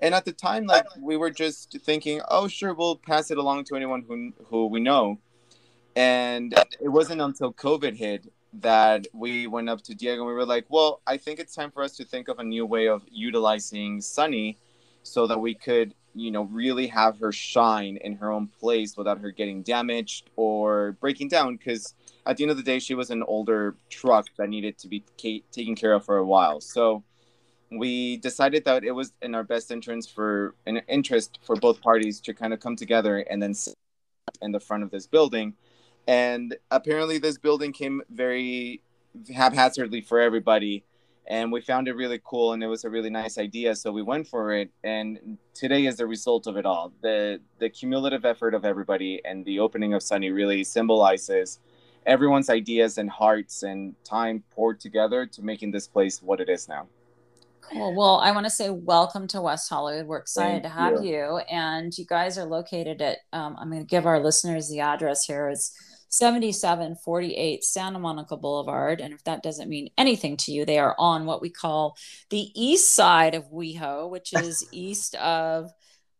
And 0.00 0.14
at 0.14 0.24
the 0.24 0.32
time, 0.32 0.66
like 0.66 0.86
we 1.00 1.16
were 1.16 1.30
just 1.30 1.78
thinking, 1.82 2.20
oh, 2.30 2.48
sure, 2.48 2.74
we'll 2.74 2.96
pass 2.96 3.30
it 3.30 3.38
along 3.38 3.64
to 3.64 3.76
anyone 3.76 4.04
who 4.06 4.32
who 4.46 4.66
we 4.66 4.80
know. 4.80 5.18
And 5.96 6.54
it 6.80 6.88
wasn't 6.88 7.20
until 7.20 7.52
COVID 7.52 7.96
hit 7.96 8.32
that 8.54 9.06
we 9.12 9.46
went 9.46 9.68
up 9.68 9.82
to 9.82 9.94
Diego 9.94 10.22
and 10.22 10.28
we 10.28 10.34
were 10.34 10.46
like, 10.46 10.66
well, 10.68 11.00
I 11.06 11.16
think 11.16 11.38
it's 11.38 11.54
time 11.54 11.70
for 11.70 11.82
us 11.82 11.96
to 11.96 12.04
think 12.04 12.28
of 12.28 12.38
a 12.38 12.44
new 12.44 12.64
way 12.64 12.88
of 12.88 13.02
utilizing 13.10 14.00
Sunny 14.00 14.58
so 15.02 15.26
that 15.26 15.38
we 15.40 15.54
could, 15.54 15.94
you 16.14 16.30
know, 16.30 16.44
really 16.44 16.86
have 16.86 17.18
her 17.18 17.32
shine 17.32 17.98
in 17.98 18.16
her 18.16 18.30
own 18.30 18.46
place 18.46 18.96
without 18.96 19.18
her 19.20 19.30
getting 19.30 19.62
damaged 19.62 20.30
or 20.36 20.92
breaking 21.00 21.28
down. 21.28 21.56
Because 21.56 21.94
at 22.26 22.36
the 22.36 22.44
end 22.44 22.50
of 22.50 22.56
the 22.56 22.62
day, 22.62 22.78
she 22.78 22.94
was 22.94 23.10
an 23.10 23.22
older 23.24 23.76
truck 23.90 24.26
that 24.36 24.48
needed 24.48 24.78
to 24.78 24.88
be 24.88 25.04
taken 25.52 25.74
care 25.74 25.92
of 25.92 26.04
for 26.04 26.18
a 26.18 26.24
while. 26.24 26.60
So 26.60 27.02
we 27.70 28.16
decided 28.18 28.64
that 28.64 28.84
it 28.84 28.92
was 28.92 29.12
in 29.22 29.34
our 29.34 29.44
best 29.44 29.70
interest 29.70 30.14
for 30.14 30.54
an 30.66 30.78
interest 30.88 31.38
for 31.42 31.56
both 31.56 31.80
parties 31.80 32.20
to 32.20 32.34
kind 32.34 32.52
of 32.52 32.60
come 32.60 32.76
together 32.76 33.18
and 33.18 33.42
then 33.42 33.54
sit 33.54 33.74
in 34.40 34.52
the 34.52 34.60
front 34.60 34.82
of 34.82 34.90
this 34.90 35.06
building. 35.06 35.54
And 36.06 36.56
apparently, 36.70 37.18
this 37.18 37.36
building 37.36 37.72
came 37.72 38.02
very 38.08 38.80
haphazardly 39.34 40.00
for 40.00 40.20
everybody, 40.20 40.84
and 41.26 41.52
we 41.52 41.60
found 41.60 41.88
it 41.88 41.94
really 41.94 42.20
cool, 42.24 42.54
and 42.54 42.62
it 42.62 42.66
was 42.66 42.84
a 42.84 42.90
really 42.90 43.10
nice 43.10 43.36
idea. 43.36 43.74
So 43.76 43.92
we 43.92 44.02
went 44.02 44.26
for 44.26 44.52
it, 44.52 44.70
and 44.82 45.36
today 45.52 45.84
is 45.84 45.96
the 45.96 46.06
result 46.06 46.46
of 46.46 46.56
it 46.56 46.64
all. 46.64 46.92
the 47.02 47.40
The 47.58 47.68
cumulative 47.68 48.24
effort 48.24 48.54
of 48.54 48.64
everybody 48.64 49.20
and 49.24 49.44
the 49.44 49.60
opening 49.60 49.92
of 49.92 50.02
Sunny 50.02 50.30
really 50.30 50.64
symbolizes 50.64 51.58
everyone's 52.06 52.48
ideas 52.48 52.96
and 52.96 53.10
hearts 53.10 53.62
and 53.62 53.94
time 54.02 54.42
poured 54.50 54.80
together 54.80 55.26
to 55.26 55.42
making 55.42 55.72
this 55.72 55.86
place 55.86 56.22
what 56.22 56.40
it 56.40 56.48
is 56.48 56.66
now. 56.68 56.86
Cool. 57.72 57.94
Well, 57.94 58.16
I 58.16 58.32
want 58.32 58.46
to 58.46 58.50
say 58.50 58.70
welcome 58.70 59.26
to 59.28 59.40
West 59.40 59.68
Hollywood. 59.68 60.06
We're 60.06 60.18
excited 60.18 60.62
Thank 60.62 60.62
to 60.64 60.68
have 60.68 61.04
you. 61.04 61.10
you. 61.10 61.38
And 61.50 61.96
you 61.96 62.06
guys 62.06 62.38
are 62.38 62.44
located 62.44 63.02
at, 63.02 63.18
um, 63.32 63.56
I'm 63.58 63.70
going 63.70 63.82
to 63.82 63.86
give 63.86 64.06
our 64.06 64.20
listeners 64.20 64.68
the 64.68 64.80
address 64.80 65.24
here. 65.24 65.48
It's 65.48 65.72
7748 66.10 67.62
Santa 67.64 67.98
Monica 67.98 68.36
Boulevard. 68.36 69.00
And 69.00 69.12
if 69.12 69.22
that 69.24 69.42
doesn't 69.42 69.68
mean 69.68 69.90
anything 69.98 70.36
to 70.38 70.52
you, 70.52 70.64
they 70.64 70.78
are 70.78 70.94
on 70.98 71.26
what 71.26 71.42
we 71.42 71.50
call 71.50 71.96
the 72.30 72.50
east 72.54 72.94
side 72.94 73.34
of 73.34 73.50
WeHo, 73.50 74.08
which 74.10 74.32
is 74.34 74.66
east 74.72 75.14
of 75.16 75.70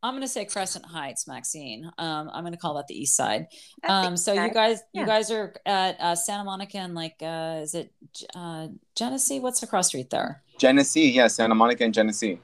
I'm 0.03 0.13
going 0.13 0.23
to 0.23 0.29
say 0.29 0.45
Crescent 0.45 0.85
Heights, 0.85 1.27
Maxine. 1.27 1.91
Um, 1.99 2.31
I'm 2.33 2.45
going 2.45 2.53
to 2.53 2.59
call 2.59 2.75
that 2.75 2.87
the 2.87 3.01
East 3.01 3.17
Side. 3.17 3.49
Um, 3.83 4.17
so 4.17 4.33
you 4.33 4.51
guys, 4.53 4.81
yeah. 4.93 5.01
you 5.01 5.07
guys 5.07 5.31
are 5.33 5.55
at 5.67 6.01
uh, 6.01 6.15
Santa 6.15 6.45
Monica 6.45 6.79
and 6.79 6.95
like, 6.95 7.17
uh, 7.21 7.59
is 7.63 7.75
it 7.75 7.93
uh, 8.35 8.69
Genesee? 8.95 9.41
What's 9.41 9.61
the 9.61 9.67
cross 9.67 9.89
street 9.89 10.11
there? 10.11 10.45
Genesee, 10.59 11.11
yeah, 11.11 11.29
Santa 11.29 11.55
Monica 11.55 11.85
and 11.85 11.95
Genesee. 11.95 12.41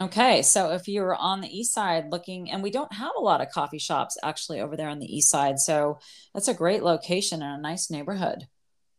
Okay, 0.00 0.42
so 0.42 0.72
if 0.72 0.88
you're 0.88 1.14
on 1.14 1.40
the 1.40 1.48
east 1.48 1.72
side 1.72 2.10
looking, 2.10 2.50
and 2.50 2.62
we 2.62 2.70
don't 2.70 2.92
have 2.92 3.12
a 3.16 3.20
lot 3.20 3.40
of 3.40 3.50
coffee 3.50 3.78
shops 3.78 4.16
actually 4.22 4.60
over 4.60 4.76
there 4.76 4.88
on 4.88 4.98
the 4.98 5.16
east 5.16 5.30
side, 5.30 5.58
so 5.58 5.98
that's 6.34 6.48
a 6.48 6.54
great 6.54 6.82
location 6.82 7.42
and 7.42 7.58
a 7.58 7.62
nice 7.62 7.90
neighborhood. 7.90 8.46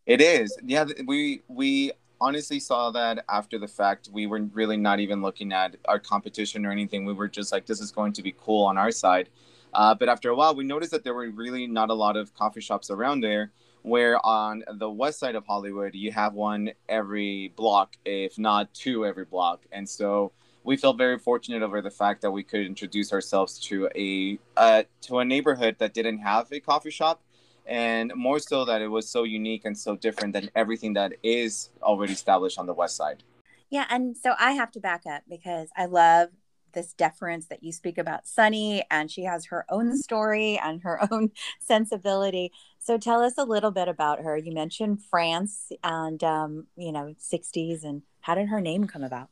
It 0.05 0.21
is, 0.21 0.57
yeah. 0.63 0.85
We 1.05 1.43
we 1.47 1.91
honestly 2.19 2.59
saw 2.59 2.89
that 2.91 3.23
after 3.29 3.59
the 3.59 3.67
fact. 3.67 4.09
We 4.11 4.25
were 4.25 4.41
really 4.41 4.77
not 4.77 4.99
even 4.99 5.21
looking 5.21 5.53
at 5.53 5.75
our 5.85 5.99
competition 5.99 6.65
or 6.65 6.71
anything. 6.71 7.05
We 7.05 7.13
were 7.13 7.27
just 7.27 7.51
like, 7.51 7.65
this 7.65 7.79
is 7.79 7.91
going 7.91 8.13
to 8.13 8.23
be 8.23 8.33
cool 8.37 8.65
on 8.65 8.77
our 8.77 8.91
side. 8.91 9.29
Uh, 9.73 9.93
but 9.93 10.09
after 10.09 10.29
a 10.29 10.35
while, 10.35 10.55
we 10.55 10.63
noticed 10.63 10.91
that 10.91 11.03
there 11.03 11.13
were 11.13 11.29
really 11.29 11.67
not 11.67 11.89
a 11.89 11.93
lot 11.93 12.17
of 12.17 12.33
coffee 12.33 12.61
shops 12.61 12.89
around 12.89 13.21
there. 13.21 13.51
Where 13.83 14.23
on 14.25 14.63
the 14.73 14.89
west 14.89 15.19
side 15.19 15.35
of 15.35 15.45
Hollywood, 15.45 15.95
you 15.95 16.11
have 16.11 16.33
one 16.33 16.71
every 16.89 17.53
block, 17.55 17.95
if 18.05 18.37
not 18.37 18.73
two 18.73 19.05
every 19.05 19.25
block. 19.25 19.65
And 19.71 19.87
so 19.87 20.31
we 20.63 20.75
felt 20.75 20.97
very 20.97 21.17
fortunate 21.17 21.61
over 21.61 21.81
the 21.81 21.89
fact 21.89 22.21
that 22.21 22.31
we 22.31 22.43
could 22.43 22.65
introduce 22.65 23.13
ourselves 23.13 23.59
to 23.67 23.89
a 23.95 24.37
uh, 24.57 24.83
to 25.01 25.19
a 25.19 25.25
neighborhood 25.25 25.77
that 25.79 25.93
didn't 25.93 26.19
have 26.19 26.51
a 26.51 26.59
coffee 26.59 26.91
shop 26.91 27.21
and 27.67 28.13
more 28.15 28.39
so 28.39 28.65
that 28.65 28.81
it 28.81 28.87
was 28.87 29.09
so 29.09 29.23
unique 29.23 29.65
and 29.65 29.77
so 29.77 29.95
different 29.95 30.33
than 30.33 30.49
everything 30.55 30.93
that 30.93 31.13
is 31.21 31.69
already 31.83 32.13
established 32.13 32.57
on 32.57 32.65
the 32.65 32.73
west 32.73 32.95
side. 32.95 33.23
Yeah, 33.69 33.85
and 33.89 34.15
so 34.15 34.33
I 34.39 34.53
have 34.53 34.71
to 34.71 34.79
back 34.79 35.03
up 35.05 35.23
because 35.29 35.69
I 35.75 35.85
love 35.85 36.29
this 36.77 36.93
deference 36.93 37.47
that 37.47 37.63
you 37.63 37.71
speak 37.71 37.97
about 37.97 38.27
Sunny, 38.27 38.83
and 38.91 39.09
she 39.09 39.23
has 39.23 39.47
her 39.47 39.65
own 39.67 39.97
story 39.97 40.59
and 40.63 40.83
her 40.83 40.99
own 41.11 41.31
sensibility. 41.59 42.51
So 42.77 42.99
tell 42.99 43.23
us 43.23 43.33
a 43.37 43.43
little 43.43 43.71
bit 43.71 43.87
about 43.87 44.19
her. 44.19 44.37
You 44.37 44.53
mentioned 44.53 45.03
France 45.09 45.71
and 45.83 46.23
um, 46.23 46.67
you 46.77 46.91
know 46.91 47.15
60s, 47.19 47.83
and 47.83 48.03
how 48.21 48.35
did 48.35 48.49
her 48.49 48.61
name 48.61 48.85
come 48.85 49.03
about? 49.03 49.29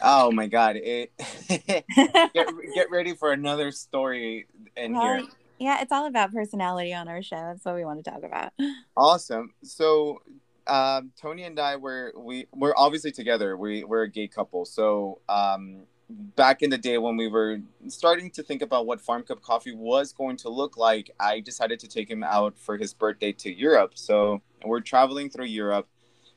Oh 0.00 0.32
my 0.32 0.46
God! 0.46 0.76
It 0.76 1.12
get, 1.48 1.84
get 2.74 2.90
ready 2.90 3.14
for 3.14 3.32
another 3.32 3.70
story 3.70 4.46
in 4.76 4.94
well, 4.94 5.02
here. 5.02 5.26
Yeah, 5.58 5.82
it's 5.82 5.92
all 5.92 6.06
about 6.06 6.32
personality 6.32 6.94
on 6.94 7.06
our 7.06 7.22
show. 7.22 7.36
That's 7.36 7.64
what 7.64 7.74
we 7.74 7.84
want 7.84 8.02
to 8.02 8.10
talk 8.10 8.22
about. 8.22 8.52
Awesome. 8.96 9.52
So, 9.62 10.22
um, 10.66 11.12
Tony 11.20 11.42
and 11.44 11.58
I 11.60 11.76
were 11.76 12.14
we 12.16 12.46
we're 12.54 12.74
obviously 12.76 13.12
together. 13.12 13.58
We 13.58 13.84
we're 13.84 14.04
a 14.04 14.10
gay 14.10 14.28
couple. 14.28 14.64
So, 14.64 15.20
um, 15.28 15.84
back 16.08 16.62
in 16.62 16.70
the 16.70 16.78
day 16.78 16.98
when 16.98 17.16
we 17.16 17.28
were 17.28 17.58
starting 17.88 18.30
to 18.30 18.42
think 18.42 18.62
about 18.62 18.86
what 18.86 19.00
Farm 19.00 19.22
Cup 19.22 19.42
Coffee 19.42 19.74
was 19.74 20.12
going 20.12 20.36
to 20.38 20.48
look 20.48 20.76
like, 20.76 21.10
I 21.18 21.40
decided 21.40 21.80
to 21.80 21.88
take 21.88 22.10
him 22.10 22.22
out 22.22 22.56
for 22.58 22.76
his 22.76 22.94
birthday 22.94 23.32
to 23.32 23.52
Europe. 23.52 23.92
So 23.94 24.42
we're 24.64 24.80
traveling 24.80 25.30
through 25.30 25.46
Europe 25.46 25.88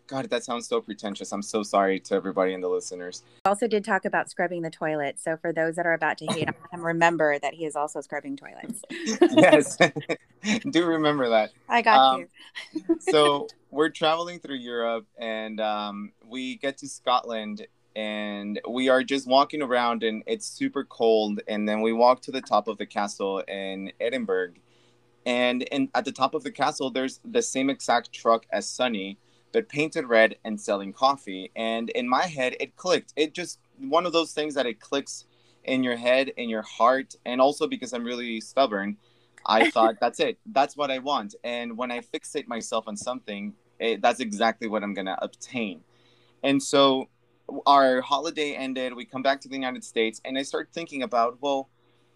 God, 0.10 0.28
that 0.32 0.44
sounds 0.44 0.68
so 0.68 0.82
pretentious. 0.82 1.32
I'm 1.32 1.44
so 1.44 1.62
sorry 1.62 2.00
to 2.00 2.16
everybody 2.16 2.56
and 2.56 2.64
the 2.64 2.68
listeners. 2.68 3.22
Also, 3.46 3.68
did 3.68 3.86
talk 3.86 4.06
about 4.06 4.28
scrubbing 4.28 4.64
the 4.64 4.72
toilet. 4.72 5.20
So, 5.20 5.38
for 5.38 5.54
those 5.54 5.76
that 5.76 5.86
are 5.86 5.94
about 5.94 6.18
to 6.18 6.26
hate 6.26 6.48
on 6.48 6.56
him, 6.72 6.84
remember 6.84 7.38
that 7.38 7.54
he 7.54 7.66
is 7.66 7.76
also 7.76 8.02
scrubbing 8.02 8.36
toilets. 8.36 8.82
yes, 9.38 9.78
do 10.72 10.86
remember 10.88 11.30
that. 11.30 11.52
I 11.70 11.84
got 11.84 12.00
um, 12.00 12.26
you. 12.74 12.98
so, 13.00 13.48
we're 13.70 13.90
traveling 13.90 14.40
through 14.40 14.56
Europe 14.56 15.06
and 15.20 15.62
um, 15.62 16.12
we 16.26 16.56
get 16.56 16.80
to 16.80 16.88
Scotland 16.88 17.68
and 18.00 18.62
we 18.66 18.88
are 18.88 19.04
just 19.04 19.28
walking 19.28 19.62
around 19.62 20.04
and 20.04 20.24
it's 20.26 20.48
super 20.48 20.86
cold. 20.86 21.42
And 21.50 21.68
then 21.68 21.82
we 21.82 21.92
walk 21.92 22.22
to 22.22 22.32
the 22.32 22.40
top 22.40 22.70
of 22.70 22.78
the 22.78 22.86
castle 22.86 23.40
in 23.40 23.92
Edinburgh. 24.00 24.54
And, 25.26 25.68
and 25.74 25.90
at 25.94 26.06
the 26.06 26.14
top 26.14 26.34
of 26.34 26.44
the 26.44 26.52
castle, 26.52 26.92
there's 26.92 27.20
the 27.26 27.42
same 27.42 27.70
exact 27.70 28.14
truck 28.14 28.46
as 28.54 28.70
Sunny 28.70 29.18
but 29.52 29.68
painted 29.68 30.06
red 30.06 30.38
and 30.46 30.62
selling 30.62 30.94
coffee. 30.94 31.52
And 31.58 31.90
in 31.90 32.08
my 32.08 32.26
head, 32.26 32.56
it 32.62 32.78
clicked. 32.78 33.12
It 33.18 33.34
just 33.34 33.60
one 33.78 34.06
of 34.06 34.14
those 34.14 34.32
things 34.32 34.54
that 34.54 34.66
it 34.66 34.80
clicks 34.80 35.26
in 35.66 35.84
your 35.84 35.98
head, 35.98 36.30
in 36.38 36.48
your 36.48 36.62
heart, 36.62 37.16
and 37.26 37.42
also 37.42 37.68
because 37.68 37.92
I'm 37.92 38.06
really 38.06 38.40
stubborn. 38.40 38.96
I 39.46 39.72
thought 39.72 39.96
that's 40.00 40.22
it. 40.22 40.38
That's 40.46 40.78
what 40.78 40.90
I 40.90 41.00
want. 41.00 41.36
And 41.44 41.78
when 41.78 41.92
I 41.92 42.00
fixate 42.00 42.48
myself 42.48 42.88
on 42.88 42.96
something, 42.96 43.56
it, 43.78 44.02
that's 44.02 44.22
exactly 44.22 44.70
what 44.70 44.84
I'm 44.84 44.94
going 44.94 45.08
to 45.08 45.22
obtain. 45.22 45.82
And 46.44 46.64
so 46.64 47.10
our 47.66 48.02
holiday 48.02 48.54
ended. 48.54 48.94
We 48.94 49.06
come 49.06 49.22
back 49.22 49.42
to 49.42 49.48
the 49.48 49.56
United 49.56 49.84
States, 49.84 50.22
and 50.26 50.38
I 50.38 50.44
start 50.44 50.70
thinking 50.72 51.04
about, 51.04 51.38
well, 51.42 51.70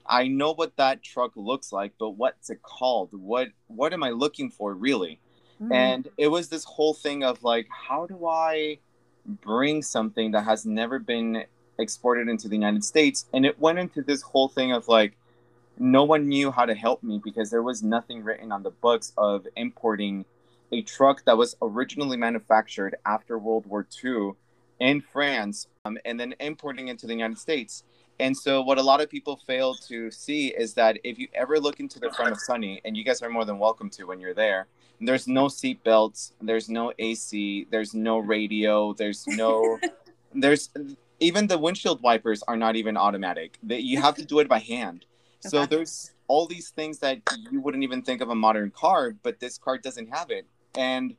I 0.05 0.27
know 0.27 0.53
what 0.53 0.75
that 0.77 1.01
truck 1.03 1.31
looks 1.35 1.71
like, 1.71 1.93
but 1.99 2.11
what's 2.11 2.49
it 2.49 2.61
called? 2.61 3.09
What 3.13 3.49
what 3.67 3.93
am 3.93 4.03
I 4.03 4.09
looking 4.09 4.49
for 4.49 4.73
really? 4.73 5.19
Mm. 5.61 5.73
And 5.73 6.07
it 6.17 6.27
was 6.27 6.49
this 6.49 6.63
whole 6.63 6.93
thing 6.93 7.23
of 7.23 7.43
like, 7.43 7.67
how 7.69 8.05
do 8.05 8.27
I 8.27 8.79
bring 9.25 9.81
something 9.81 10.31
that 10.31 10.43
has 10.43 10.65
never 10.65 10.99
been 10.99 11.45
exported 11.79 12.27
into 12.27 12.47
the 12.47 12.55
United 12.55 12.83
States? 12.83 13.25
And 13.33 13.45
it 13.45 13.59
went 13.59 13.79
into 13.79 14.01
this 14.01 14.21
whole 14.21 14.49
thing 14.49 14.73
of 14.73 14.87
like, 14.87 15.15
no 15.79 16.03
one 16.03 16.27
knew 16.27 16.51
how 16.51 16.65
to 16.65 16.75
help 16.75 17.01
me 17.01 17.19
because 17.23 17.49
there 17.49 17.63
was 17.63 17.81
nothing 17.81 18.23
written 18.23 18.51
on 18.51 18.63
the 18.63 18.71
books 18.71 19.13
of 19.17 19.47
importing 19.55 20.25
a 20.71 20.81
truck 20.81 21.23
that 21.25 21.37
was 21.37 21.55
originally 21.61 22.17
manufactured 22.17 22.95
after 23.05 23.37
World 23.37 23.65
War 23.65 23.87
II 24.03 24.33
in 24.83 24.99
France 24.99 25.67
um, 25.85 25.97
and 26.03 26.19
then 26.19 26.35
importing 26.41 26.89
into 26.89 27.07
the 27.07 27.13
United 27.13 27.39
States. 27.39 27.83
And 28.19 28.35
so, 28.37 28.61
what 28.61 28.77
a 28.77 28.83
lot 28.83 29.01
of 29.01 29.09
people 29.09 29.37
fail 29.47 29.73
to 29.87 30.11
see 30.11 30.49
is 30.49 30.73
that 30.75 30.99
if 31.03 31.17
you 31.17 31.27
ever 31.33 31.59
look 31.59 31.79
into 31.79 31.99
the 31.99 32.11
front 32.11 32.31
of 32.31 32.39
Sunny, 32.39 32.79
and 32.85 32.95
you 32.95 33.03
guys 33.03 33.21
are 33.23 33.29
more 33.29 33.45
than 33.45 33.57
welcome 33.57 33.89
to 33.91 34.03
when 34.03 34.19
you're 34.19 34.35
there, 34.35 34.67
there's 35.01 35.27
no 35.27 35.47
seat 35.47 35.83
belts, 35.83 36.33
there's 36.41 36.69
no 36.69 36.93
AC, 36.99 37.65
there's 37.71 37.95
no 37.95 38.19
radio, 38.19 38.93
there's 38.93 39.25
no, 39.25 39.79
there's 40.33 40.69
even 41.19 41.47
the 41.47 41.57
windshield 41.57 42.03
wipers 42.03 42.43
are 42.47 42.57
not 42.57 42.75
even 42.75 42.97
automatic. 42.97 43.57
That 43.63 43.83
you 43.83 43.99
have 43.99 44.15
to 44.15 44.25
do 44.25 44.39
it 44.39 44.47
by 44.47 44.59
hand. 44.59 45.05
So 45.45 45.59
okay. 45.59 45.75
there's 45.75 46.13
all 46.29 46.45
these 46.45 46.69
things 46.69 46.99
that 46.99 47.19
you 47.51 47.59
wouldn't 47.59 47.83
even 47.83 48.01
think 48.01 48.21
of 48.21 48.29
a 48.29 48.35
modern 48.35 48.71
car, 48.71 49.13
but 49.23 49.41
this 49.41 49.57
car 49.57 49.77
doesn't 49.77 50.07
have 50.07 50.29
it. 50.31 50.45
And 50.73 51.17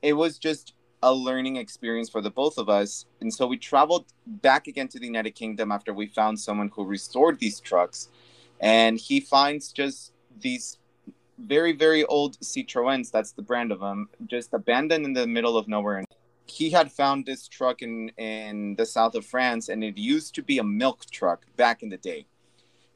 it 0.00 0.14
was 0.14 0.38
just 0.38 0.72
a 1.02 1.12
learning 1.12 1.56
experience 1.56 2.08
for 2.08 2.20
the 2.20 2.30
both 2.30 2.58
of 2.58 2.68
us. 2.68 3.06
And 3.20 3.32
so 3.32 3.46
we 3.46 3.56
traveled 3.56 4.06
back 4.26 4.66
again 4.66 4.88
to 4.88 4.98
the 4.98 5.06
United 5.06 5.32
Kingdom 5.32 5.70
after 5.72 5.92
we 5.92 6.06
found 6.06 6.38
someone 6.38 6.70
who 6.74 6.84
restored 6.84 7.38
these 7.38 7.60
trucks. 7.60 8.08
And 8.60 8.98
he 8.98 9.20
finds 9.20 9.72
just 9.72 10.12
these 10.40 10.78
very, 11.38 11.72
very 11.72 12.04
old 12.04 12.38
Citroens, 12.40 13.10
that's 13.10 13.32
the 13.32 13.42
brand 13.42 13.70
of 13.70 13.80
them, 13.80 14.08
just 14.26 14.52
abandoned 14.52 15.04
in 15.04 15.12
the 15.12 15.26
middle 15.26 15.56
of 15.56 15.68
nowhere. 15.68 15.98
And 15.98 16.06
he 16.46 16.70
had 16.70 16.90
found 16.90 17.26
this 17.26 17.46
truck 17.46 17.82
in, 17.82 18.10
in 18.16 18.74
the 18.76 18.86
south 18.86 19.14
of 19.14 19.24
France, 19.24 19.68
and 19.68 19.84
it 19.84 19.96
used 19.96 20.34
to 20.34 20.42
be 20.42 20.58
a 20.58 20.64
milk 20.64 21.06
truck 21.10 21.46
back 21.56 21.82
in 21.82 21.88
the 21.88 21.98
day. 21.98 22.26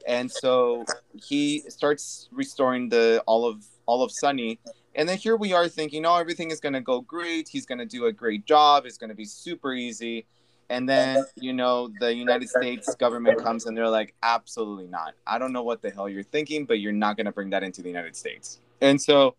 And 0.06 0.30
so 0.30 0.84
he 1.14 1.60
starts 1.68 2.28
restoring 2.32 2.88
the 2.88 3.22
all 3.26 3.46
of 3.46 3.64
all 3.86 4.02
of 4.02 4.10
Sunny 4.10 4.58
and 4.94 5.08
then 5.08 5.18
here 5.18 5.36
we 5.36 5.52
are 5.52 5.68
thinking, 5.68 6.04
oh, 6.04 6.16
everything 6.16 6.50
is 6.50 6.60
going 6.60 6.74
to 6.74 6.80
go 6.80 7.00
great. 7.00 7.48
He's 7.48 7.66
going 7.66 7.78
to 7.78 7.86
do 7.86 8.06
a 8.06 8.12
great 8.12 8.44
job. 8.44 8.84
It's 8.86 8.98
going 8.98 9.10
to 9.10 9.16
be 9.16 9.24
super 9.24 9.72
easy. 9.72 10.26
And 10.68 10.88
then, 10.88 11.24
you 11.36 11.52
know, 11.52 11.90
the 12.00 12.14
United 12.14 12.48
States 12.48 12.94
government 12.94 13.42
comes 13.42 13.66
and 13.66 13.76
they're 13.76 13.90
like, 13.90 14.14
absolutely 14.22 14.86
not. 14.86 15.14
I 15.26 15.38
don't 15.38 15.52
know 15.52 15.62
what 15.62 15.82
the 15.82 15.90
hell 15.90 16.08
you're 16.08 16.22
thinking, 16.22 16.64
but 16.64 16.80
you're 16.80 16.92
not 16.92 17.16
going 17.16 17.26
to 17.26 17.32
bring 17.32 17.50
that 17.50 17.62
into 17.62 17.82
the 17.82 17.88
United 17.88 18.16
States. 18.16 18.58
And 18.80 19.00
so 19.00 19.36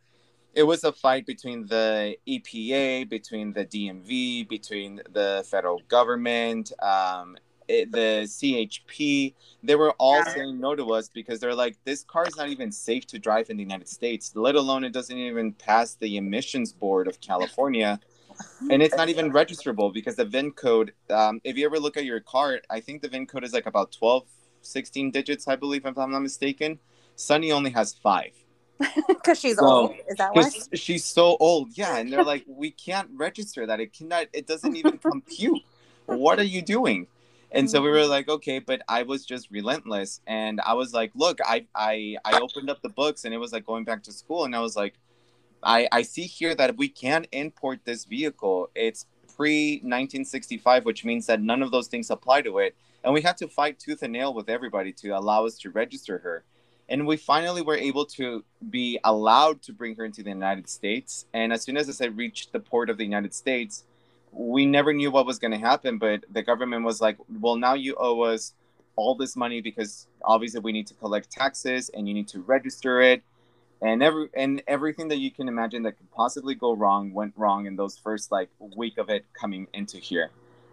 it 0.53 0.63
was 0.63 0.83
a 0.83 0.91
fight 0.91 1.25
between 1.25 1.65
the 1.65 2.15
EPA, 2.27 3.09
between 3.09 3.51
the 3.51 3.65
DMV, 3.65 4.47
between 4.47 5.01
the 5.11 5.43
federal 5.49 5.81
government, 5.87 6.71
um, 6.81 7.35
it, 7.73 7.91
the 7.91 8.23
CHP, 8.25 9.33
they 9.63 9.75
were 9.75 9.91
all 9.93 10.23
saying 10.25 10.59
no 10.59 10.75
to 10.75 10.93
us 10.93 11.09
because 11.09 11.39
they're 11.39 11.55
like, 11.55 11.75
this 11.83 12.03
car 12.03 12.25
is 12.27 12.35
not 12.37 12.49
even 12.49 12.71
safe 12.71 13.05
to 13.07 13.19
drive 13.19 13.49
in 13.49 13.57
the 13.57 13.63
United 13.63 13.87
States, 13.87 14.35
let 14.35 14.55
alone 14.55 14.83
it 14.83 14.93
doesn't 14.93 15.17
even 15.17 15.53
pass 15.53 15.95
the 15.95 16.17
emissions 16.17 16.71
board 16.71 17.07
of 17.07 17.19
California. 17.19 17.99
and 18.71 18.81
it's 18.81 18.95
not 18.95 19.09
even 19.09 19.31
registerable 19.31 19.93
because 19.93 20.15
the 20.15 20.25
VIN 20.25 20.51
code, 20.51 20.93
um, 21.09 21.39
if 21.43 21.57
you 21.57 21.65
ever 21.65 21.79
look 21.79 21.97
at 21.97 22.05
your 22.05 22.19
car, 22.19 22.59
I 22.69 22.79
think 22.79 23.01
the 23.01 23.09
VIN 23.09 23.27
code 23.27 23.43
is 23.43 23.53
like 23.53 23.65
about 23.65 23.91
12, 23.91 24.25
16 24.61 25.11
digits, 25.11 25.47
I 25.47 25.55
believe, 25.55 25.85
if 25.85 25.97
I'm 25.97 26.11
not 26.11 26.21
mistaken. 26.21 26.79
Sunny 27.15 27.51
only 27.51 27.71
has 27.71 27.93
five. 27.93 28.33
Because 29.07 29.39
she's 29.39 29.57
so, 29.57 29.65
old. 29.65 29.95
Is 30.09 30.17
that 30.17 30.33
why? 30.33 30.49
She's 30.73 31.05
so 31.05 31.37
old. 31.39 31.77
Yeah. 31.77 31.97
And 31.97 32.11
they're 32.11 32.23
like, 32.23 32.43
we 32.47 32.71
can't 32.71 33.09
register 33.13 33.65
that. 33.65 33.79
It 33.79 33.93
cannot, 33.93 34.27
it 34.33 34.45
doesn't 34.45 34.75
even 34.75 34.97
compute. 34.97 35.61
what 36.05 36.39
are 36.39 36.43
you 36.43 36.61
doing? 36.61 37.07
And 37.53 37.69
so 37.69 37.81
we 37.81 37.89
were 37.89 37.97
mm-hmm. 37.97 38.09
like 38.09 38.27
okay 38.27 38.59
but 38.59 38.81
i 38.87 39.03
was 39.03 39.25
just 39.25 39.49
relentless 39.51 40.21
and 40.27 40.59
i 40.61 40.73
was 40.73 40.93
like 40.93 41.11
look 41.15 41.39
i 41.45 41.65
i 41.75 42.17
i 42.25 42.39
opened 42.39 42.69
up 42.69 42.81
the 42.81 42.89
books 42.89 43.25
and 43.25 43.33
it 43.33 43.37
was 43.37 43.53
like 43.53 43.65
going 43.65 43.83
back 43.83 44.03
to 44.03 44.11
school 44.11 44.43
and 44.43 44.55
i 44.55 44.59
was 44.59 44.75
like 44.75 44.95
i 45.61 45.87
i 45.91 46.01
see 46.01 46.23
here 46.23 46.55
that 46.55 46.75
we 46.77 46.87
can 46.89 47.25
import 47.31 47.79
this 47.85 48.05
vehicle 48.05 48.69
it's 48.75 49.05
pre 49.35 49.75
1965 49.75 50.85
which 50.85 51.05
means 51.05 51.25
that 51.27 51.41
none 51.41 51.61
of 51.61 51.71
those 51.71 51.87
things 51.87 52.09
apply 52.09 52.41
to 52.41 52.57
it 52.59 52.75
and 53.03 53.13
we 53.13 53.21
had 53.21 53.37
to 53.37 53.47
fight 53.47 53.79
tooth 53.79 54.01
and 54.03 54.13
nail 54.13 54.33
with 54.33 54.49
everybody 54.49 54.91
to 54.91 55.09
allow 55.09 55.45
us 55.45 55.57
to 55.57 55.69
register 55.69 56.19
her 56.19 56.43
and 56.89 57.07
we 57.07 57.15
finally 57.15 57.61
were 57.61 57.77
able 57.77 58.05
to 58.05 58.43
be 58.69 58.99
allowed 59.05 59.61
to 59.61 59.71
bring 59.71 59.95
her 59.95 60.05
into 60.05 60.23
the 60.23 60.29
united 60.29 60.67
states 60.67 61.25
and 61.33 61.53
as 61.53 61.61
soon 61.61 61.77
as 61.77 62.01
i 62.01 62.05
reached 62.05 62.51
the 62.51 62.59
port 62.59 62.89
of 62.89 62.97
the 62.97 63.05
united 63.05 63.33
states 63.33 63.85
we 64.33 64.65
never 64.65 64.93
knew 64.93 65.11
what 65.11 65.25
was 65.25 65.39
going 65.39 65.51
to 65.51 65.57
happen, 65.57 65.97
but 65.97 66.23
the 66.31 66.41
government 66.41 66.85
was 66.85 66.99
like, 66.99 67.17
well, 67.39 67.55
now 67.55 67.73
you 67.73 67.95
owe 67.97 68.21
us 68.21 68.53
all 68.95 69.15
this 69.15 69.35
money 69.35 69.61
because 69.61 70.07
obviously 70.23 70.59
we 70.59 70.71
need 70.71 70.87
to 70.87 70.93
collect 70.95 71.31
taxes 71.31 71.89
and 71.93 72.07
you 72.07 72.13
need 72.13 72.27
to 72.29 72.41
register 72.41 73.01
it. 73.01 73.23
And 73.81 74.01
every 74.01 74.29
and 74.33 74.63
everything 74.67 75.09
that 75.09 75.17
you 75.17 75.29
can 75.29 75.49
imagine 75.49 75.83
that 75.83 75.97
could 75.97 76.09
possibly 76.11 76.55
go 76.55 76.73
wrong 76.73 77.13
went 77.13 77.33
wrong 77.35 77.65
in 77.65 77.75
those 77.75 77.97
first 77.97 78.31
like 78.31 78.49
week 78.77 78.97
of 78.97 79.09
it 79.09 79.25
coming 79.33 79.67
into 79.73 79.97
here. 79.97 80.29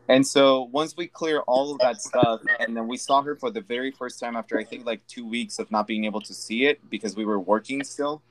And 0.08 0.26
so 0.26 0.68
once 0.72 0.96
we 0.96 1.06
clear 1.06 1.40
all 1.40 1.72
of 1.72 1.78
that 1.80 2.00
stuff, 2.00 2.40
and 2.60 2.76
then 2.76 2.88
we 2.88 2.96
saw 2.96 3.22
her 3.22 3.36
for 3.36 3.50
the 3.50 3.60
very 3.60 3.90
first 3.90 4.20
time 4.20 4.36
after 4.36 4.58
I 4.58 4.64
think 4.64 4.86
like 4.86 5.04
two 5.06 5.26
weeks 5.26 5.58
of 5.58 5.70
not 5.70 5.86
being 5.86 6.04
able 6.04 6.20
to 6.22 6.34
see 6.34 6.66
it 6.66 6.88
because 6.88 7.16
we 7.16 7.24
were 7.24 7.38
working 7.38 7.82
still, 7.84 8.22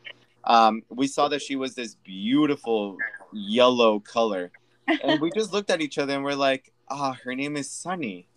um, 0.45 0.83
we 0.89 1.07
saw 1.07 1.27
that 1.29 1.41
she 1.41 1.55
was 1.55 1.75
this 1.75 1.95
beautiful 1.95 2.97
yellow 3.33 3.99
color 3.99 4.51
and 5.03 5.21
we 5.21 5.31
just 5.35 5.53
looked 5.53 5.69
at 5.69 5.81
each 5.81 5.97
other 5.97 6.13
and 6.13 6.23
we're 6.23 6.33
like, 6.33 6.71
ah, 6.89 7.11
oh, 7.11 7.17
her 7.23 7.35
name 7.35 7.55
is 7.57 7.69
Sunny. 7.69 8.27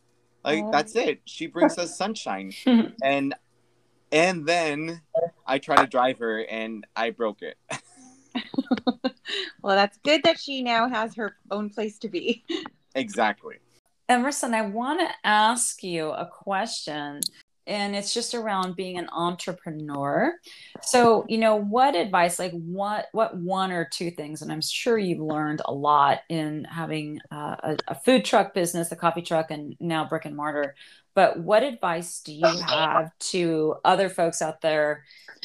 Like 0.45 0.65
oh. 0.65 0.71
that's 0.71 0.97
it. 0.97 1.21
She 1.25 1.47
brings 1.47 1.79
us 1.79 1.97
sunshine. 1.97 2.53
and 3.03 3.35
and 4.11 4.47
then 4.47 5.01
I 5.47 5.59
tried 5.59 5.83
to 5.83 5.87
drive 5.87 6.19
her 6.19 6.45
and 6.45 6.87
I 6.95 7.11
broke 7.11 7.43
it. 7.43 7.57
well, 9.63 9.77
that's 9.77 9.99
good 10.05 10.23
that 10.25 10.39
she 10.39 10.63
now 10.63 10.89
has 10.89 11.15
her 11.15 11.37
own 11.51 11.71
place 11.71 11.99
to 11.99 12.09
be. 12.09 12.45
Exactly. 12.95 13.57
Emerson, 14.09 14.53
I 14.53 14.63
want 14.63 15.01
to 15.01 15.09
ask 15.25 15.83
you 15.83 16.11
a 16.11 16.27
question 16.27 17.21
and 17.67 17.95
it's 17.95 18.13
just 18.13 18.35
around 18.35 18.77
being 18.77 18.99
an 18.99 19.09
entrepreneur. 19.13 20.35
So 20.83 21.25
you 21.29 21.39
know 21.39 21.57
what 21.57 21.95
advice 21.95 22.39
like 22.39 22.53
what 22.53 23.07
what 23.13 23.37
one 23.37 23.73
or 23.73 23.89
two 23.91 24.11
things 24.11 24.43
and 24.43 24.53
i'm 24.53 24.61
sure 24.61 24.99
you've 24.99 25.21
learned 25.21 25.63
a 25.65 25.73
lot 25.73 26.21
in 26.29 26.65
having 26.65 27.21
uh, 27.31 27.57
a, 27.63 27.77
a, 27.89 27.95
food 27.95 28.25
truck 28.25 28.55
business 28.55 28.93
a 28.93 28.97
coffee 28.97 29.23
truck 29.23 29.51
and 29.51 29.77
now 29.81 30.07
brick 30.07 30.25
and 30.25 30.37
mortar 30.37 30.75
but 31.15 31.39
what 31.39 31.63
advice 31.63 32.21
do 32.21 32.33
you 32.33 32.47
have 32.47 33.17
to 33.19 33.75
other 33.85 34.09
folks 34.09 34.43
out 34.43 34.61
there 34.61 35.05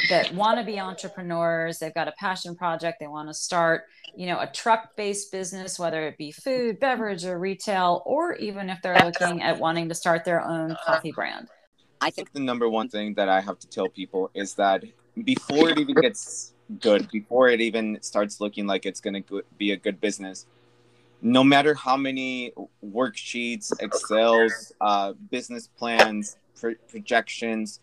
that 0.10 0.34
want 0.34 0.60
to 0.60 0.66
be 0.66 0.80
entrepreneurs 0.80 1.80
they've 1.80 1.94
got 1.94 2.08
a 2.08 2.14
passion 2.14 2.56
project 2.56 3.00
they 3.00 3.08
want 3.08 3.28
to 3.28 3.34
start 3.34 3.84
you 4.16 4.28
know 4.28 4.40
a 4.40 4.48
truck 4.48 4.96
based 4.96 5.32
business 5.32 5.80
whether 5.80 6.08
it 6.08 6.18
be 6.18 6.32
food 6.32 6.80
beverage 6.80 7.26
or 7.26 7.40
retail 7.40 8.04
or 8.06 8.36
even 8.36 8.70
if 8.70 8.82
they're 8.82 9.06
looking 9.06 9.42
at 9.42 9.60
wanting 9.60 9.90
to 9.90 9.96
start 9.96 10.24
their 10.26 10.46
own 10.46 10.76
coffee 10.86 11.12
brand 11.12 11.48
I 12.02 12.10
think 12.10 12.32
the 12.34 12.40
number 12.40 12.70
one 12.70 12.90
thing 12.90 13.16
that 13.16 13.30
I 13.30 13.42
have 13.42 13.60
to 13.60 13.68
tell 13.68 13.90
people 13.90 14.30
is 14.34 14.56
that 14.56 14.84
before 15.24 15.70
it 15.70 15.80
even 15.80 15.96
gets 15.96 16.54
good, 16.80 17.10
before 17.10 17.50
it 17.50 17.62
even 17.62 17.98
starts 18.02 18.40
looking 18.40 18.68
like 18.68 18.86
it's 18.86 19.00
going 19.00 19.24
to 19.24 19.44
be 19.58 19.72
a 19.72 19.78
good 19.78 20.00
business, 20.00 20.46
no 21.22 21.44
matter 21.44 21.74
how 21.74 21.98
many 21.98 22.54
worksheets, 22.86 23.72
Excels, 23.80 24.72
uh, 24.82 25.14
business 25.32 25.68
plans, 25.68 26.38
pro- 26.60 26.76
projections, 26.88 27.80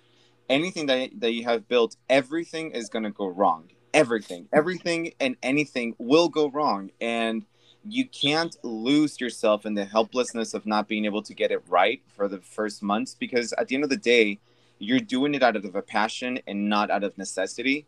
anything 0.49 0.87
that, 0.87 1.11
that 1.21 1.33
you 1.33 1.45
have 1.45 1.67
built, 1.69 1.97
everything 2.09 2.71
is 2.71 2.89
going 2.89 3.03
to 3.03 3.11
go 3.11 3.27
wrong. 3.27 3.71
Everything, 3.93 4.49
everything, 4.53 5.13
and 5.21 5.37
anything 5.43 5.95
will 5.99 6.29
go 6.29 6.49
wrong. 6.51 6.91
And 7.01 7.45
you 7.87 8.07
can't 8.07 8.57
lose 8.63 9.21
yourself 9.21 9.67
in 9.67 9.75
the 9.75 9.85
helplessness 9.85 10.55
of 10.55 10.67
not 10.67 10.89
being 10.89 11.05
able 11.05 11.23
to 11.23 11.35
get 11.35 11.51
it 11.51 11.63
right 11.69 12.03
for 12.17 12.29
the 12.29 12.39
first 12.39 12.83
months 12.83 13.15
because 13.15 13.53
at 13.55 13.69
the 13.69 13.75
end 13.75 13.85
of 13.85 13.91
the 13.91 13.97
day 13.97 14.39
you're 14.79 15.01
doing 15.01 15.35
it 15.35 15.43
out 15.43 15.57
of 15.57 15.75
a 15.75 15.83
passion 15.83 16.39
and 16.47 16.69
not 16.69 16.91
out 16.91 17.05
of 17.05 17.17
necessity 17.19 17.87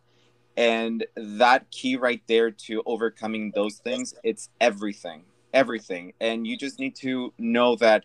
and 0.56 1.06
that 1.16 1.70
key 1.70 1.96
right 1.96 2.22
there 2.26 2.50
to 2.50 2.82
overcoming 2.86 3.52
those 3.54 3.76
things 3.76 4.14
it's 4.22 4.48
everything 4.60 5.22
everything 5.54 6.12
and 6.20 6.46
you 6.46 6.56
just 6.56 6.78
need 6.78 6.94
to 6.94 7.32
know 7.38 7.76
that 7.76 8.04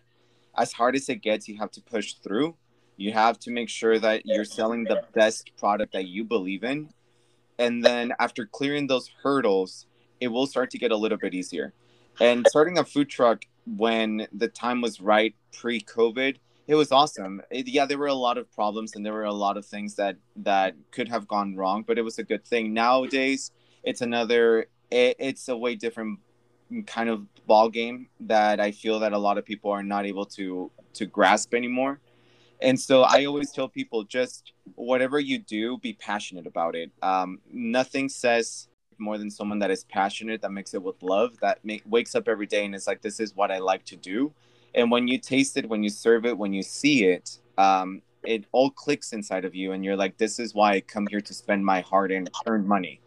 as 0.56 0.72
hard 0.72 0.94
as 0.94 1.08
it 1.08 1.16
gets 1.16 1.48
you 1.48 1.56
have 1.58 1.70
to 1.70 1.80
push 1.82 2.14
through 2.14 2.54
You 2.96 3.12
have 3.12 3.38
to 3.40 3.50
make 3.50 3.68
sure 3.68 3.98
that 3.98 4.22
you're 4.24 4.44
selling 4.44 4.84
the 4.84 5.02
best 5.14 5.50
product 5.58 5.92
that 5.94 6.06
you 6.06 6.24
believe 6.24 6.62
in. 6.62 6.90
And 7.58 7.84
then 7.84 8.12
after 8.20 8.46
clearing 8.46 8.86
those 8.86 9.10
hurdles, 9.22 9.86
it 10.20 10.28
will 10.28 10.46
start 10.46 10.70
to 10.70 10.78
get 10.78 10.92
a 10.92 10.96
little 10.96 11.18
bit 11.18 11.34
easier. 11.34 11.72
And 12.20 12.46
starting 12.48 12.78
a 12.78 12.84
food 12.84 13.08
truck 13.08 13.44
when 13.66 14.26
the 14.32 14.48
time 14.48 14.80
was 14.80 15.00
right 15.00 15.34
pre 15.52 15.80
COVID, 15.80 16.36
it 16.66 16.74
was 16.74 16.92
awesome. 16.92 17.42
It, 17.50 17.68
yeah, 17.68 17.86
there 17.86 17.98
were 17.98 18.06
a 18.06 18.14
lot 18.14 18.38
of 18.38 18.50
problems 18.52 18.94
and 18.94 19.04
there 19.04 19.12
were 19.12 19.24
a 19.24 19.32
lot 19.32 19.56
of 19.56 19.66
things 19.66 19.96
that 19.96 20.16
that 20.36 20.74
could 20.90 21.08
have 21.08 21.26
gone 21.26 21.56
wrong, 21.56 21.84
but 21.86 21.98
it 21.98 22.02
was 22.02 22.18
a 22.18 22.24
good 22.24 22.44
thing. 22.44 22.72
Nowadays, 22.72 23.50
it's 23.82 24.00
another 24.00 24.66
it, 24.90 25.16
it's 25.18 25.48
a 25.48 25.56
way 25.56 25.74
different 25.74 26.20
kind 26.86 27.08
of 27.08 27.26
ball 27.46 27.68
game 27.68 28.08
that 28.20 28.60
I 28.60 28.70
feel 28.70 29.00
that 29.00 29.12
a 29.12 29.18
lot 29.18 29.38
of 29.38 29.44
people 29.44 29.70
are 29.70 29.82
not 29.82 30.06
able 30.06 30.26
to 30.26 30.70
to 30.94 31.06
grasp 31.06 31.54
anymore. 31.54 32.00
And 32.60 32.78
so 32.78 33.02
I 33.02 33.24
always 33.24 33.50
tell 33.50 33.68
people 33.68 34.04
just 34.04 34.52
whatever 34.76 35.18
you 35.18 35.40
do, 35.40 35.78
be 35.78 35.94
passionate 35.94 36.46
about 36.46 36.76
it. 36.76 36.92
Um, 37.02 37.40
nothing 37.52 38.08
says 38.08 38.68
more 39.02 39.18
than 39.18 39.30
someone 39.30 39.58
that 39.58 39.70
is 39.70 39.84
passionate, 39.84 40.40
that 40.42 40.52
makes 40.52 40.72
it 40.72 40.82
with 40.82 41.02
love, 41.02 41.38
that 41.40 41.58
make, 41.64 41.82
wakes 41.86 42.14
up 42.14 42.28
every 42.28 42.46
day 42.46 42.64
and 42.64 42.74
it's 42.74 42.86
like, 42.86 43.02
this 43.02 43.20
is 43.20 43.36
what 43.36 43.50
I 43.50 43.58
like 43.58 43.84
to 43.86 43.96
do. 43.96 44.32
And 44.74 44.90
when 44.90 45.08
you 45.08 45.18
taste 45.18 45.56
it, 45.56 45.68
when 45.68 45.82
you 45.82 45.90
serve 45.90 46.24
it, 46.24 46.38
when 46.38 46.52
you 46.52 46.62
see 46.62 47.04
it, 47.04 47.38
um, 47.58 48.00
it 48.24 48.46
all 48.52 48.70
clicks 48.70 49.12
inside 49.12 49.44
of 49.44 49.54
you, 49.54 49.72
and 49.72 49.84
you're 49.84 49.96
like, 49.96 50.16
this 50.16 50.38
is 50.38 50.54
why 50.54 50.74
I 50.74 50.80
come 50.80 51.06
here 51.08 51.20
to 51.20 51.34
spend 51.34 51.64
my 51.64 51.80
hard 51.80 52.12
and 52.12 52.30
earned 52.46 52.66
money. 52.66 53.00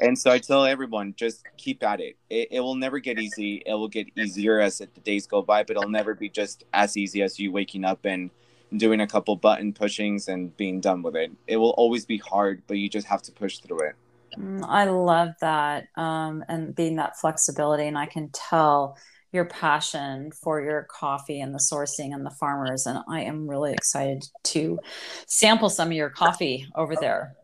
And 0.00 0.18
so 0.18 0.30
I 0.30 0.38
tell 0.38 0.64
everyone, 0.64 1.14
just 1.16 1.44
keep 1.56 1.82
at 1.82 2.00
it. 2.00 2.16
it. 2.28 2.48
It 2.50 2.60
will 2.60 2.74
never 2.74 2.98
get 2.98 3.18
easy. 3.18 3.62
It 3.64 3.72
will 3.72 3.88
get 3.88 4.08
easier 4.18 4.60
as 4.60 4.78
the 4.78 4.86
days 5.04 5.26
go 5.26 5.40
by, 5.40 5.62
but 5.62 5.76
it'll 5.76 5.88
never 5.88 6.14
be 6.14 6.28
just 6.28 6.64
as 6.74 6.96
easy 6.96 7.22
as 7.22 7.38
you 7.38 7.50
waking 7.50 7.84
up 7.84 8.04
and 8.04 8.30
doing 8.76 9.00
a 9.00 9.06
couple 9.06 9.36
button 9.36 9.72
pushings 9.72 10.28
and 10.28 10.54
being 10.56 10.80
done 10.80 11.00
with 11.00 11.16
it. 11.16 11.30
It 11.46 11.56
will 11.56 11.70
always 11.70 12.04
be 12.04 12.18
hard, 12.18 12.62
but 12.66 12.76
you 12.76 12.90
just 12.90 13.06
have 13.06 13.22
to 13.22 13.32
push 13.32 13.58
through 13.58 13.80
it. 13.88 13.94
Mm, 14.38 14.64
I 14.66 14.84
love 14.84 15.30
that. 15.40 15.88
Um, 15.96 16.44
and 16.48 16.74
being 16.74 16.96
that 16.96 17.18
flexibility. 17.18 17.86
And 17.86 17.98
I 17.98 18.06
can 18.06 18.30
tell 18.32 18.96
your 19.32 19.44
passion 19.44 20.30
for 20.32 20.60
your 20.60 20.86
coffee 20.90 21.40
and 21.40 21.54
the 21.54 21.58
sourcing 21.58 22.14
and 22.14 22.24
the 22.24 22.30
farmers. 22.30 22.86
And 22.86 22.98
I 23.08 23.22
am 23.22 23.48
really 23.48 23.72
excited 23.72 24.24
to 24.44 24.78
sample 25.26 25.68
some 25.68 25.88
of 25.88 25.94
your 25.94 26.10
coffee 26.10 26.66
over 26.74 26.94
there 26.96 27.36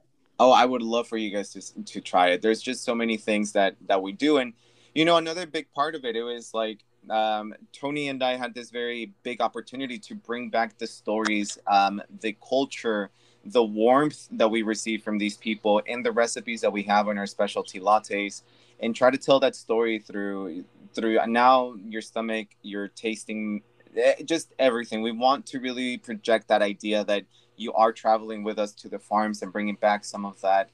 oh 0.42 0.50
i 0.50 0.64
would 0.64 0.82
love 0.82 1.06
for 1.06 1.16
you 1.16 1.30
guys 1.30 1.50
to, 1.50 1.84
to 1.84 2.00
try 2.00 2.30
it 2.30 2.42
there's 2.42 2.60
just 2.60 2.84
so 2.84 2.94
many 2.94 3.16
things 3.16 3.52
that 3.52 3.76
that 3.86 4.02
we 4.02 4.12
do 4.12 4.38
and 4.38 4.52
you 4.94 5.04
know 5.04 5.16
another 5.16 5.46
big 5.46 5.70
part 5.72 5.94
of 5.94 6.04
it 6.04 6.16
it 6.16 6.22
was 6.22 6.52
like 6.52 6.80
um, 7.10 7.54
tony 7.72 8.08
and 8.08 8.22
i 8.22 8.36
had 8.36 8.54
this 8.54 8.70
very 8.70 9.12
big 9.22 9.40
opportunity 9.40 9.98
to 9.98 10.14
bring 10.14 10.50
back 10.50 10.76
the 10.78 10.86
stories 10.86 11.58
um, 11.66 12.02
the 12.20 12.36
culture 12.46 13.10
the 13.46 13.62
warmth 13.62 14.28
that 14.32 14.50
we 14.50 14.62
receive 14.62 15.02
from 15.02 15.18
these 15.18 15.36
people 15.36 15.82
and 15.88 16.04
the 16.04 16.12
recipes 16.12 16.60
that 16.60 16.72
we 16.72 16.82
have 16.82 17.08
in 17.08 17.18
our 17.18 17.26
specialty 17.26 17.80
lattes 17.80 18.42
and 18.80 18.94
try 18.94 19.10
to 19.10 19.18
tell 19.18 19.40
that 19.40 19.56
story 19.56 19.98
through 19.98 20.64
through 20.94 21.18
now 21.26 21.74
your 21.88 22.02
stomach 22.02 22.48
you're 22.62 22.88
tasting 22.88 23.62
eh, 23.96 24.14
just 24.24 24.52
everything 24.58 25.02
we 25.02 25.12
want 25.12 25.44
to 25.46 25.58
really 25.58 25.98
project 25.98 26.46
that 26.48 26.62
idea 26.62 27.04
that 27.04 27.24
you 27.56 27.72
are 27.72 27.92
traveling 27.92 28.42
with 28.42 28.58
us 28.58 28.72
to 28.72 28.88
the 28.88 28.98
farms 28.98 29.42
and 29.42 29.52
bringing 29.52 29.76
back 29.76 30.04
some 30.04 30.24
of 30.24 30.40
that 30.40 30.70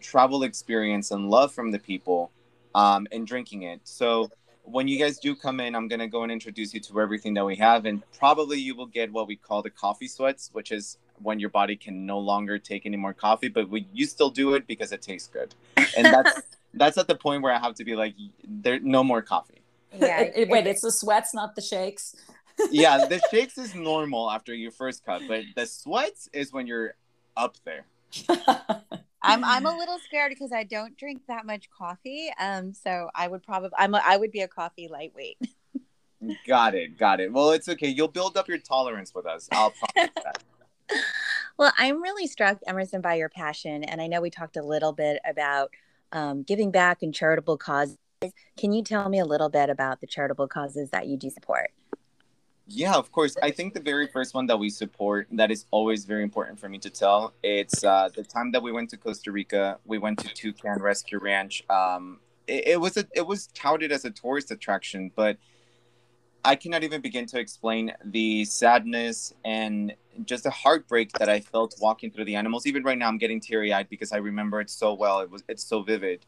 travel 0.00 0.42
experience 0.42 1.10
and 1.10 1.30
love 1.30 1.52
from 1.52 1.70
the 1.70 1.78
people 1.78 2.30
um, 2.74 3.06
and 3.12 3.26
drinking 3.26 3.62
it. 3.62 3.80
So 3.84 4.30
when 4.62 4.88
you 4.88 4.98
guys 4.98 5.18
do 5.18 5.34
come 5.34 5.60
in, 5.60 5.74
I'm 5.74 5.88
going 5.88 6.00
to 6.00 6.06
go 6.06 6.22
and 6.22 6.32
introduce 6.32 6.74
you 6.74 6.80
to 6.80 7.00
everything 7.00 7.34
that 7.34 7.44
we 7.44 7.56
have. 7.56 7.86
And 7.86 8.02
probably 8.18 8.58
you 8.58 8.74
will 8.74 8.86
get 8.86 9.12
what 9.12 9.26
we 9.26 9.36
call 9.36 9.62
the 9.62 9.70
coffee 9.70 10.08
sweats, 10.08 10.50
which 10.52 10.72
is 10.72 10.98
when 11.22 11.40
your 11.40 11.50
body 11.50 11.76
can 11.76 12.06
no 12.06 12.18
longer 12.18 12.58
take 12.58 12.86
any 12.86 12.96
more 12.96 13.12
coffee, 13.12 13.48
but 13.48 13.68
we, 13.68 13.86
you 13.92 14.06
still 14.06 14.30
do 14.30 14.54
it 14.54 14.66
because 14.66 14.92
it 14.92 15.02
tastes 15.02 15.28
good. 15.28 15.54
And 15.96 16.04
that's, 16.06 16.42
that's 16.74 16.98
at 16.98 17.08
the 17.08 17.14
point 17.14 17.42
where 17.42 17.52
I 17.52 17.58
have 17.58 17.74
to 17.74 17.84
be 17.84 17.96
like, 17.96 18.14
there, 18.46 18.80
no 18.80 19.02
more 19.02 19.22
coffee. 19.22 19.62
Yeah. 19.98 20.30
Wait, 20.48 20.66
it's 20.66 20.82
the 20.82 20.92
sweats, 20.92 21.34
not 21.34 21.54
the 21.54 21.62
shakes 21.62 22.14
yeah, 22.70 23.06
the 23.06 23.20
shakes 23.30 23.58
is 23.58 23.74
normal 23.74 24.30
after 24.30 24.54
your 24.54 24.70
first 24.70 25.04
cut, 25.04 25.22
but 25.28 25.44
the 25.54 25.66
sweats 25.66 26.28
is 26.32 26.52
when 26.52 26.66
you're 26.66 26.94
up 27.36 27.56
there. 27.64 27.86
I'm 29.20 29.44
I'm 29.44 29.66
a 29.66 29.76
little 29.76 29.98
scared 29.98 30.30
because 30.30 30.52
I 30.52 30.64
don't 30.64 30.96
drink 30.96 31.22
that 31.28 31.44
much 31.44 31.68
coffee. 31.70 32.30
Um, 32.38 32.72
so 32.72 33.10
I 33.14 33.28
would 33.28 33.42
probably 33.42 33.70
I'm 33.76 33.94
a, 33.94 34.02
I 34.04 34.16
would 34.16 34.30
be 34.30 34.40
a 34.40 34.48
coffee 34.48 34.88
lightweight. 34.88 35.38
got 36.46 36.74
it, 36.74 36.98
got 36.98 37.20
it. 37.20 37.32
Well, 37.32 37.50
it's 37.50 37.68
okay. 37.68 37.88
You'll 37.88 38.08
build 38.08 38.36
up 38.36 38.48
your 38.48 38.58
tolerance 38.58 39.14
with 39.14 39.26
us. 39.26 39.48
I'll 39.52 39.72
promise 39.94 40.10
that. 40.24 40.42
Well, 41.58 41.72
I'm 41.78 42.02
really 42.02 42.26
struck, 42.26 42.58
Emerson, 42.66 43.00
by 43.00 43.14
your 43.14 43.28
passion, 43.28 43.84
and 43.84 44.00
I 44.00 44.06
know 44.06 44.20
we 44.20 44.30
talked 44.30 44.56
a 44.56 44.62
little 44.62 44.92
bit 44.92 45.20
about 45.28 45.70
um, 46.12 46.42
giving 46.42 46.70
back 46.70 47.02
and 47.02 47.14
charitable 47.14 47.58
causes. 47.58 47.98
Can 48.56 48.72
you 48.72 48.82
tell 48.82 49.08
me 49.08 49.20
a 49.20 49.24
little 49.24 49.48
bit 49.48 49.70
about 49.70 50.00
the 50.00 50.06
charitable 50.06 50.48
causes 50.48 50.90
that 50.90 51.06
you 51.06 51.16
do 51.16 51.30
support? 51.30 51.70
Yeah, 52.70 52.94
of 52.94 53.10
course. 53.12 53.34
I 53.42 53.50
think 53.50 53.72
the 53.72 53.80
very 53.80 54.06
first 54.08 54.34
one 54.34 54.46
that 54.46 54.58
we 54.58 54.68
support 54.68 55.26
that 55.32 55.50
is 55.50 55.64
always 55.70 56.04
very 56.04 56.22
important 56.22 56.60
for 56.60 56.68
me 56.68 56.78
to 56.80 56.90
tell. 56.90 57.32
It's 57.42 57.82
uh, 57.82 58.10
the 58.14 58.22
time 58.22 58.52
that 58.52 58.62
we 58.62 58.72
went 58.72 58.90
to 58.90 58.98
Costa 58.98 59.32
Rica. 59.32 59.78
We 59.86 59.96
went 59.96 60.18
to 60.18 60.28
Toucan 60.34 60.82
Rescue 60.82 61.18
Ranch. 61.18 61.64
Um, 61.70 62.20
it, 62.46 62.68
it 62.68 62.80
was 62.80 62.98
a 62.98 63.06
it 63.14 63.26
was 63.26 63.46
touted 63.48 63.90
as 63.90 64.04
a 64.04 64.10
tourist 64.10 64.50
attraction, 64.50 65.10
but 65.16 65.38
I 66.44 66.56
cannot 66.56 66.82
even 66.82 67.00
begin 67.00 67.24
to 67.26 67.38
explain 67.38 67.92
the 68.04 68.44
sadness 68.44 69.32
and 69.44 69.94
just 70.24 70.44
the 70.44 70.50
heartbreak 70.50 71.12
that 71.12 71.28
I 71.28 71.40
felt 71.40 71.74
walking 71.80 72.10
through 72.10 72.24
the 72.24 72.36
animals. 72.36 72.66
Even 72.66 72.82
right 72.82 72.98
now, 72.98 73.08
I'm 73.08 73.18
getting 73.18 73.40
teary 73.40 73.72
eyed 73.72 73.88
because 73.88 74.12
I 74.12 74.18
remember 74.18 74.60
it 74.60 74.70
so 74.70 74.94
well. 74.94 75.20
It 75.20 75.30
was 75.30 75.44
it's 75.48 75.64
so 75.64 75.82
vivid. 75.82 76.24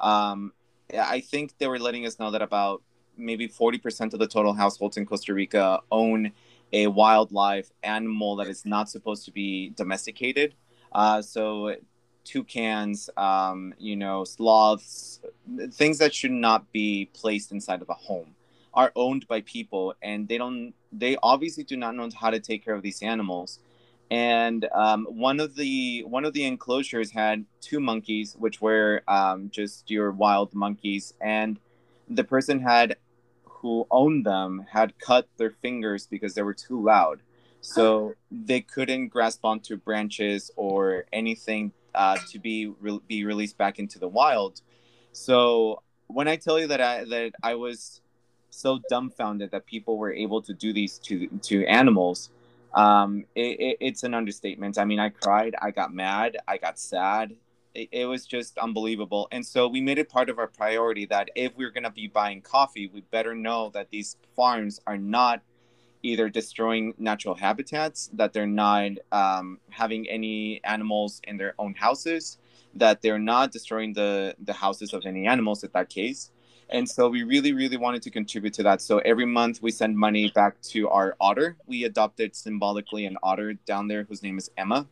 Um, 0.00 0.52
I 0.96 1.20
think 1.20 1.56
they 1.58 1.66
were 1.66 1.78
letting 1.78 2.06
us 2.06 2.18
know 2.18 2.30
that 2.30 2.42
about 2.42 2.82
maybe 3.16 3.48
40% 3.48 4.12
of 4.12 4.18
the 4.18 4.26
total 4.26 4.52
households 4.52 4.96
in 4.96 5.06
Costa 5.06 5.34
Rica 5.34 5.80
own 5.90 6.32
a 6.72 6.88
wildlife 6.88 7.70
animal 7.82 8.36
that 8.36 8.48
is 8.48 8.66
not 8.66 8.90
supposed 8.90 9.24
to 9.26 9.30
be 9.30 9.70
domesticated. 9.70 10.54
Uh, 10.92 11.22
so 11.22 11.76
toucans, 12.24 13.08
um, 13.16 13.74
you 13.78 13.96
know, 13.96 14.24
sloths, 14.24 15.20
things 15.72 15.98
that 15.98 16.12
should 16.12 16.32
not 16.32 16.72
be 16.72 17.08
placed 17.14 17.52
inside 17.52 17.82
of 17.82 17.88
a 17.88 17.94
home 17.94 18.34
are 18.74 18.92
owned 18.96 19.26
by 19.28 19.40
people 19.42 19.94
and 20.02 20.28
they 20.28 20.36
don't 20.36 20.74
they 20.92 21.16
obviously 21.22 21.64
do 21.64 21.76
not 21.76 21.94
know 21.94 22.08
how 22.20 22.30
to 22.30 22.40
take 22.40 22.64
care 22.64 22.74
of 22.74 22.82
these 22.82 23.02
animals 23.02 23.60
and 24.10 24.68
um, 24.74 25.06
one 25.08 25.40
of 25.40 25.56
the 25.56 26.04
one 26.04 26.24
of 26.24 26.34
the 26.34 26.44
enclosures 26.44 27.10
had 27.10 27.44
two 27.60 27.80
monkeys 27.80 28.36
which 28.38 28.60
were 28.60 29.02
um, 29.08 29.48
just 29.50 29.90
your 29.90 30.10
wild 30.10 30.54
monkeys 30.54 31.14
and 31.20 31.58
the 32.08 32.24
person 32.24 32.60
had 32.60 32.96
who 33.64 33.86
owned 33.90 34.26
them 34.26 34.66
had 34.70 34.98
cut 34.98 35.26
their 35.38 35.50
fingers 35.50 36.06
because 36.06 36.34
they 36.34 36.42
were 36.42 36.54
too 36.54 36.82
loud. 36.82 37.20
So 37.62 38.12
they 38.30 38.60
couldn't 38.60 39.08
grasp 39.08 39.42
onto 39.42 39.78
branches 39.78 40.50
or 40.54 41.06
anything 41.14 41.72
uh, 41.94 42.18
to 42.30 42.38
be 42.38 42.66
re- 42.66 43.00
be 43.08 43.24
released 43.24 43.56
back 43.56 43.78
into 43.78 43.98
the 43.98 44.08
wild. 44.08 44.60
So 45.12 45.82
when 46.08 46.28
I 46.28 46.36
tell 46.36 46.60
you 46.60 46.66
that 46.66 46.82
I 46.82 47.04
that 47.04 47.32
I 47.42 47.54
was 47.54 48.02
so 48.54 48.80
dumbfounded 48.88 49.50
that 49.50 49.66
people 49.66 49.98
were 49.98 50.12
able 50.12 50.40
to 50.42 50.54
do 50.54 50.72
these 50.72 50.98
to 51.00 51.28
to 51.42 51.64
animals, 51.66 52.30
um, 52.74 53.24
it, 53.34 53.60
it, 53.60 53.76
it's 53.80 54.02
an 54.02 54.14
understatement. 54.14 54.78
I 54.78 54.84
mean, 54.84 55.00
I 55.00 55.08
cried, 55.10 55.54
I 55.60 55.70
got 55.70 55.92
mad, 55.92 56.38
I 56.46 56.58
got 56.58 56.78
sad 56.78 57.36
it, 57.74 57.88
it 57.92 58.06
was 58.06 58.26
just 58.26 58.56
unbelievable. 58.58 59.28
And 59.32 59.44
so 59.44 59.68
we 59.68 59.80
made 59.80 59.98
it 59.98 60.08
part 60.08 60.30
of 60.30 60.38
our 60.38 60.46
priority 60.46 61.06
that 61.06 61.30
if 61.34 61.54
we're 61.56 61.70
going 61.70 61.84
to 61.84 61.90
be 61.90 62.06
buying 62.06 62.40
coffee, 62.40 62.88
we 62.92 63.02
better 63.02 63.34
know 63.34 63.70
that 63.74 63.90
these 63.90 64.16
farms 64.34 64.80
are 64.86 64.98
not 64.98 65.42
either 66.02 66.28
destroying 66.28 66.94
natural 66.98 67.34
habitats, 67.34 68.10
that 68.12 68.32
they're 68.32 68.46
not 68.46 68.90
um, 69.10 69.58
having 69.70 70.08
any 70.08 70.60
animals 70.64 71.20
in 71.24 71.36
their 71.36 71.54
own 71.58 71.74
houses, 71.74 72.38
that 72.74 73.00
they're 73.00 73.18
not 73.18 73.50
destroying 73.50 73.92
the, 73.92 74.34
the 74.44 74.52
houses 74.52 74.92
of 74.92 75.04
any 75.06 75.26
animals 75.26 75.64
in 75.64 75.70
that 75.72 75.88
case. 75.88 76.30
And 76.70 76.88
so 76.88 77.08
we 77.08 77.22
really, 77.22 77.52
really 77.52 77.76
wanted 77.76 78.02
to 78.02 78.10
contribute 78.10 78.54
to 78.54 78.62
that. 78.64 78.82
So 78.82 78.98
every 78.98 79.26
month 79.26 79.62
we 79.62 79.70
send 79.70 79.96
money 79.96 80.30
back 80.30 80.60
to 80.72 80.88
our 80.88 81.16
otter. 81.20 81.56
We 81.66 81.84
adopted 81.84 82.34
symbolically 82.34 83.06
an 83.06 83.16
otter 83.22 83.54
down 83.54 83.88
there 83.88 84.04
whose 84.04 84.22
name 84.22 84.38
is 84.38 84.50
Emma 84.56 84.86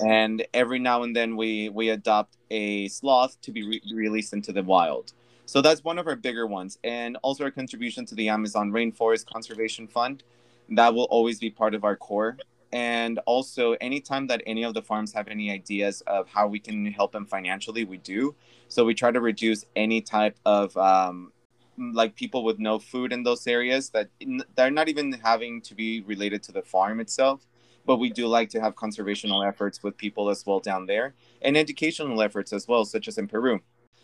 and 0.00 0.46
every 0.54 0.78
now 0.78 1.02
and 1.02 1.14
then 1.14 1.36
we 1.36 1.68
we 1.70 1.90
adopt 1.90 2.36
a 2.50 2.88
sloth 2.88 3.40
to 3.42 3.52
be 3.52 3.62
re- 3.66 3.82
released 3.94 4.32
into 4.32 4.52
the 4.52 4.62
wild. 4.62 5.12
So 5.46 5.60
that's 5.60 5.82
one 5.82 5.98
of 5.98 6.06
our 6.06 6.16
bigger 6.16 6.46
ones, 6.46 6.78
and 6.84 7.16
also 7.22 7.44
our 7.44 7.50
contribution 7.50 8.04
to 8.06 8.14
the 8.14 8.28
Amazon 8.28 8.70
Rainforest 8.70 9.26
Conservation 9.26 9.88
Fund. 9.88 10.22
That 10.70 10.94
will 10.94 11.04
always 11.04 11.40
be 11.40 11.50
part 11.50 11.74
of 11.74 11.82
our 11.82 11.96
core. 11.96 12.36
And 12.72 13.18
also, 13.26 13.72
anytime 13.80 14.26
that 14.28 14.42
any 14.46 14.62
of 14.62 14.74
the 14.74 14.82
farms 14.82 15.12
have 15.12 15.26
any 15.28 15.50
ideas 15.50 16.02
of 16.06 16.28
how 16.28 16.46
we 16.46 16.60
can 16.60 16.86
help 16.86 17.12
them 17.12 17.26
financially, 17.26 17.84
we 17.84 17.98
do. 17.98 18.34
So 18.68 18.84
we 18.84 18.94
try 18.94 19.10
to 19.10 19.20
reduce 19.20 19.64
any 19.74 20.00
type 20.00 20.36
of 20.46 20.76
um, 20.76 21.32
like 21.76 22.14
people 22.14 22.44
with 22.44 22.58
no 22.58 22.78
food 22.78 23.12
in 23.12 23.24
those 23.24 23.46
areas 23.46 23.90
that 23.90 24.08
they're 24.54 24.70
not 24.70 24.88
even 24.88 25.12
having 25.12 25.60
to 25.62 25.74
be 25.74 26.02
related 26.02 26.42
to 26.44 26.52
the 26.52 26.62
farm 26.62 27.00
itself 27.00 27.46
but 27.86 27.96
we 27.96 28.10
do 28.10 28.26
like 28.26 28.48
to 28.50 28.60
have 28.60 28.74
conservational 28.74 29.46
efforts 29.46 29.82
with 29.82 29.96
people 29.96 30.28
as 30.30 30.44
well 30.46 30.60
down 30.60 30.86
there 30.86 31.14
and 31.42 31.56
educational 31.56 32.22
efforts 32.22 32.52
as 32.52 32.68
well, 32.68 32.84
such 32.84 33.08
as 33.08 33.18
in 33.18 33.26
Peru. 33.26 33.60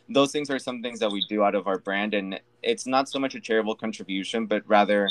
Those 0.09 0.33
things 0.33 0.51
are 0.51 0.59
some 0.59 0.83
things 0.83 1.01
that 1.01 1.11
we 1.11 1.25
do 1.29 1.43
out 1.43 1.55
of 1.55 1.67
our 1.67 1.79
brand, 1.79 2.14
and 2.14 2.41
it's 2.62 2.87
not 2.87 3.09
so 3.09 3.19
much 3.19 3.35
a 3.35 3.41
charitable 3.41 3.75
contribution, 3.75 4.47
but 4.47 4.62
rather 4.67 5.09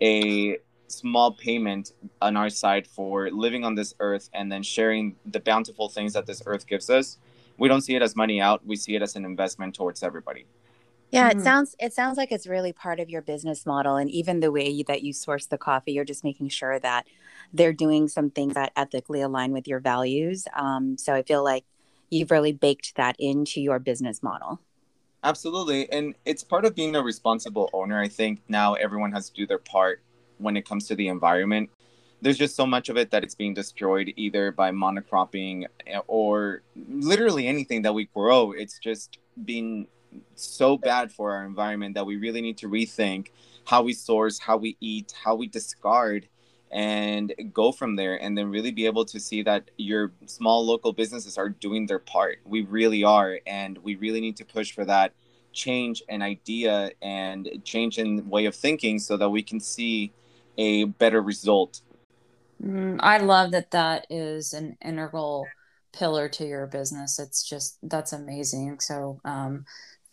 a 0.00 0.58
small 0.90 1.32
payment 1.32 1.92
on 2.20 2.36
our 2.36 2.50
side 2.50 2.86
for 2.86 3.30
living 3.30 3.64
on 3.64 3.74
this 3.74 3.94
earth 4.00 4.28
and 4.34 4.50
then 4.50 4.62
sharing 4.62 5.16
the 5.26 5.40
bountiful 5.40 5.88
things 5.88 6.12
that 6.12 6.26
this 6.26 6.42
earth 6.46 6.66
gives 6.66 6.90
us. 6.90 7.18
We 7.58 7.68
don't 7.68 7.82
see 7.82 7.94
it 7.94 8.02
as 8.02 8.16
money 8.16 8.40
out, 8.40 8.66
we 8.66 8.76
see 8.76 8.94
it 8.94 9.02
as 9.02 9.16
an 9.16 9.24
investment 9.24 9.74
towards 9.74 10.02
everybody. 10.02 10.46
Yeah, 11.10 11.28
it 11.28 11.34
mm-hmm. 11.34 11.42
sounds 11.42 11.76
it 11.80 11.92
sounds 11.92 12.16
like 12.16 12.30
it's 12.30 12.46
really 12.46 12.72
part 12.72 13.00
of 13.00 13.10
your 13.10 13.22
business 13.22 13.66
model 13.66 13.96
and 13.96 14.08
even 14.10 14.40
the 14.40 14.52
way 14.52 14.82
that 14.84 15.02
you 15.02 15.12
source 15.12 15.46
the 15.46 15.58
coffee, 15.58 15.92
you're 15.92 16.04
just 16.04 16.22
making 16.22 16.50
sure 16.50 16.78
that 16.78 17.06
they're 17.52 17.72
doing 17.72 18.06
some 18.06 18.30
things 18.30 18.54
that 18.54 18.72
ethically 18.76 19.20
align 19.20 19.52
with 19.52 19.66
your 19.66 19.80
values. 19.80 20.46
Um, 20.54 20.96
so 20.96 21.12
I 21.14 21.22
feel 21.22 21.42
like 21.42 21.64
you've 22.10 22.30
really 22.30 22.52
baked 22.52 22.94
that 22.96 23.16
into 23.18 23.60
your 23.60 23.78
business 23.78 24.22
model. 24.22 24.60
Absolutely. 25.22 25.90
And 25.92 26.14
it's 26.24 26.42
part 26.42 26.64
of 26.64 26.74
being 26.74 26.96
a 26.96 27.02
responsible 27.02 27.68
owner. 27.72 28.00
I 28.00 28.08
think 28.08 28.40
now 28.48 28.74
everyone 28.74 29.12
has 29.12 29.28
to 29.30 29.34
do 29.34 29.46
their 29.46 29.58
part 29.58 30.02
when 30.40 30.56
it 30.56 30.66
comes 30.66 30.86
to 30.88 30.94
the 30.94 31.08
environment. 31.08 31.70
There's 32.22 32.38
just 32.38 32.54
so 32.54 32.66
much 32.66 32.88
of 32.88 32.96
it 32.96 33.10
that 33.12 33.24
it's 33.24 33.34
being 33.34 33.54
destroyed 33.54 34.12
either 34.16 34.52
by 34.52 34.72
monocropping 34.72 35.66
eh, 35.86 36.00
or 36.06 36.62
literally 36.88 37.46
anything 37.46 37.82
that 37.82 37.94
we 37.94 38.06
grow. 38.06 38.52
It's 38.52 38.78
just 38.78 39.18
being 39.44 39.86
so 40.34 40.76
bad 40.76 41.12
for 41.12 41.32
our 41.32 41.44
environment 41.44 41.94
that 41.94 42.04
we 42.04 42.16
really 42.16 42.40
need 42.40 42.58
to 42.58 42.68
rethink 42.68 43.28
how 43.64 43.82
we 43.82 43.92
source, 43.92 44.38
how 44.38 44.56
we 44.56 44.76
eat, 44.80 45.14
how 45.22 45.34
we 45.34 45.46
discard, 45.46 46.26
and 46.72 47.32
go 47.52 47.72
from 47.72 47.96
there. 47.96 48.20
And 48.20 48.36
then 48.36 48.50
really 48.50 48.70
be 48.70 48.86
able 48.86 49.04
to 49.04 49.20
see 49.20 49.42
that 49.42 49.70
your 49.76 50.12
small 50.26 50.64
local 50.64 50.92
businesses 50.92 51.38
are 51.38 51.48
doing 51.48 51.86
their 51.86 51.98
part. 51.98 52.38
We 52.44 52.62
really 52.62 53.04
are. 53.04 53.38
And 53.46 53.78
we 53.78 53.96
really 53.96 54.20
need 54.20 54.36
to 54.38 54.44
push 54.44 54.72
for 54.72 54.84
that 54.86 55.12
change 55.52 56.02
and 56.08 56.22
idea 56.22 56.92
and 57.02 57.48
change 57.64 57.98
in 57.98 58.28
way 58.28 58.46
of 58.46 58.54
thinking 58.54 58.98
so 58.98 59.16
that 59.16 59.30
we 59.30 59.42
can 59.42 59.60
see 59.60 60.12
a 60.60 60.84
better 60.84 61.22
result. 61.22 61.80
Mm, 62.62 62.98
I 63.00 63.16
love 63.18 63.52
that 63.52 63.70
that 63.70 64.06
is 64.10 64.52
an 64.52 64.76
integral 64.84 65.46
pillar 65.92 66.28
to 66.28 66.44
your 66.44 66.66
business. 66.66 67.18
It's 67.18 67.42
just 67.48 67.78
that's 67.82 68.12
amazing. 68.12 68.80
So 68.80 69.20
um, 69.24 69.64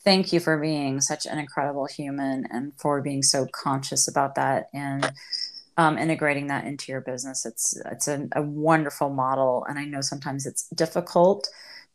thank 0.04 0.32
you 0.32 0.40
for 0.40 0.58
being 0.58 1.02
such 1.02 1.26
an 1.26 1.38
incredible 1.38 1.86
human 1.86 2.48
and 2.50 2.72
for 2.78 3.02
being 3.02 3.22
so 3.22 3.46
conscious 3.52 4.08
about 4.08 4.36
that 4.36 4.70
and 4.74 5.12
um, 5.78 5.98
integrating 5.98 6.48
that 6.48 6.66
into 6.66 6.94
your 6.94 7.02
business. 7.02 7.46
It's 7.46 7.80
it's 7.92 8.08
a, 8.08 8.28
a 8.34 8.42
wonderful 8.42 9.10
model, 9.10 9.66
and 9.68 9.78
I 9.78 9.84
know 9.84 10.02
sometimes 10.02 10.46
it's 10.46 10.70
difficult 10.70 11.50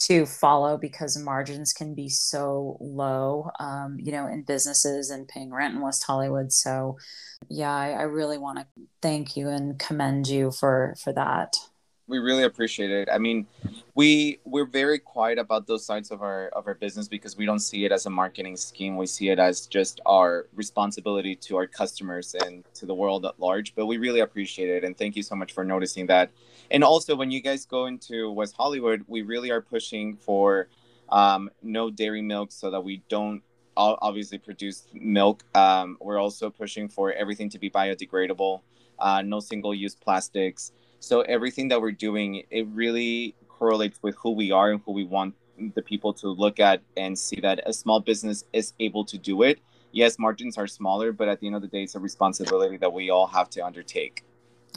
to 0.07 0.27
follow 0.27 0.77
because 0.77 1.17
margins 1.17 1.73
can 1.73 1.95
be 1.95 2.09
so 2.09 2.77
low, 2.81 3.51
um, 3.61 3.97
you 3.99 4.13
know, 4.13 4.27
in 4.27 4.43
businesses 4.43 5.11
and 5.11 5.29
paying 5.29 5.53
rent 5.53 5.75
in 5.75 5.81
West 5.81 6.05
Hollywood. 6.05 6.53
So, 6.53 6.99
yeah, 7.49 7.75
I, 7.75 7.91
I 7.91 8.03
really 8.03 8.39
want 8.39 8.59
to 8.59 8.67
thank 9.01 9.37
you 9.37 9.49
and 9.49 9.79
commend 9.79 10.29
you 10.29 10.51
for 10.51 10.95
for 11.03 11.13
that 11.13 11.57
we 12.13 12.19
really 12.19 12.43
appreciate 12.43 12.91
it. 12.91 13.09
I 13.11 13.17
mean, 13.17 13.47
we 13.95 14.39
we're 14.45 14.67
very 14.67 14.99
quiet 14.99 15.39
about 15.39 15.67
those 15.67 15.85
sides 15.85 16.11
of 16.11 16.21
our 16.21 16.49
of 16.49 16.67
our 16.67 16.75
business 16.75 17.09
because 17.09 17.39
we 17.39 17.47
don't 17.47 17.65
see 17.71 17.87
it 17.87 17.91
as 17.91 18.05
a 18.05 18.11
marketing 18.11 18.57
scheme. 18.59 18.99
We 18.99 19.07
see 19.07 19.31
it 19.31 19.39
as 19.39 19.67
just 19.67 20.03
our 20.05 20.47
responsibility 20.55 21.35
to 21.47 21.57
our 21.57 21.67
customers 21.67 22.37
and 22.45 22.65
to 22.75 22.85
the 22.85 22.95
world 22.95 23.25
at 23.25 23.41
large. 23.41 23.75
But 23.75 23.87
we 23.87 23.97
really 23.97 24.21
appreciate 24.21 24.69
it, 24.69 24.85
and 24.85 24.93
thank 24.97 25.17
you 25.17 25.23
so 25.23 25.35
much 25.35 25.53
for 25.55 25.65
noticing 25.65 26.07
that. 26.09 26.31
And 26.71 26.85
also, 26.85 27.17
when 27.17 27.31
you 27.31 27.41
guys 27.41 27.65
go 27.65 27.87
into 27.87 28.31
West 28.31 28.55
Hollywood, 28.59 29.05
we 29.09 29.23
really 29.23 29.51
are 29.51 29.63
pushing 29.63 30.15
for 30.17 30.69
um, 31.09 31.51
no 31.63 31.91
dairy 31.91 32.23
milk 32.23 32.53
so 32.53 32.71
that 32.71 32.83
we 32.85 33.03
don't 33.09 33.43
obviously 33.75 34.37
produce 34.37 34.87
milk. 34.93 35.45
Um, 35.55 35.97
we're 35.99 36.21
also 36.21 36.51
pushing 36.51 36.89
for 36.89 37.11
everything 37.13 37.49
to 37.55 37.59
be 37.59 37.71
biodegradable, 37.71 38.61
uh, 38.99 39.23
no 39.23 39.41
single 39.41 39.75
use 39.75 39.95
plastics. 39.95 40.73
So 41.03 41.23
everything 41.23 41.67
that 41.69 41.81
we're 41.81 41.91
doing, 41.91 42.45
it 42.49 42.65
really 42.69 43.35
correlates 43.49 43.99
with 44.03 44.15
who 44.15 44.31
we 44.31 44.53
are 44.53 44.71
and 44.71 44.81
who 44.87 44.93
we 44.93 45.03
want 45.03 45.35
the 45.75 45.83
people 45.83 46.13
to 46.15 46.29
look 46.29 46.61
at 46.61 46.81
and 46.97 47.19
see 47.19 47.41
that 47.41 47.61
a 47.67 47.73
small 47.73 47.99
business 47.99 48.45
is 48.53 48.73
able 48.79 49.05
to 49.07 49.19
do 49.19 49.43
it. 49.43 49.59
Yes, 49.91 50.17
margins 50.17 50.57
are 50.57 50.69
smaller, 50.69 51.11
but 51.11 51.27
at 51.27 51.41
the 51.41 51.49
end 51.49 51.57
of 51.57 51.63
the 51.63 51.67
day, 51.67 51.83
it's 51.83 51.97
a 51.97 51.99
responsibility 51.99 52.77
that 52.77 52.93
we 52.93 53.11
all 53.11 53.27
have 53.27 53.51
to 53.51 53.67
undertake. 53.67 54.25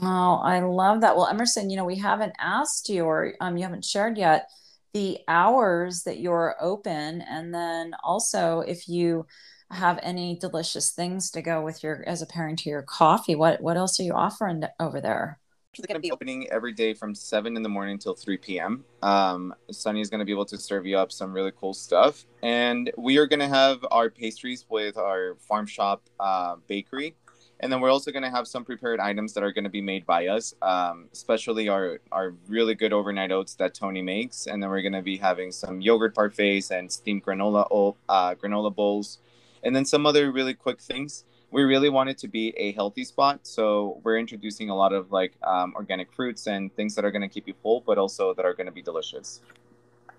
Oh, 0.02 0.42
I 0.44 0.62
love 0.62 1.02
that. 1.02 1.16
Well, 1.16 1.28
Emerson, 1.28 1.70
you 1.70 1.78
know, 1.78 1.86
we 1.86 2.00
haven't 2.00 2.34
asked 2.40 2.90
you 2.90 3.04
or 3.04 3.36
um, 3.40 3.56
you 3.56 3.64
haven't 3.64 3.86
shared 3.86 4.18
yet 4.18 4.48
the 4.96 5.20
hours 5.28 6.02
that 6.06 6.20
you're 6.20 6.56
open. 6.60 7.22
And 7.22 7.54
then 7.54 7.94
also 8.04 8.62
if 8.62 8.88
you 8.88 9.28
have 9.70 10.00
any 10.02 10.40
delicious 10.40 10.92
things 10.92 11.30
to 11.32 11.44
go 11.44 11.62
with 11.62 11.84
your 11.84 12.04
as 12.08 12.24
a 12.24 12.26
pairing 12.26 12.56
to 12.56 12.70
your 12.70 12.82
coffee, 12.82 13.36
what 13.36 13.62
what 13.62 13.78
else 13.78 14.00
are 14.00 14.04
you 14.04 14.14
offering 14.14 14.64
over 14.80 15.00
there? 15.00 15.40
Actually 15.76 15.88
going 15.88 16.02
to 16.02 16.08
be 16.08 16.12
opening 16.14 16.48
every 16.52 16.72
day 16.72 16.94
from 16.94 17.14
7 17.14 17.58
in 17.58 17.62
the 17.62 17.68
morning 17.68 17.98
till 17.98 18.14
3 18.14 18.38
p.m. 18.38 18.86
Um, 19.04 19.54
Sunny 19.70 20.00
is 20.00 20.10
going 20.10 20.20
to 20.20 20.26
be 20.26 20.32
able 20.32 20.46
to 20.46 20.58
serve 20.58 20.86
you 20.86 20.98
up 20.98 21.12
some 21.12 21.34
really 21.34 21.52
cool 21.52 21.74
stuff. 21.74 22.26
And 22.42 22.90
we 22.98 23.18
are 23.18 23.28
going 23.28 23.42
to 23.42 23.48
have 23.50 23.86
our 23.92 24.10
pastries 24.10 24.66
with 24.70 24.96
our 24.98 25.36
farm 25.36 25.66
shop 25.66 26.04
uh, 26.18 26.56
bakery. 26.68 27.18
And 27.60 27.70
then 27.70 27.82
we're 27.82 27.92
also 27.92 28.14
going 28.14 28.24
to 28.24 28.30
have 28.30 28.48
some 28.48 28.64
prepared 28.64 29.02
items 29.02 29.34
that 29.34 29.44
are 29.44 29.52
going 29.52 29.66
to 29.66 29.70
be 29.70 29.82
made 29.82 30.06
by 30.06 30.28
us, 30.28 30.54
um, 30.62 31.10
especially 31.12 31.68
our, 31.68 32.00
our 32.10 32.36
really 32.48 32.74
good 32.74 32.94
overnight 32.94 33.34
oats 33.34 33.56
that 33.56 33.74
Tony 33.74 34.02
makes. 34.02 34.48
And 34.48 34.64
then 34.64 34.70
we're 34.70 34.82
going 34.82 34.94
to 34.94 35.02
be 35.02 35.18
having 35.18 35.52
some 35.52 35.82
yogurt 35.82 36.16
parfaits 36.16 36.72
and 36.72 36.90
steamed 36.90 37.26
granola, 37.26 37.96
uh, 38.08 38.36
granola 38.36 38.74
bowls. 38.74 39.20
And 39.62 39.76
then 39.76 39.84
some 39.84 40.06
other 40.06 40.32
really 40.32 40.54
quick 40.54 40.80
things 40.80 41.26
we 41.56 41.64
really 41.64 41.88
want 41.88 42.10
it 42.10 42.18
to 42.18 42.28
be 42.28 42.50
a 42.58 42.74
healthy 42.74 43.06
spot. 43.06 43.40
So 43.44 44.02
we're 44.04 44.18
introducing 44.18 44.70
a 44.70 44.76
lot 44.76 44.92
of 44.92 45.14
like 45.14 45.36
um, 45.42 45.74
organic 45.74 46.12
fruits 46.12 46.48
and 46.48 46.76
things 46.76 46.94
that 46.96 47.06
are 47.06 47.12
going 47.12 47.22
to 47.22 47.30
keep 47.30 47.48
you 47.48 47.54
full, 47.64 47.82
but 47.88 47.98
also 47.98 48.34
that 48.34 48.44
are 48.44 48.54
going 48.54 48.66
to 48.66 48.74
be 48.74 48.82
delicious. 48.82 49.40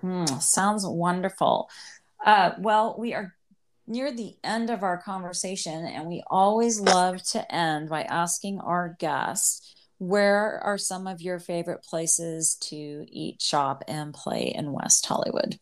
Mm, 0.03 0.41
sounds 0.41 0.87
wonderful. 0.87 1.69
Uh, 2.25 2.53
well, 2.59 2.97
we 2.99 3.13
are 3.13 3.35
near 3.87 4.11
the 4.13 4.35
end 4.43 4.71
of 4.71 4.83
our 4.83 4.97
conversation, 4.97 5.85
and 5.85 6.07
we 6.07 6.23
always 6.29 6.81
love 6.81 7.23
to 7.25 7.55
end 7.55 7.91
by 7.91 8.05
asking 8.05 8.59
our 8.61 8.97
guests 8.99 9.75
where 9.99 10.59
are 10.65 10.79
some 10.79 11.07
of 11.07 11.21
your 11.21 11.39
favorite 11.39 11.83
places 11.83 12.55
to 12.63 13.05
eat, 13.11 13.43
shop, 13.43 13.85
and 13.87 14.15
play 14.15 14.55
in 14.55 14.73
West 14.73 15.05
Hollywood? 15.05 15.59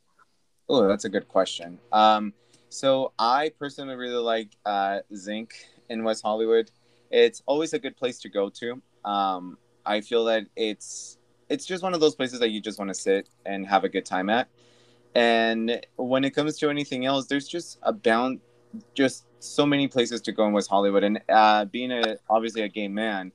Oh, 0.69 0.87
that's 0.87 1.05
a 1.05 1.09
good 1.09 1.27
question. 1.27 1.81
Um, 1.91 2.33
so 2.75 3.13
I 3.21 3.53
personally 3.57 3.95
really 3.95 4.23
like 4.23 4.51
uh, 4.67 4.99
Zinc 5.15 5.55
in 5.89 6.03
West 6.03 6.23
Hollywood. 6.25 6.73
It's 7.09 7.41
always 7.47 7.73
a 7.73 7.79
good 7.79 7.97
place 7.97 8.19
to 8.23 8.29
go 8.29 8.51
to. 8.51 8.83
Um, 9.05 9.59
I 9.87 10.01
feel 10.01 10.25
that 10.25 10.47
it's 10.57 11.19
it's 11.49 11.67
just 11.67 11.85
one 11.85 11.95
of 11.95 12.01
those 12.01 12.17
places 12.17 12.41
that 12.41 12.49
you 12.49 12.61
just 12.61 12.81
want 12.81 12.89
to 12.89 12.95
sit 12.95 13.29
and 13.47 13.65
have 13.67 13.85
a 13.85 13.89
good 13.89 14.05
time 14.05 14.29
at. 14.29 14.49
And 15.15 15.81
when 15.97 16.25
it 16.25 16.31
comes 16.31 16.59
to 16.59 16.69
anything 16.69 17.07
else, 17.07 17.27
there's 17.27 17.47
just 17.47 17.79
a 17.85 17.93
bound, 17.93 18.41
just 18.95 19.27
so 19.39 19.65
many 19.65 19.87
places 19.87 20.21
to 20.23 20.33
go 20.33 20.45
in 20.47 20.53
West 20.53 20.69
Hollywood. 20.69 21.05
And 21.05 21.21
uh, 21.29 21.67
being 21.67 21.93
a 21.93 22.17
obviously 22.29 22.63
a 22.63 22.69
gay 22.69 22.89
man, 22.89 23.31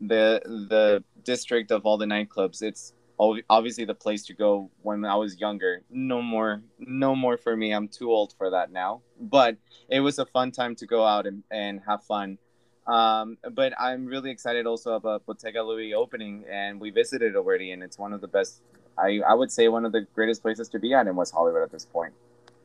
the 0.00 0.40
the 0.44 1.02
district 1.24 1.72
of 1.72 1.84
all 1.84 1.98
the 1.98 2.06
nightclubs, 2.06 2.62
it's 2.62 2.92
obviously 3.18 3.84
the 3.84 3.94
place 3.94 4.24
to 4.26 4.34
go 4.34 4.70
when 4.82 5.04
I 5.04 5.16
was 5.16 5.38
younger. 5.40 5.82
No 5.90 6.22
more, 6.22 6.62
no 6.78 7.14
more 7.14 7.36
for 7.36 7.56
me. 7.56 7.72
I'm 7.72 7.88
too 7.88 8.10
old 8.10 8.34
for 8.36 8.50
that 8.50 8.72
now. 8.72 9.02
But 9.20 9.56
it 9.88 10.00
was 10.00 10.18
a 10.18 10.26
fun 10.26 10.52
time 10.52 10.74
to 10.76 10.86
go 10.86 11.04
out 11.04 11.26
and, 11.26 11.42
and 11.50 11.80
have 11.86 12.04
fun. 12.04 12.38
Um, 12.86 13.38
but 13.52 13.72
I'm 13.80 14.06
really 14.06 14.30
excited 14.30 14.66
also 14.66 14.92
about 14.92 15.26
Bottega 15.26 15.62
Louie 15.62 15.94
opening, 15.94 16.44
and 16.48 16.80
we 16.80 16.90
visited 16.90 17.34
already, 17.34 17.72
and 17.72 17.82
it's 17.82 17.98
one 17.98 18.12
of 18.12 18.20
the 18.20 18.28
best. 18.28 18.62
I 18.96 19.20
I 19.28 19.34
would 19.34 19.50
say 19.50 19.68
one 19.68 19.84
of 19.84 19.92
the 19.92 20.06
greatest 20.14 20.40
places 20.40 20.68
to 20.68 20.78
be 20.78 20.94
at 20.94 21.06
in 21.08 21.16
West 21.16 21.34
Hollywood 21.34 21.62
at 21.62 21.72
this 21.72 21.84
point. 21.84 22.14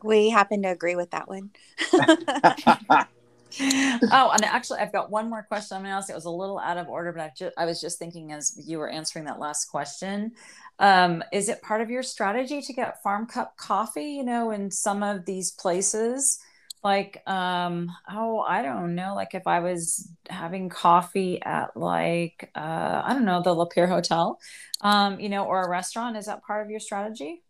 We 0.04 0.30
happen 0.30 0.62
to 0.62 0.70
agree 0.70 0.96
with 0.96 1.10
that 1.12 1.28
one. 1.28 1.50
oh, 3.60 4.32
and 4.34 4.44
actually, 4.44 4.80
I've 4.80 4.92
got 4.92 5.12
one 5.12 5.30
more 5.30 5.44
question. 5.44 5.78
I'm 5.78 5.84
going 5.84 5.92
to 5.92 5.98
ask. 5.98 6.10
It 6.10 6.16
was 6.16 6.26
a 6.26 6.30
little 6.30 6.60
out 6.60 6.78
of 6.78 6.88
order, 6.88 7.12
but 7.12 7.54
I, 7.58 7.66
was 7.66 7.82
just 7.82 8.00
thinking 8.00 8.32
as 8.32 8.60
you 8.66 8.78
were 8.78 8.90
answering 8.90 9.26
that 9.26 9.40
last 9.40 9.66
question. 9.66 10.32
Um, 10.80 11.24
is 11.32 11.50
it 11.50 11.62
part 11.62 11.82
of 11.82 11.90
your 11.90 12.04
strategy 12.04 12.62
to 12.62 12.74
get 12.74 13.02
farm 13.04 13.28
cup 13.28 13.58
coffee? 13.58 14.14
You 14.14 14.24
know, 14.24 14.52
in 14.52 14.72
some 14.72 15.04
of 15.04 15.26
these 15.26 15.52
places, 15.52 16.40
like 16.84 17.22
um, 17.28 17.90
oh, 18.10 18.40
I 18.40 18.62
don't 18.62 18.96
know, 18.96 19.14
like 19.16 19.34
if 19.34 19.48
I 19.48 19.60
was 19.60 20.10
having 20.30 20.70
coffee 20.70 21.42
at 21.42 21.76
like 21.76 22.50
uh, 22.56 23.02
I 23.06 23.14
don't 23.14 23.26
know 23.26 23.42
the 23.42 23.54
La 23.54 23.66
Peer 23.66 23.88
Hotel, 23.88 24.40
um, 24.82 25.20
you 25.20 25.30
know, 25.30 25.46
or 25.46 25.64
a 25.64 25.70
restaurant. 25.70 26.18
Is 26.18 26.26
that 26.26 26.44
part 26.44 26.66
of 26.66 26.72
your 26.72 26.80
strategy? 26.80 27.44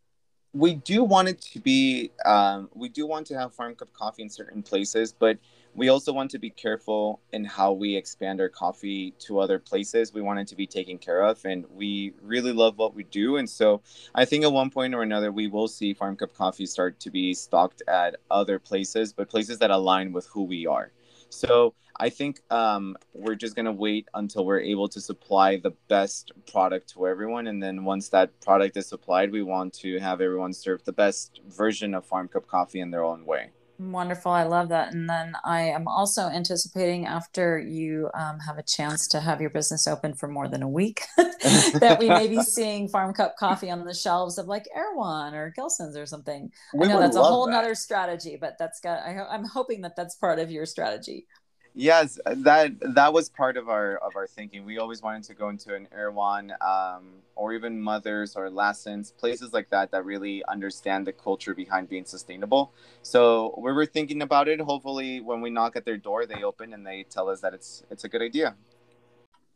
we 0.54 0.76
do 0.76 1.04
want 1.04 1.28
it 1.28 1.42
to 1.42 1.60
be 1.60 2.12
um, 2.26 2.70
we 2.74 2.90
do 2.90 3.06
want 3.08 3.26
to 3.28 3.38
have 3.38 3.54
farm 3.54 3.76
cup 3.76 3.92
coffee 3.94 4.22
in 4.22 4.30
certain 4.30 4.62
places 4.62 5.14
but 5.14 5.38
we 5.74 5.90
also 5.90 6.12
want 6.12 6.32
to 6.32 6.40
be 6.40 6.50
careful 6.50 7.22
in 7.32 7.46
how 7.46 7.72
we 7.72 7.96
expand 7.96 8.42
our 8.42 8.50
coffee 8.50 9.12
to 9.20 9.40
other 9.40 9.58
places. 9.58 10.14
We 10.14 10.22
want 10.22 10.40
it 10.40 10.48
to 10.48 10.56
be 10.56 10.68
taken 10.68 10.98
care 10.98 11.22
of, 11.24 11.44
and 11.46 11.66
we 11.74 12.14
really 12.22 12.52
love 12.52 12.78
what 12.78 12.94
we 12.94 13.04
do. 13.06 13.38
And 13.38 13.50
so, 13.50 13.82
I 14.14 14.26
think 14.26 14.44
at 14.44 14.52
one 14.52 14.70
point 14.70 14.94
or 14.94 15.02
another, 15.02 15.32
we 15.32 15.48
will 15.48 15.68
see 15.68 15.94
Farm 15.94 16.18
Cup 16.18 16.34
Coffee 16.36 16.66
start 16.66 17.00
to 17.02 17.10
be 17.10 17.34
stocked 17.34 17.82
at 17.88 18.18
other 18.30 18.60
places, 18.60 19.14
but 19.14 19.30
places 19.30 19.60
that 19.60 19.72
align 19.72 20.12
with 20.12 20.28
who 20.28 20.44
we 20.44 20.68
are. 20.68 20.92
So, 21.30 21.74
I 21.98 22.10
think 22.10 22.42
um, 22.50 22.98
we're 23.14 23.36
just 23.36 23.56
gonna 23.56 23.72
wait 23.72 24.08
until 24.14 24.46
we're 24.46 24.60
able 24.60 24.90
to 24.90 25.00
supply 25.00 25.58
the 25.58 25.72
best 25.88 26.32
product 26.52 26.90
to 26.94 27.08
everyone, 27.08 27.48
and 27.48 27.64
then 27.64 27.86
once 27.86 28.10
that 28.10 28.42
product 28.42 28.76
is 28.76 28.88
supplied, 28.88 29.32
we 29.32 29.44
want 29.44 29.74
to 29.76 30.00
have 30.00 30.20
everyone 30.20 30.52
serve 30.52 30.84
the 30.84 30.94
best 30.94 31.40
version 31.48 31.94
of 31.94 32.06
Farm 32.06 32.28
Cup 32.28 32.48
Coffee 32.48 32.82
in 32.82 32.92
their 32.92 33.06
own 33.06 33.26
way. 33.26 33.52
Wonderful. 33.82 34.32
I 34.32 34.44
love 34.44 34.70
that. 34.70 34.94
And 34.94 35.10
then 35.10 35.34
I 35.44 35.62
am 35.62 35.88
also 35.88 36.28
anticipating 36.28 37.08
after 37.08 37.58
you 37.58 38.12
um, 38.14 38.38
have 38.40 38.60
a 38.60 38.64
chance 38.64 39.08
to 39.08 39.20
have 39.20 39.42
your 39.42 39.50
business 39.50 39.88
open 39.88 40.14
for 40.14 40.28
more 40.28 40.48
than 40.48 40.62
a 40.62 40.68
week 40.68 41.02
that 41.18 41.98
we 42.00 42.08
may 42.08 42.28
be 42.28 42.44
seeing 42.44 42.88
Farm 42.88 43.12
Cup 43.12 43.38
coffee 43.38 43.72
on 43.72 43.84
the 43.84 43.94
shelves 43.94 44.38
of 44.38 44.46
like 44.46 44.66
Erewhon 44.76 45.34
or 45.34 45.52
Gelson's 45.58 45.98
or 45.98 46.06
something. 46.06 46.52
We 46.76 46.86
I 46.86 46.90
know 46.90 47.00
that's 47.00 47.16
a 47.16 47.24
whole 47.24 47.48
that. 47.48 47.54
nother 47.54 47.74
strategy, 47.74 48.38
but 48.40 48.56
that's 48.60 48.80
got, 48.82 49.00
I, 49.00 49.26
I'm 49.26 49.46
hoping 49.46 49.82
that 49.82 49.96
that's 49.96 50.14
part 50.16 50.38
of 50.38 50.52
your 50.52 50.68
strategy. 50.68 51.26
Yes, 51.74 52.20
that 52.26 52.74
that 52.96 53.14
was 53.14 53.30
part 53.30 53.56
of 53.56 53.70
our 53.70 53.96
of 53.98 54.16
our 54.18 54.28
thinking. 54.28 54.66
We 54.66 54.78
always 54.78 55.02
wanted 55.02 55.24
to 55.24 55.34
go 55.34 55.48
into 55.48 55.74
an 55.74 55.88
Erewhon 55.94 56.52
um, 56.60 57.22
or 57.36 57.54
even 57.54 57.82
Mothers 57.82 58.36
or 58.36 58.50
Lassen's, 58.50 59.12
places 59.12 59.54
like 59.54 59.70
that 59.70 59.90
that 59.92 60.04
really 60.04 60.44
understand 60.50 61.08
the 61.08 61.14
culture 61.14 61.56
behind 61.56 61.88
being 61.88 62.04
sustainable. 62.04 62.74
So 63.04 63.56
we 63.58 63.72
were 63.72 63.86
thinking 63.86 64.22
about 64.22 64.50
it. 64.50 64.60
Hopefully, 64.60 65.22
when 65.22 65.40
we 65.40 65.50
knock 65.50 65.78
at 65.78 65.86
their 65.86 65.98
door, 65.98 66.26
they 66.26 66.44
open 66.44 66.74
and 66.74 66.86
they 66.86 67.04
tell 67.10 67.30
us 67.30 67.40
that 67.40 67.54
it's 67.54 67.84
it's 67.90 68.04
a 68.04 68.10
good 68.10 68.22
idea. 68.22 68.56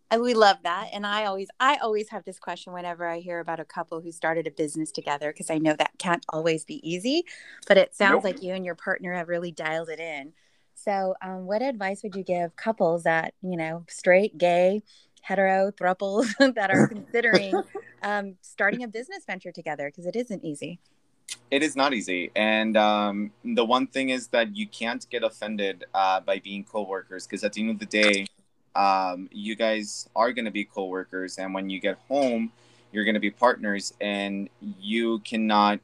And 0.09 0.21
we 0.21 0.33
love 0.33 0.57
that. 0.63 0.91
And 0.93 1.05
I 1.05 1.25
always 1.25 1.49
I 1.59 1.75
always 1.81 2.09
have 2.09 2.23
this 2.23 2.39
question 2.39 2.71
whenever 2.71 3.05
I 3.05 3.19
hear 3.19 3.41
about 3.41 3.59
a 3.59 3.65
couple 3.65 3.99
who 3.99 4.13
started 4.13 4.47
a 4.47 4.51
business 4.51 4.89
together 4.89 5.33
because 5.33 5.49
I 5.49 5.57
know 5.57 5.75
that 5.77 5.91
can't 5.97 6.25
always 6.29 6.63
be 6.63 6.79
easy. 6.89 7.25
But 7.67 7.77
it 7.77 7.93
sounds 7.93 8.23
nope. 8.23 8.23
like 8.23 8.41
you 8.41 8.53
and 8.53 8.63
your 8.63 8.75
partner 8.75 9.13
have 9.13 9.27
really 9.27 9.51
dialed 9.51 9.89
it 9.89 9.99
in. 9.99 10.31
So, 10.75 11.15
um, 11.21 11.45
what 11.45 11.61
advice 11.61 12.03
would 12.03 12.15
you 12.15 12.23
give 12.23 12.55
couples 12.55 13.03
that, 13.03 13.33
you 13.41 13.57
know, 13.57 13.85
straight, 13.87 14.37
gay, 14.37 14.83
hetero, 15.21 15.71
thruples 15.71 16.27
that 16.55 16.69
are 16.69 16.87
considering 16.87 17.63
um, 18.03 18.35
starting 18.41 18.83
a 18.83 18.87
business 18.87 19.23
venture 19.25 19.51
together? 19.51 19.89
Because 19.89 20.05
it 20.05 20.15
isn't 20.15 20.43
easy. 20.43 20.79
It 21.49 21.63
is 21.63 21.75
not 21.75 21.93
easy. 21.93 22.31
And 22.35 22.75
um, 22.77 23.31
the 23.43 23.65
one 23.65 23.87
thing 23.87 24.09
is 24.09 24.27
that 24.27 24.55
you 24.55 24.67
can't 24.67 25.09
get 25.09 25.23
offended 25.23 25.85
uh, 25.93 26.19
by 26.19 26.39
being 26.39 26.63
co-workers 26.63 27.25
because 27.25 27.43
at 27.43 27.53
the 27.53 27.61
end 27.61 27.71
of 27.71 27.79
the 27.79 27.85
day, 27.85 28.27
um, 28.75 29.29
you 29.31 29.55
guys 29.55 30.09
are 30.15 30.33
going 30.33 30.45
to 30.45 30.51
be 30.51 30.65
co-workers. 30.65 31.37
And 31.37 31.53
when 31.53 31.69
you 31.69 31.79
get 31.79 31.97
home, 32.07 32.51
you're 32.91 33.05
going 33.05 33.15
to 33.15 33.19
be 33.19 33.31
partners 33.31 33.93
and 34.01 34.49
you 34.79 35.19
cannot 35.19 35.79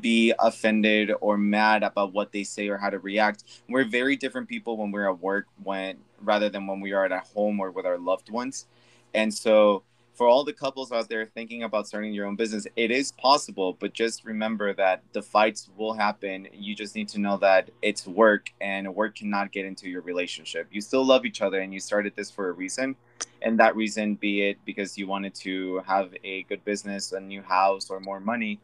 be 0.00 0.32
offended 0.38 1.12
or 1.20 1.36
mad 1.36 1.82
about 1.82 2.12
what 2.12 2.32
they 2.32 2.44
say 2.44 2.68
or 2.68 2.78
how 2.78 2.90
to 2.90 2.98
react. 2.98 3.44
We're 3.68 3.84
very 3.84 4.16
different 4.16 4.48
people 4.48 4.76
when 4.76 4.90
we're 4.90 5.08
at 5.08 5.20
work 5.20 5.46
when 5.62 5.98
rather 6.22 6.48
than 6.48 6.66
when 6.66 6.80
we 6.80 6.92
are 6.92 7.04
at 7.04 7.26
home 7.34 7.60
or 7.60 7.70
with 7.70 7.86
our 7.86 7.98
loved 7.98 8.30
ones. 8.30 8.66
And 9.12 9.32
so 9.32 9.82
for 10.14 10.28
all 10.28 10.44
the 10.44 10.52
couples 10.52 10.92
out 10.92 11.08
there 11.08 11.26
thinking 11.26 11.64
about 11.64 11.88
starting 11.88 12.14
your 12.14 12.26
own 12.26 12.36
business, 12.36 12.66
it 12.76 12.90
is 12.90 13.12
possible, 13.12 13.76
but 13.78 13.92
just 13.92 14.24
remember 14.24 14.72
that 14.74 15.02
the 15.12 15.22
fights 15.22 15.68
will 15.76 15.92
happen. 15.92 16.46
You 16.52 16.74
just 16.74 16.94
need 16.94 17.08
to 17.08 17.20
know 17.20 17.36
that 17.38 17.70
it's 17.82 18.06
work 18.06 18.50
and 18.60 18.94
work 18.94 19.16
cannot 19.16 19.50
get 19.50 19.64
into 19.64 19.88
your 19.88 20.02
relationship. 20.02 20.68
You 20.70 20.80
still 20.80 21.04
love 21.04 21.24
each 21.24 21.42
other 21.42 21.60
and 21.60 21.74
you 21.74 21.80
started 21.80 22.14
this 22.14 22.30
for 22.30 22.48
a 22.48 22.52
reason. 22.52 22.94
And 23.42 23.58
that 23.58 23.76
reason 23.76 24.14
be 24.14 24.48
it 24.48 24.58
because 24.64 24.96
you 24.96 25.06
wanted 25.06 25.34
to 25.36 25.82
have 25.86 26.14
a 26.22 26.44
good 26.44 26.64
business, 26.64 27.12
a 27.12 27.20
new 27.20 27.42
house, 27.42 27.90
or 27.90 28.00
more 28.00 28.20
money 28.20 28.60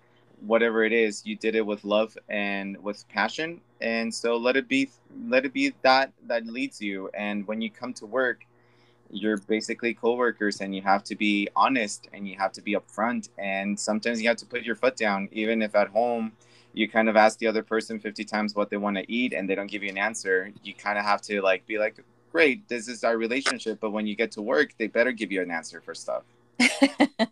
whatever 0.47 0.85
it 0.85 0.93
is 0.93 1.25
you 1.27 1.37
did 1.37 1.55
it 1.55 1.65
with 1.65 1.85
love 1.85 2.17
and 2.29 2.77
with 2.83 3.09
passion. 3.09 3.61
And 3.81 4.15
so 4.15 4.37
let 4.37 4.57
it 4.57 4.69
be 4.69 4.91
let 5.29 5.45
it 5.45 5.53
be 5.53 5.73
that 5.83 6.13
that 6.27 6.47
leads 6.47 6.81
you. 6.81 7.11
And 7.15 7.47
when 7.47 7.61
you 7.61 7.71
come 7.71 7.93
to 7.95 8.07
work 8.07 8.47
you're 9.13 9.39
basically 9.39 9.93
co-workers 9.93 10.61
and 10.61 10.75
you 10.75 10.83
have 10.83 11.03
to 11.03 11.17
be 11.17 11.49
honest 11.57 12.09
and 12.13 12.29
you 12.29 12.37
have 12.39 12.53
to 12.53 12.63
be 12.63 12.75
upfront. 12.75 13.29
And 13.39 13.79
sometimes 13.79 14.23
you 14.23 14.29
have 14.29 14.37
to 14.39 14.47
put 14.47 14.63
your 14.63 14.77
foot 14.77 14.97
down. 14.97 15.29
Even 15.33 15.63
if 15.63 15.75
at 15.75 15.89
home 15.89 16.33
you 16.73 16.89
kind 16.89 17.09
of 17.09 17.17
ask 17.17 17.39
the 17.39 17.47
other 17.47 17.63
person 17.63 17.99
50 17.99 18.25
times 18.25 18.55
what 18.55 18.71
they 18.71 18.77
want 18.77 18.97
to 18.97 19.13
eat 19.13 19.33
and 19.33 19.49
they 19.49 19.55
don't 19.55 19.67
give 19.67 19.83
you 19.83 19.89
an 19.89 19.99
answer 19.99 20.53
you 20.63 20.75
kind 20.75 20.99
of 20.99 21.05
have 21.05 21.21
to 21.21 21.43
like 21.43 21.67
be 21.67 21.79
like 21.79 22.03
great 22.31 22.69
this 22.69 22.89
is 22.89 23.03
our 23.03 23.17
relationship. 23.17 23.81
But 23.81 23.91
when 23.91 24.07
you 24.07 24.15
get 24.15 24.31
to 24.33 24.43
work 24.43 24.71
they 24.79 24.87
better 24.87 25.13
give 25.13 25.33
you 25.33 25.43
an 25.43 25.51
answer 25.51 25.81
for 25.81 25.95
stuff 25.95 26.23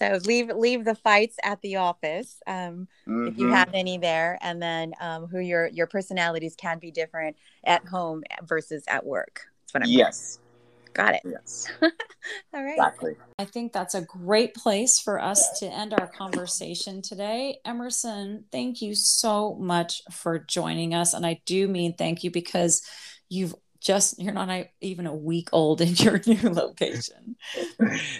so 0.00 0.18
leave 0.24 0.48
leave 0.48 0.84
the 0.84 0.94
fights 0.94 1.36
at 1.42 1.60
the 1.60 1.76
office 1.76 2.40
um, 2.46 2.88
mm-hmm. 3.06 3.28
if 3.28 3.38
you 3.38 3.46
mm-hmm. 3.46 3.54
have 3.54 3.70
any 3.74 3.98
there, 3.98 4.38
and 4.40 4.60
then 4.62 4.94
um, 5.00 5.26
who 5.26 5.38
your 5.38 5.66
your 5.68 5.86
personalities 5.86 6.56
can 6.56 6.78
be 6.78 6.90
different 6.90 7.36
at 7.64 7.86
home 7.86 8.22
versus 8.44 8.82
at 8.88 9.04
work. 9.04 9.42
That's 9.62 9.74
what 9.74 9.82
I'm. 9.84 9.90
Yes. 9.90 10.38
Got 10.92 11.14
it. 11.14 11.22
Yes. 11.24 11.68
All 11.82 12.64
right. 12.64 12.72
Exactly. 12.72 13.14
I 13.38 13.44
think 13.44 13.72
that's 13.72 13.94
a 13.94 14.00
great 14.00 14.54
place 14.54 14.98
for 14.98 15.20
us 15.20 15.60
to 15.60 15.66
end 15.66 15.94
our 15.94 16.08
conversation 16.08 17.00
today. 17.00 17.58
Emerson, 17.64 18.44
thank 18.50 18.82
you 18.82 18.96
so 18.96 19.54
much 19.54 20.02
for 20.10 20.40
joining 20.40 20.92
us. 20.92 21.14
And 21.14 21.24
I 21.24 21.40
do 21.46 21.68
mean 21.68 21.94
thank 21.94 22.24
you 22.24 22.32
because 22.32 22.82
you've 23.28 23.54
just 23.80 24.20
you're 24.20 24.32
not 24.34 24.66
even 24.80 25.06
a 25.06 25.14
week 25.14 25.48
old 25.52 25.80
in 25.80 25.94
your 25.96 26.20
new 26.26 26.50
location. 26.50 27.36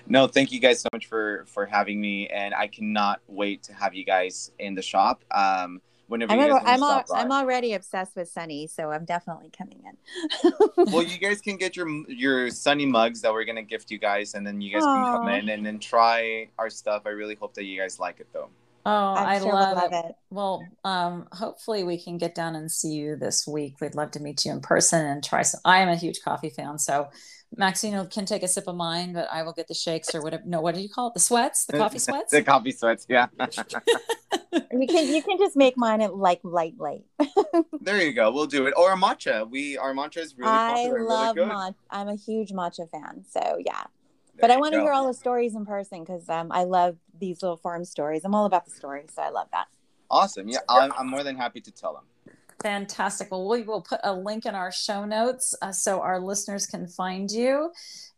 No 0.06 0.26
thank 0.26 0.52
you 0.52 0.60
guys 0.60 0.80
so 0.80 0.88
much 0.92 1.06
for 1.06 1.44
for 1.46 1.66
having 1.66 2.00
me 2.00 2.26
and 2.28 2.54
i 2.54 2.66
cannot 2.66 3.20
wait 3.26 3.62
to 3.64 3.72
have 3.74 3.94
you 3.94 4.04
guys 4.04 4.50
in 4.58 4.74
the 4.74 4.82
shop 4.82 5.22
um 5.30 5.80
whenever 6.08 6.32
I'm, 6.32 6.40
you 6.40 6.48
guys 6.48 6.62
I'm, 6.66 6.82
al- 6.82 7.04
I'm 7.14 7.32
already 7.32 7.74
obsessed 7.74 8.16
with 8.16 8.28
sunny 8.28 8.66
so 8.66 8.90
i'm 8.90 9.04
definitely 9.04 9.50
coming 9.50 9.82
in. 9.84 10.52
Well 10.92 11.02
you 11.02 11.18
guys 11.18 11.40
can 11.40 11.56
get 11.56 11.76
your 11.76 11.88
your 12.08 12.50
sunny 12.50 12.86
mugs 12.86 13.20
that 13.20 13.32
we're 13.32 13.44
gonna 13.44 13.62
gift 13.62 13.90
you 13.90 13.98
guys 13.98 14.34
and 14.34 14.46
then 14.46 14.60
you 14.60 14.72
guys 14.72 14.82
Aww. 14.82 15.04
can 15.04 15.18
come 15.18 15.28
in 15.28 15.48
and 15.50 15.64
then 15.64 15.78
try 15.78 16.48
our 16.58 16.70
stuff. 16.70 17.02
I 17.04 17.10
really 17.10 17.34
hope 17.34 17.54
that 17.54 17.64
you 17.64 17.78
guys 17.78 18.00
like 18.00 18.18
it 18.20 18.28
though 18.32 18.48
Oh, 18.86 19.14
i 19.14 19.38
sure 19.38 19.52
love, 19.52 19.76
love 19.76 19.92
it. 19.92 20.04
it. 20.06 20.14
Well, 20.30 20.66
um, 20.84 21.28
hopefully 21.32 21.84
we 21.84 22.02
can 22.02 22.16
get 22.16 22.34
down 22.34 22.56
and 22.56 22.70
see 22.70 22.92
you 22.92 23.16
this 23.16 23.46
week. 23.46 23.80
We'd 23.80 23.94
love 23.94 24.10
to 24.12 24.20
meet 24.20 24.44
you 24.44 24.52
in 24.52 24.60
person 24.60 25.04
and 25.04 25.22
try 25.22 25.42
some. 25.42 25.60
I 25.64 25.80
am 25.80 25.88
a 25.88 25.96
huge 25.96 26.22
coffee 26.22 26.50
fan, 26.50 26.78
so 26.78 27.08
Maxine 27.56 28.06
can 28.06 28.24
take 28.24 28.42
a 28.42 28.48
sip 28.48 28.68
of 28.68 28.76
mine, 28.76 29.12
but 29.12 29.28
I 29.30 29.42
will 29.42 29.52
get 29.52 29.68
the 29.68 29.74
shakes 29.74 30.14
or 30.14 30.22
whatever. 30.22 30.44
No, 30.46 30.60
what 30.60 30.74
do 30.74 30.80
you 30.80 30.88
call 30.88 31.08
it? 31.08 31.14
The 31.14 31.20
sweats, 31.20 31.66
the 31.66 31.78
coffee 31.78 31.98
sweats, 31.98 32.30
the 32.32 32.42
coffee 32.42 32.72
sweats. 32.72 33.06
Yeah. 33.08 33.26
you 34.72 34.86
can 34.86 35.12
you 35.12 35.22
can 35.22 35.36
just 35.38 35.56
make 35.56 35.76
mine 35.76 36.00
like 36.14 36.40
light 36.42 36.74
light. 36.78 37.04
there 37.80 38.00
you 38.00 38.12
go. 38.12 38.30
We'll 38.30 38.46
do 38.46 38.66
it. 38.66 38.74
Or 38.76 38.92
a 38.92 38.96
matcha. 38.96 39.48
We 39.48 39.76
our 39.76 39.92
matcha 39.92 40.18
is 40.18 40.36
really 40.38 40.50
popular. 40.50 41.00
I 41.00 41.02
love 41.02 41.36
really 41.36 41.50
matcha. 41.50 41.74
I'm 41.90 42.08
a 42.08 42.16
huge 42.16 42.52
matcha 42.52 42.88
fan. 42.88 43.24
So 43.28 43.58
yeah 43.58 43.84
but 44.40 44.50
I 44.50 44.56
want 44.56 44.74
to 44.74 44.80
hear 44.80 44.92
all 44.92 45.06
the 45.06 45.14
stories 45.14 45.54
in 45.54 45.66
person 45.66 46.00
because 46.00 46.28
um, 46.28 46.50
I 46.50 46.64
love 46.64 46.96
these 47.18 47.42
little 47.42 47.56
farm 47.56 47.84
stories. 47.84 48.24
I'm 48.24 48.34
all 48.34 48.46
about 48.46 48.64
the 48.64 48.70
stories, 48.70 49.10
so 49.14 49.22
I 49.22 49.30
love 49.30 49.48
that. 49.52 49.66
Awesome. 50.10 50.48
Yeah, 50.48 50.58
I'm, 50.68 50.92
I'm 50.98 51.08
more 51.08 51.22
than 51.22 51.36
happy 51.36 51.60
to 51.60 51.70
tell 51.70 51.94
them. 51.94 52.34
Fantastic. 52.62 53.30
Well, 53.30 53.48
we 53.48 53.62
will 53.62 53.80
put 53.80 54.00
a 54.04 54.12
link 54.12 54.44
in 54.44 54.54
our 54.54 54.70
show 54.70 55.04
notes 55.04 55.54
uh, 55.62 55.72
so 55.72 56.00
our 56.00 56.20
listeners 56.20 56.66
can 56.66 56.86
find 56.86 57.30
you. 57.30 57.72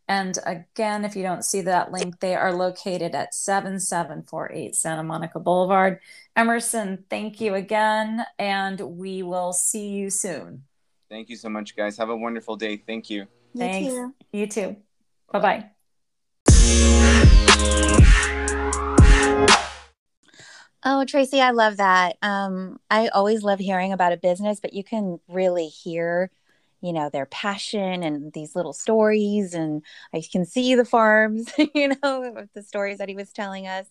And 0.07 0.37
again, 0.45 1.05
if 1.05 1.15
you 1.15 1.23
don't 1.23 1.45
see 1.45 1.61
that 1.61 1.91
link, 1.91 2.19
they 2.19 2.35
are 2.35 2.53
located 2.53 3.15
at 3.15 3.33
7748 3.33 4.75
Santa 4.75 5.03
Monica 5.03 5.39
Boulevard. 5.39 5.99
Emerson, 6.35 7.05
thank 7.09 7.39
you 7.39 7.53
again, 7.53 8.25
and 8.37 8.81
we 8.81 9.23
will 9.23 9.53
see 9.53 9.89
you 9.89 10.09
soon. 10.09 10.63
Thank 11.09 11.29
you 11.29 11.37
so 11.37 11.47
much, 11.47 11.75
guys. 11.75 11.95
Have 11.97 12.09
a 12.09 12.17
wonderful 12.17 12.57
day. 12.57 12.75
Thank 12.75 13.09
you. 13.09 13.27
Thanks. 13.57 13.85
You 13.87 13.91
too. 13.91 14.13
You 14.33 14.47
too. 14.47 14.75
Bye 15.31 15.39
bye. 15.39 15.72
Oh, 20.85 21.05
Tracy, 21.05 21.39
I 21.39 21.51
love 21.51 21.77
that. 21.77 22.17
Um, 22.21 22.79
I 22.91 23.07
always 23.07 23.41
love 23.43 23.59
hearing 23.59 23.93
about 23.93 24.11
a 24.11 24.17
business, 24.17 24.59
but 24.59 24.73
you 24.73 24.83
can 24.83 25.19
really 25.29 25.67
hear, 25.67 26.29
you 26.81 26.91
know, 26.91 27.09
their 27.09 27.25
passion 27.25 28.03
and 28.03 28.33
these 28.33 28.53
little 28.53 28.73
stories, 28.73 29.53
and 29.53 29.81
I 30.13 30.21
can 30.29 30.45
see 30.45 30.75
the 30.75 30.83
farms, 30.83 31.53
you 31.73 31.89
know, 32.03 32.45
the 32.53 32.61
stories 32.63 32.97
that 32.97 33.07
he 33.07 33.15
was 33.15 33.31
telling 33.31 33.65
us. 33.65 33.87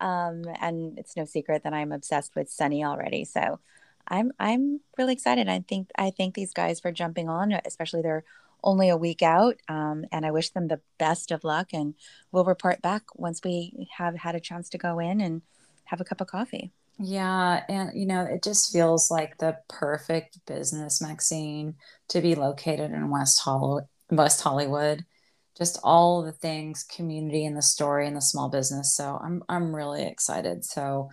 Um, 0.00 0.44
and 0.60 0.96
it's 0.98 1.16
no 1.16 1.24
secret 1.24 1.64
that 1.64 1.74
I'm 1.74 1.90
obsessed 1.90 2.36
with 2.36 2.48
Sunny 2.48 2.84
already. 2.84 3.24
So 3.24 3.58
I'm 4.06 4.30
I'm 4.38 4.80
really 4.96 5.14
excited. 5.14 5.48
I 5.48 5.64
think 5.66 5.90
I 5.98 6.10
thank 6.10 6.34
these 6.34 6.52
guys 6.52 6.78
for 6.78 6.92
jumping 6.92 7.28
on, 7.28 7.52
especially 7.64 8.02
they're 8.02 8.24
only 8.62 8.88
a 8.88 8.96
week 8.96 9.22
out. 9.22 9.56
Um, 9.68 10.04
and 10.12 10.26
I 10.26 10.30
wish 10.30 10.50
them 10.50 10.68
the 10.68 10.80
best 10.98 11.30
of 11.30 11.44
luck. 11.44 11.72
And 11.72 11.94
we'll 12.32 12.44
report 12.44 12.82
back 12.82 13.02
once 13.14 13.40
we 13.44 13.88
have 13.96 14.16
had 14.16 14.34
a 14.34 14.40
chance 14.40 14.68
to 14.70 14.78
go 14.78 14.98
in 14.98 15.20
and 15.20 15.42
have 15.84 16.00
a 16.00 16.04
cup 16.04 16.20
of 16.20 16.26
coffee. 16.26 16.72
Yeah, 16.98 17.62
and 17.68 17.90
you 17.94 18.06
know, 18.06 18.22
it 18.22 18.42
just 18.42 18.72
feels 18.72 19.10
like 19.10 19.36
the 19.38 19.58
perfect 19.68 20.38
business, 20.46 21.02
Maxine, 21.02 21.74
to 22.08 22.22
be 22.22 22.34
located 22.34 22.90
in 22.90 23.10
West 23.10 23.40
Hollywood. 23.40 23.84
West 24.10 24.40
Hollywood, 24.40 25.04
just 25.58 25.78
all 25.82 26.22
the 26.22 26.32
things, 26.32 26.84
community 26.84 27.44
and 27.44 27.56
the 27.56 27.62
story 27.62 28.06
and 28.06 28.16
the 28.16 28.22
small 28.22 28.48
business. 28.48 28.94
So 28.96 29.20
I'm 29.22 29.42
I'm 29.48 29.74
really 29.74 30.06
excited. 30.06 30.64
So 30.64 31.10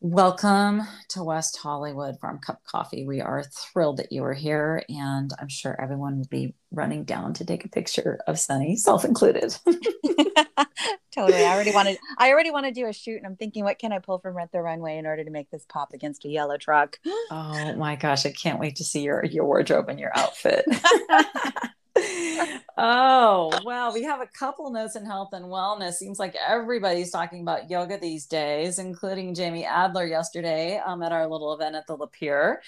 Welcome 0.00 0.82
to 1.08 1.24
West 1.24 1.56
Hollywood 1.56 2.20
Farm 2.20 2.38
Cup 2.38 2.62
Coffee. 2.64 3.04
We 3.04 3.20
are 3.20 3.42
thrilled 3.42 3.96
that 3.96 4.12
you 4.12 4.22
are 4.22 4.32
here, 4.32 4.84
and 4.88 5.32
I'm 5.40 5.48
sure 5.48 5.76
everyone 5.80 6.18
will 6.18 6.28
be 6.30 6.54
running 6.70 7.02
down 7.02 7.34
to 7.34 7.44
take 7.44 7.64
a 7.64 7.68
picture 7.68 8.20
of 8.28 8.38
Sunny, 8.38 8.76
self 8.76 9.04
included. 9.04 9.56
totally. 11.12 11.44
I 11.44 11.52
already 11.52 11.72
wanted. 11.72 11.98
I 12.16 12.30
already 12.30 12.52
want 12.52 12.66
to 12.66 12.72
do 12.72 12.86
a 12.86 12.92
shoot, 12.92 13.16
and 13.16 13.26
I'm 13.26 13.34
thinking, 13.34 13.64
what 13.64 13.80
can 13.80 13.92
I 13.92 13.98
pull 13.98 14.20
from 14.20 14.36
Rent 14.36 14.52
the 14.52 14.60
Runway 14.62 14.98
in 14.98 15.06
order 15.06 15.24
to 15.24 15.30
make 15.32 15.50
this 15.50 15.66
pop 15.68 15.92
against 15.92 16.24
a 16.24 16.28
yellow 16.28 16.58
truck? 16.58 17.00
oh 17.32 17.74
my 17.76 17.96
gosh, 17.96 18.24
I 18.24 18.30
can't 18.30 18.60
wait 18.60 18.76
to 18.76 18.84
see 18.84 19.02
your 19.02 19.24
your 19.24 19.46
wardrobe 19.46 19.88
and 19.88 19.98
your 19.98 20.12
outfit 20.16 20.64
oh, 22.78 23.50
well, 23.64 23.92
we 23.92 24.02
have 24.02 24.20
a 24.20 24.26
couple 24.26 24.70
notes 24.70 24.96
in 24.96 25.04
health 25.04 25.30
and 25.32 25.46
wellness. 25.46 25.94
Seems 25.94 26.18
like 26.18 26.36
everybody's 26.46 27.10
talking 27.10 27.42
about 27.42 27.70
yoga 27.70 27.98
these 27.98 28.26
days, 28.26 28.78
including 28.78 29.34
Jamie 29.34 29.64
Adler 29.64 30.06
yesterday 30.06 30.80
um, 30.84 31.02
at 31.02 31.12
our 31.12 31.26
little 31.26 31.52
event 31.54 31.74
at 31.74 31.86
the 31.86 31.96
La 31.96 32.06
Peer. 32.06 32.62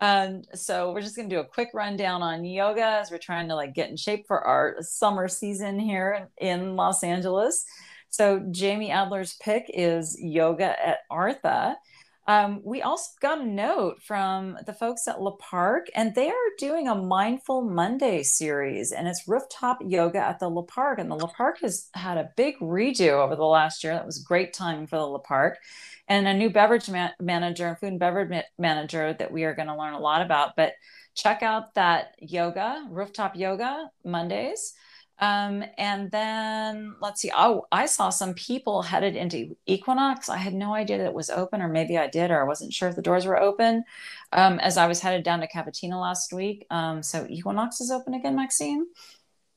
Um, 0.00 0.42
so 0.54 0.92
we're 0.92 1.00
just 1.00 1.16
going 1.16 1.28
to 1.28 1.36
do 1.36 1.40
a 1.40 1.46
quick 1.46 1.70
rundown 1.74 2.22
on 2.22 2.44
yoga 2.44 2.84
as 2.84 3.10
we're 3.10 3.18
trying 3.18 3.48
to 3.48 3.54
like 3.54 3.74
get 3.74 3.90
in 3.90 3.96
shape 3.96 4.26
for 4.26 4.40
our 4.40 4.76
summer 4.80 5.28
season 5.28 5.78
here 5.78 6.28
in 6.38 6.76
Los 6.76 7.02
Angeles. 7.02 7.64
So 8.08 8.46
Jamie 8.50 8.90
Adler's 8.90 9.34
pick 9.40 9.64
is 9.68 10.16
yoga 10.20 10.86
at 10.86 10.98
Artha. 11.10 11.76
Um, 12.26 12.62
we 12.64 12.80
also 12.80 13.10
got 13.20 13.40
a 13.40 13.44
note 13.44 14.02
from 14.02 14.56
the 14.64 14.72
folks 14.72 15.06
at 15.06 15.20
Le 15.20 15.36
Parc, 15.36 15.88
and 15.94 16.14
they 16.14 16.28
are 16.30 16.58
doing 16.58 16.88
a 16.88 16.94
Mindful 16.94 17.62
Monday 17.62 18.22
series, 18.22 18.92
and 18.92 19.06
it's 19.06 19.28
rooftop 19.28 19.78
yoga 19.84 20.18
at 20.18 20.38
the 20.38 20.48
Le 20.48 20.62
Parc. 20.62 20.98
And 20.98 21.10
the 21.10 21.16
Le 21.16 21.28
Parc 21.28 21.60
has 21.60 21.90
had 21.94 22.16
a 22.16 22.30
big 22.36 22.58
redo 22.60 23.22
over 23.22 23.36
the 23.36 23.44
last 23.44 23.84
year. 23.84 23.92
That 23.92 24.06
was 24.06 24.18
great 24.18 24.54
timing 24.54 24.86
for 24.86 24.96
the 24.96 25.06
Le 25.06 25.18
Parc, 25.18 25.58
and 26.08 26.26
a 26.26 26.32
new 26.32 26.48
beverage 26.48 26.88
ma- 26.88 27.10
manager 27.20 27.68
and 27.68 27.78
food 27.78 27.88
and 27.88 28.00
beverage 28.00 28.30
ma- 28.30 28.42
manager 28.58 29.12
that 29.12 29.30
we 29.30 29.44
are 29.44 29.54
going 29.54 29.68
to 29.68 29.76
learn 29.76 29.94
a 29.94 30.00
lot 30.00 30.22
about. 30.22 30.56
But 30.56 30.72
check 31.14 31.42
out 31.42 31.74
that 31.74 32.14
yoga, 32.18 32.86
rooftop 32.88 33.36
yoga 33.36 33.90
Mondays. 34.02 34.72
Um, 35.20 35.64
and 35.78 36.10
then 36.10 36.96
let's 37.00 37.20
see. 37.20 37.30
Oh, 37.36 37.66
I 37.70 37.86
saw 37.86 38.10
some 38.10 38.34
people 38.34 38.82
headed 38.82 39.14
into 39.14 39.56
Equinox. 39.66 40.28
I 40.28 40.36
had 40.36 40.54
no 40.54 40.74
idea 40.74 40.98
that 40.98 41.06
it 41.06 41.14
was 41.14 41.30
open, 41.30 41.62
or 41.62 41.68
maybe 41.68 41.96
I 41.96 42.08
did, 42.08 42.30
or 42.30 42.40
I 42.40 42.46
wasn't 42.46 42.72
sure 42.72 42.88
if 42.88 42.96
the 42.96 43.02
doors 43.02 43.24
were 43.24 43.40
open. 43.40 43.84
Um, 44.32 44.58
as 44.58 44.76
I 44.76 44.86
was 44.86 45.00
headed 45.00 45.22
down 45.22 45.40
to 45.40 45.48
Cavatina 45.48 46.00
last 46.00 46.32
week. 46.32 46.66
Um, 46.70 47.02
so 47.02 47.26
Equinox 47.28 47.80
is 47.80 47.90
open 47.90 48.14
again, 48.14 48.34
Maxine. 48.34 48.86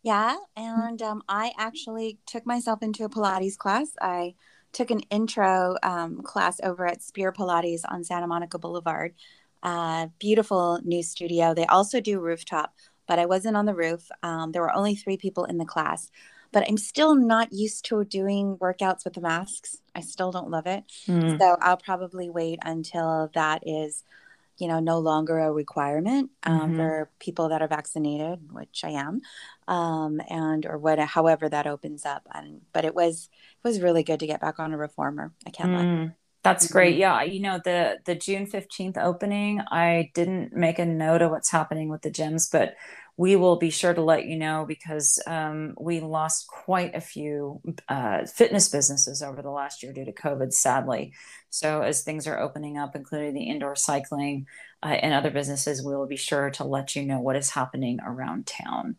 Yeah, 0.03 0.37
and 0.55 1.01
um, 1.01 1.23
I 1.27 1.51
actually 1.57 2.19
took 2.27 2.45
myself 2.45 2.81
into 2.81 3.03
a 3.03 3.09
Pilates 3.09 3.57
class. 3.57 3.89
I 3.99 4.35
took 4.71 4.91
an 4.91 4.99
intro 5.09 5.75
um, 5.81 6.21
class 6.21 6.59
over 6.63 6.85
at 6.85 7.01
Speir 7.01 7.33
Pilates 7.33 7.81
on 7.87 8.03
Santa 8.03 8.27
Monica 8.27 8.59
Boulevard. 8.59 9.15
Uh, 9.63 10.07
beautiful 10.19 10.79
new 10.83 11.01
studio. 11.01 11.53
They 11.53 11.65
also 11.65 11.99
do 11.99 12.19
rooftop 12.19 12.75
but 13.07 13.19
I 13.19 13.25
wasn't 13.25 13.57
on 13.57 13.65
the 13.65 13.73
roof. 13.73 14.09
Um, 14.23 14.51
there 14.51 14.61
were 14.61 14.75
only 14.75 14.95
three 14.95 15.17
people 15.17 15.45
in 15.45 15.57
the 15.57 15.65
class, 15.65 16.11
but 16.51 16.67
I'm 16.67 16.77
still 16.77 17.15
not 17.15 17.51
used 17.51 17.85
to 17.85 18.03
doing 18.05 18.57
workouts 18.57 19.03
with 19.03 19.13
the 19.13 19.21
masks. 19.21 19.77
I 19.95 20.01
still 20.01 20.31
don't 20.31 20.49
love 20.49 20.67
it. 20.67 20.83
Mm. 21.07 21.39
So 21.39 21.57
I'll 21.61 21.77
probably 21.77 22.29
wait 22.29 22.59
until 22.63 23.29
that 23.33 23.63
is, 23.65 24.03
you 24.57 24.67
know, 24.67 24.79
no 24.79 24.99
longer 24.99 25.39
a 25.39 25.51
requirement 25.51 26.31
um, 26.43 26.59
mm-hmm. 26.59 26.77
for 26.77 27.09
people 27.19 27.49
that 27.49 27.61
are 27.61 27.67
vaccinated, 27.67 28.51
which 28.51 28.83
I 28.83 28.91
am, 28.91 29.21
um, 29.67 30.21
and 30.29 30.65
or 30.65 30.77
what, 30.77 30.99
however 30.99 31.49
that 31.49 31.67
opens 31.67 32.05
up. 32.05 32.27
And 32.33 32.61
but 32.73 32.85
it 32.85 32.95
was 32.95 33.29
it 33.63 33.67
was 33.67 33.81
really 33.81 34.03
good 34.03 34.19
to 34.21 34.27
get 34.27 34.41
back 34.41 34.59
on 34.59 34.73
a 34.73 34.77
reformer. 34.77 35.33
I 35.45 35.49
can't 35.51 35.71
mm. 35.71 35.75
lie. 36.07 36.11
That's 36.47 36.71
great. 36.71 36.93
Mm-hmm. 36.93 36.99
Yeah, 37.01 37.23
you 37.23 37.39
know 37.41 37.59
the 37.63 37.99
the 38.05 38.15
June 38.15 38.47
15th 38.47 38.97
opening, 38.97 39.61
I 39.71 40.11
didn't 40.13 40.53
make 40.53 40.79
a 40.79 40.85
note 40.85 41.21
of 41.21 41.31
what's 41.31 41.51
happening 41.51 41.89
with 41.89 42.01
the 42.01 42.11
gyms, 42.11 42.51
but 42.51 42.75
we 43.17 43.35
will 43.35 43.55
be 43.55 43.71
sure 43.71 43.95
to 43.95 44.01
let 44.01 44.27
you 44.27 44.37
know 44.37 44.63
because 44.67 45.19
um, 45.25 45.73
we 45.79 45.99
lost 45.99 46.47
quite 46.47 46.95
a 46.95 47.01
few 47.01 47.59
uh, 47.89 48.25
fitness 48.25 48.69
businesses 48.69 49.23
over 49.23 49.41
the 49.41 49.49
last 49.49 49.81
year 49.81 49.91
due 49.91 50.05
to 50.05 50.13
COVID, 50.13 50.53
sadly. 50.53 51.13
So 51.49 51.81
as 51.81 52.03
things 52.03 52.27
are 52.27 52.39
opening 52.39 52.77
up, 52.77 52.95
including 52.95 53.33
the 53.33 53.49
indoor 53.49 53.75
cycling 53.75 54.45
uh, 54.83 54.97
and 55.01 55.15
other 55.15 55.31
businesses, 55.31 55.83
we 55.83 55.95
will 55.95 56.05
be 56.05 56.15
sure 56.15 56.51
to 56.51 56.63
let 56.63 56.95
you 56.95 57.03
know 57.03 57.19
what 57.19 57.35
is 57.35 57.49
happening 57.49 57.99
around 58.05 58.45
town. 58.45 58.97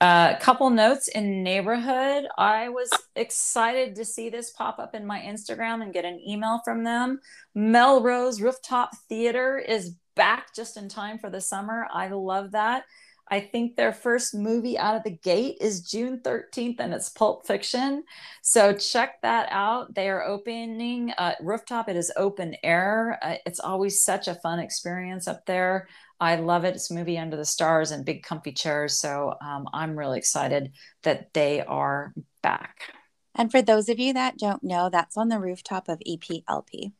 A 0.00 0.04
uh, 0.04 0.38
couple 0.38 0.70
notes 0.70 1.08
in 1.08 1.42
neighborhood. 1.42 2.26
I 2.38 2.70
was 2.70 2.90
excited 3.16 3.94
to 3.96 4.04
see 4.06 4.30
this 4.30 4.50
pop 4.50 4.78
up 4.78 4.94
in 4.94 5.04
my 5.04 5.20
Instagram 5.20 5.82
and 5.82 5.92
get 5.92 6.06
an 6.06 6.18
email 6.26 6.62
from 6.64 6.84
them. 6.84 7.20
Melrose 7.54 8.40
Rooftop 8.40 8.96
Theater 9.10 9.58
is 9.58 9.96
back 10.16 10.54
just 10.54 10.78
in 10.78 10.88
time 10.88 11.18
for 11.18 11.28
the 11.28 11.40
summer. 11.40 11.86
I 11.92 12.08
love 12.08 12.52
that. 12.52 12.84
I 13.30 13.40
think 13.40 13.76
their 13.76 13.92
first 13.92 14.34
movie 14.34 14.76
out 14.76 14.96
of 14.96 15.04
the 15.04 15.18
gate 15.18 15.58
is 15.60 15.82
June 15.82 16.20
13th 16.24 16.80
and 16.80 16.92
it's 16.92 17.10
Pulp 17.10 17.46
Fiction. 17.46 18.02
So 18.42 18.72
check 18.72 19.20
that 19.22 19.48
out. 19.52 19.94
They 19.94 20.08
are 20.08 20.24
opening 20.24 21.12
uh, 21.16 21.34
Rooftop. 21.40 21.88
It 21.88 21.96
is 21.96 22.10
open 22.16 22.56
air. 22.64 23.18
Uh, 23.22 23.36
it's 23.46 23.60
always 23.60 24.02
such 24.02 24.26
a 24.26 24.34
fun 24.34 24.58
experience 24.58 25.28
up 25.28 25.46
there. 25.46 25.86
I 26.20 26.36
love 26.36 26.64
it. 26.64 26.74
It's 26.74 26.90
a 26.90 26.94
movie 26.94 27.18
under 27.18 27.36
the 27.36 27.44
stars 27.44 27.90
and 27.90 28.04
big 28.04 28.22
comfy 28.22 28.52
chairs. 28.52 29.00
So 29.00 29.34
um, 29.42 29.66
I'm 29.72 29.98
really 29.98 30.18
excited 30.18 30.72
that 31.02 31.32
they 31.32 31.62
are 31.62 32.12
back. 32.42 32.92
And 33.34 33.50
for 33.50 33.62
those 33.62 33.88
of 33.88 33.98
you 33.98 34.12
that 34.12 34.36
don't 34.36 34.62
know, 34.62 34.90
that's 34.90 35.16
on 35.16 35.28
the 35.28 35.40
rooftop 35.40 35.88
of 35.88 36.00
EPLP. 36.06 36.92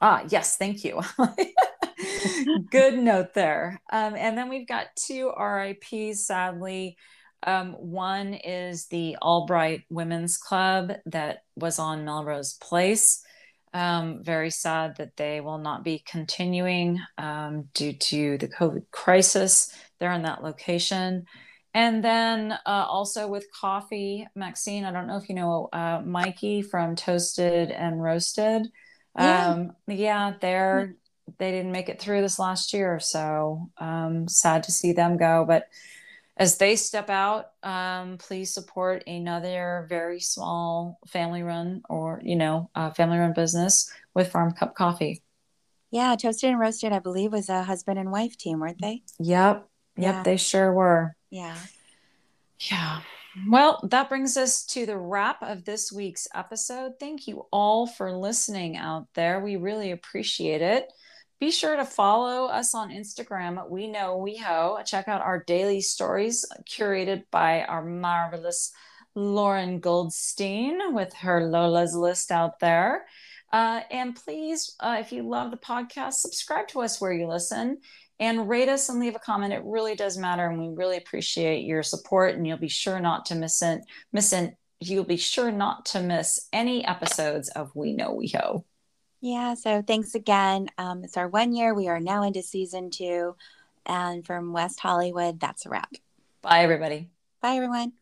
Ah, 0.00 0.24
yes, 0.28 0.56
thank 0.56 0.84
you. 0.84 1.00
Good 2.70 2.98
note 2.98 3.34
there. 3.34 3.80
Um, 3.90 4.14
and 4.16 4.36
then 4.36 4.48
we've 4.48 4.68
got 4.68 4.88
two 4.96 5.32
RIPs, 5.38 6.26
sadly. 6.26 6.96
Um, 7.42 7.72
one 7.74 8.34
is 8.34 8.86
the 8.86 9.16
Allbright 9.22 9.84
Women's 9.88 10.36
Club 10.36 10.92
that 11.06 11.38
was 11.54 11.78
on 11.78 12.04
Melrose 12.04 12.54
Place. 12.54 13.22
Um, 13.76 14.22
very 14.22 14.50
sad 14.50 14.96
that 14.96 15.18
they 15.18 15.42
will 15.42 15.58
not 15.58 15.84
be 15.84 16.02
continuing 16.06 16.98
um, 17.18 17.68
due 17.74 17.92
to 17.92 18.38
the 18.38 18.48
COVID 18.48 18.86
crisis 18.90 19.70
there 20.00 20.12
in 20.12 20.22
that 20.22 20.42
location. 20.42 21.26
And 21.74 22.02
then 22.02 22.52
uh, 22.52 22.86
also 22.88 23.28
with 23.28 23.52
coffee, 23.52 24.26
Maxine, 24.34 24.86
I 24.86 24.92
don't 24.92 25.06
know 25.06 25.18
if 25.18 25.28
you 25.28 25.34
know 25.34 25.68
uh, 25.74 26.00
Mikey 26.02 26.62
from 26.62 26.96
Toasted 26.96 27.70
and 27.70 28.02
Roasted. 28.02 28.66
Yeah, 29.18 29.46
um, 29.46 29.72
yeah 29.86 30.32
they're 30.40 30.96
they 31.38 31.50
didn't 31.50 31.72
make 31.72 31.90
it 31.90 32.00
through 32.00 32.22
this 32.22 32.38
last 32.38 32.72
year, 32.72 32.98
so 32.98 33.68
um, 33.76 34.26
sad 34.26 34.62
to 34.62 34.72
see 34.72 34.92
them 34.92 35.18
go. 35.18 35.44
But 35.46 35.64
as 36.36 36.58
they 36.58 36.76
step 36.76 37.08
out, 37.08 37.52
um, 37.62 38.18
please 38.18 38.52
support 38.52 39.04
another 39.06 39.86
very 39.88 40.20
small 40.20 40.98
family 41.06 41.42
run 41.42 41.82
or, 41.88 42.20
you 42.22 42.36
know, 42.36 42.70
uh, 42.74 42.90
family 42.90 43.18
run 43.18 43.32
business 43.32 43.90
with 44.14 44.30
Farm 44.30 44.52
Cup 44.52 44.74
Coffee. 44.74 45.22
Yeah, 45.90 46.14
Toasted 46.16 46.50
and 46.50 46.60
Roasted, 46.60 46.92
I 46.92 46.98
believe, 46.98 47.32
was 47.32 47.48
a 47.48 47.62
husband 47.62 47.98
and 47.98 48.10
wife 48.10 48.36
team, 48.36 48.60
weren't 48.60 48.80
they? 48.80 49.02
Yep. 49.18 49.66
Yep, 49.96 50.14
yeah. 50.14 50.22
they 50.24 50.36
sure 50.36 50.72
were. 50.72 51.16
Yeah. 51.30 51.56
Yeah. 52.58 53.00
Well, 53.48 53.80
that 53.90 54.08
brings 54.08 54.36
us 54.36 54.64
to 54.66 54.86
the 54.86 54.96
wrap 54.96 55.42
of 55.42 55.64
this 55.64 55.92
week's 55.92 56.28
episode. 56.34 56.94
Thank 56.98 57.28
you 57.28 57.46
all 57.50 57.86
for 57.86 58.12
listening 58.12 58.76
out 58.76 59.08
there. 59.14 59.40
We 59.40 59.56
really 59.56 59.90
appreciate 59.90 60.62
it. 60.62 60.92
Be 61.38 61.50
sure 61.50 61.76
to 61.76 61.84
follow 61.84 62.46
us 62.46 62.74
on 62.74 62.90
Instagram. 62.90 63.68
We 63.68 63.88
know 63.88 64.18
WeHo. 64.18 64.84
Check 64.86 65.06
out 65.06 65.20
our 65.20 65.44
daily 65.44 65.82
stories 65.82 66.46
curated 66.66 67.24
by 67.30 67.64
our 67.64 67.84
marvelous 67.84 68.72
Lauren 69.14 69.80
Goldstein 69.80 70.94
with 70.94 71.12
her 71.14 71.46
Lola's 71.46 71.94
list 71.94 72.30
out 72.30 72.58
there. 72.58 73.04
Uh, 73.52 73.80
and 73.90 74.16
please, 74.16 74.76
uh, 74.80 74.96
if 75.00 75.12
you 75.12 75.28
love 75.28 75.50
the 75.50 75.58
podcast, 75.58 76.14
subscribe 76.14 76.68
to 76.68 76.80
us 76.80 77.00
where 77.00 77.12
you 77.12 77.26
listen 77.26 77.78
and 78.18 78.48
rate 78.48 78.70
us 78.70 78.88
and 78.88 78.98
leave 78.98 79.14
a 79.14 79.18
comment. 79.18 79.52
It 79.52 79.62
really 79.64 79.94
does 79.94 80.16
matter, 80.16 80.48
and 80.48 80.58
we 80.58 80.74
really 80.74 80.96
appreciate 80.96 81.66
your 81.66 81.82
support. 81.82 82.34
And 82.34 82.46
you'll 82.46 82.56
be 82.56 82.68
sure 82.68 82.98
not 82.98 83.26
to 83.26 83.34
miss 83.34 83.60
it. 83.60 83.82
Miss 84.10 84.32
it. 84.32 84.54
You'll 84.80 85.04
be 85.04 85.18
sure 85.18 85.52
not 85.52 85.86
to 85.86 86.00
miss 86.00 86.48
any 86.52 86.84
episodes 86.84 87.50
of 87.50 87.74
We 87.74 87.92
Know 87.92 88.12
We 88.12 88.28
WeHo. 88.28 88.64
Yeah, 89.20 89.54
so 89.54 89.82
thanks 89.82 90.14
again. 90.14 90.68
Um, 90.78 91.04
it's 91.04 91.16
our 91.16 91.28
one 91.28 91.52
year. 91.52 91.74
We 91.74 91.88
are 91.88 92.00
now 92.00 92.22
into 92.22 92.42
season 92.42 92.90
two. 92.90 93.36
And 93.86 94.26
from 94.26 94.52
West 94.52 94.80
Hollywood, 94.80 95.40
that's 95.40 95.64
a 95.64 95.68
wrap. 95.68 95.92
Bye, 96.42 96.60
everybody. 96.60 97.08
Bye, 97.40 97.54
everyone. 97.54 97.92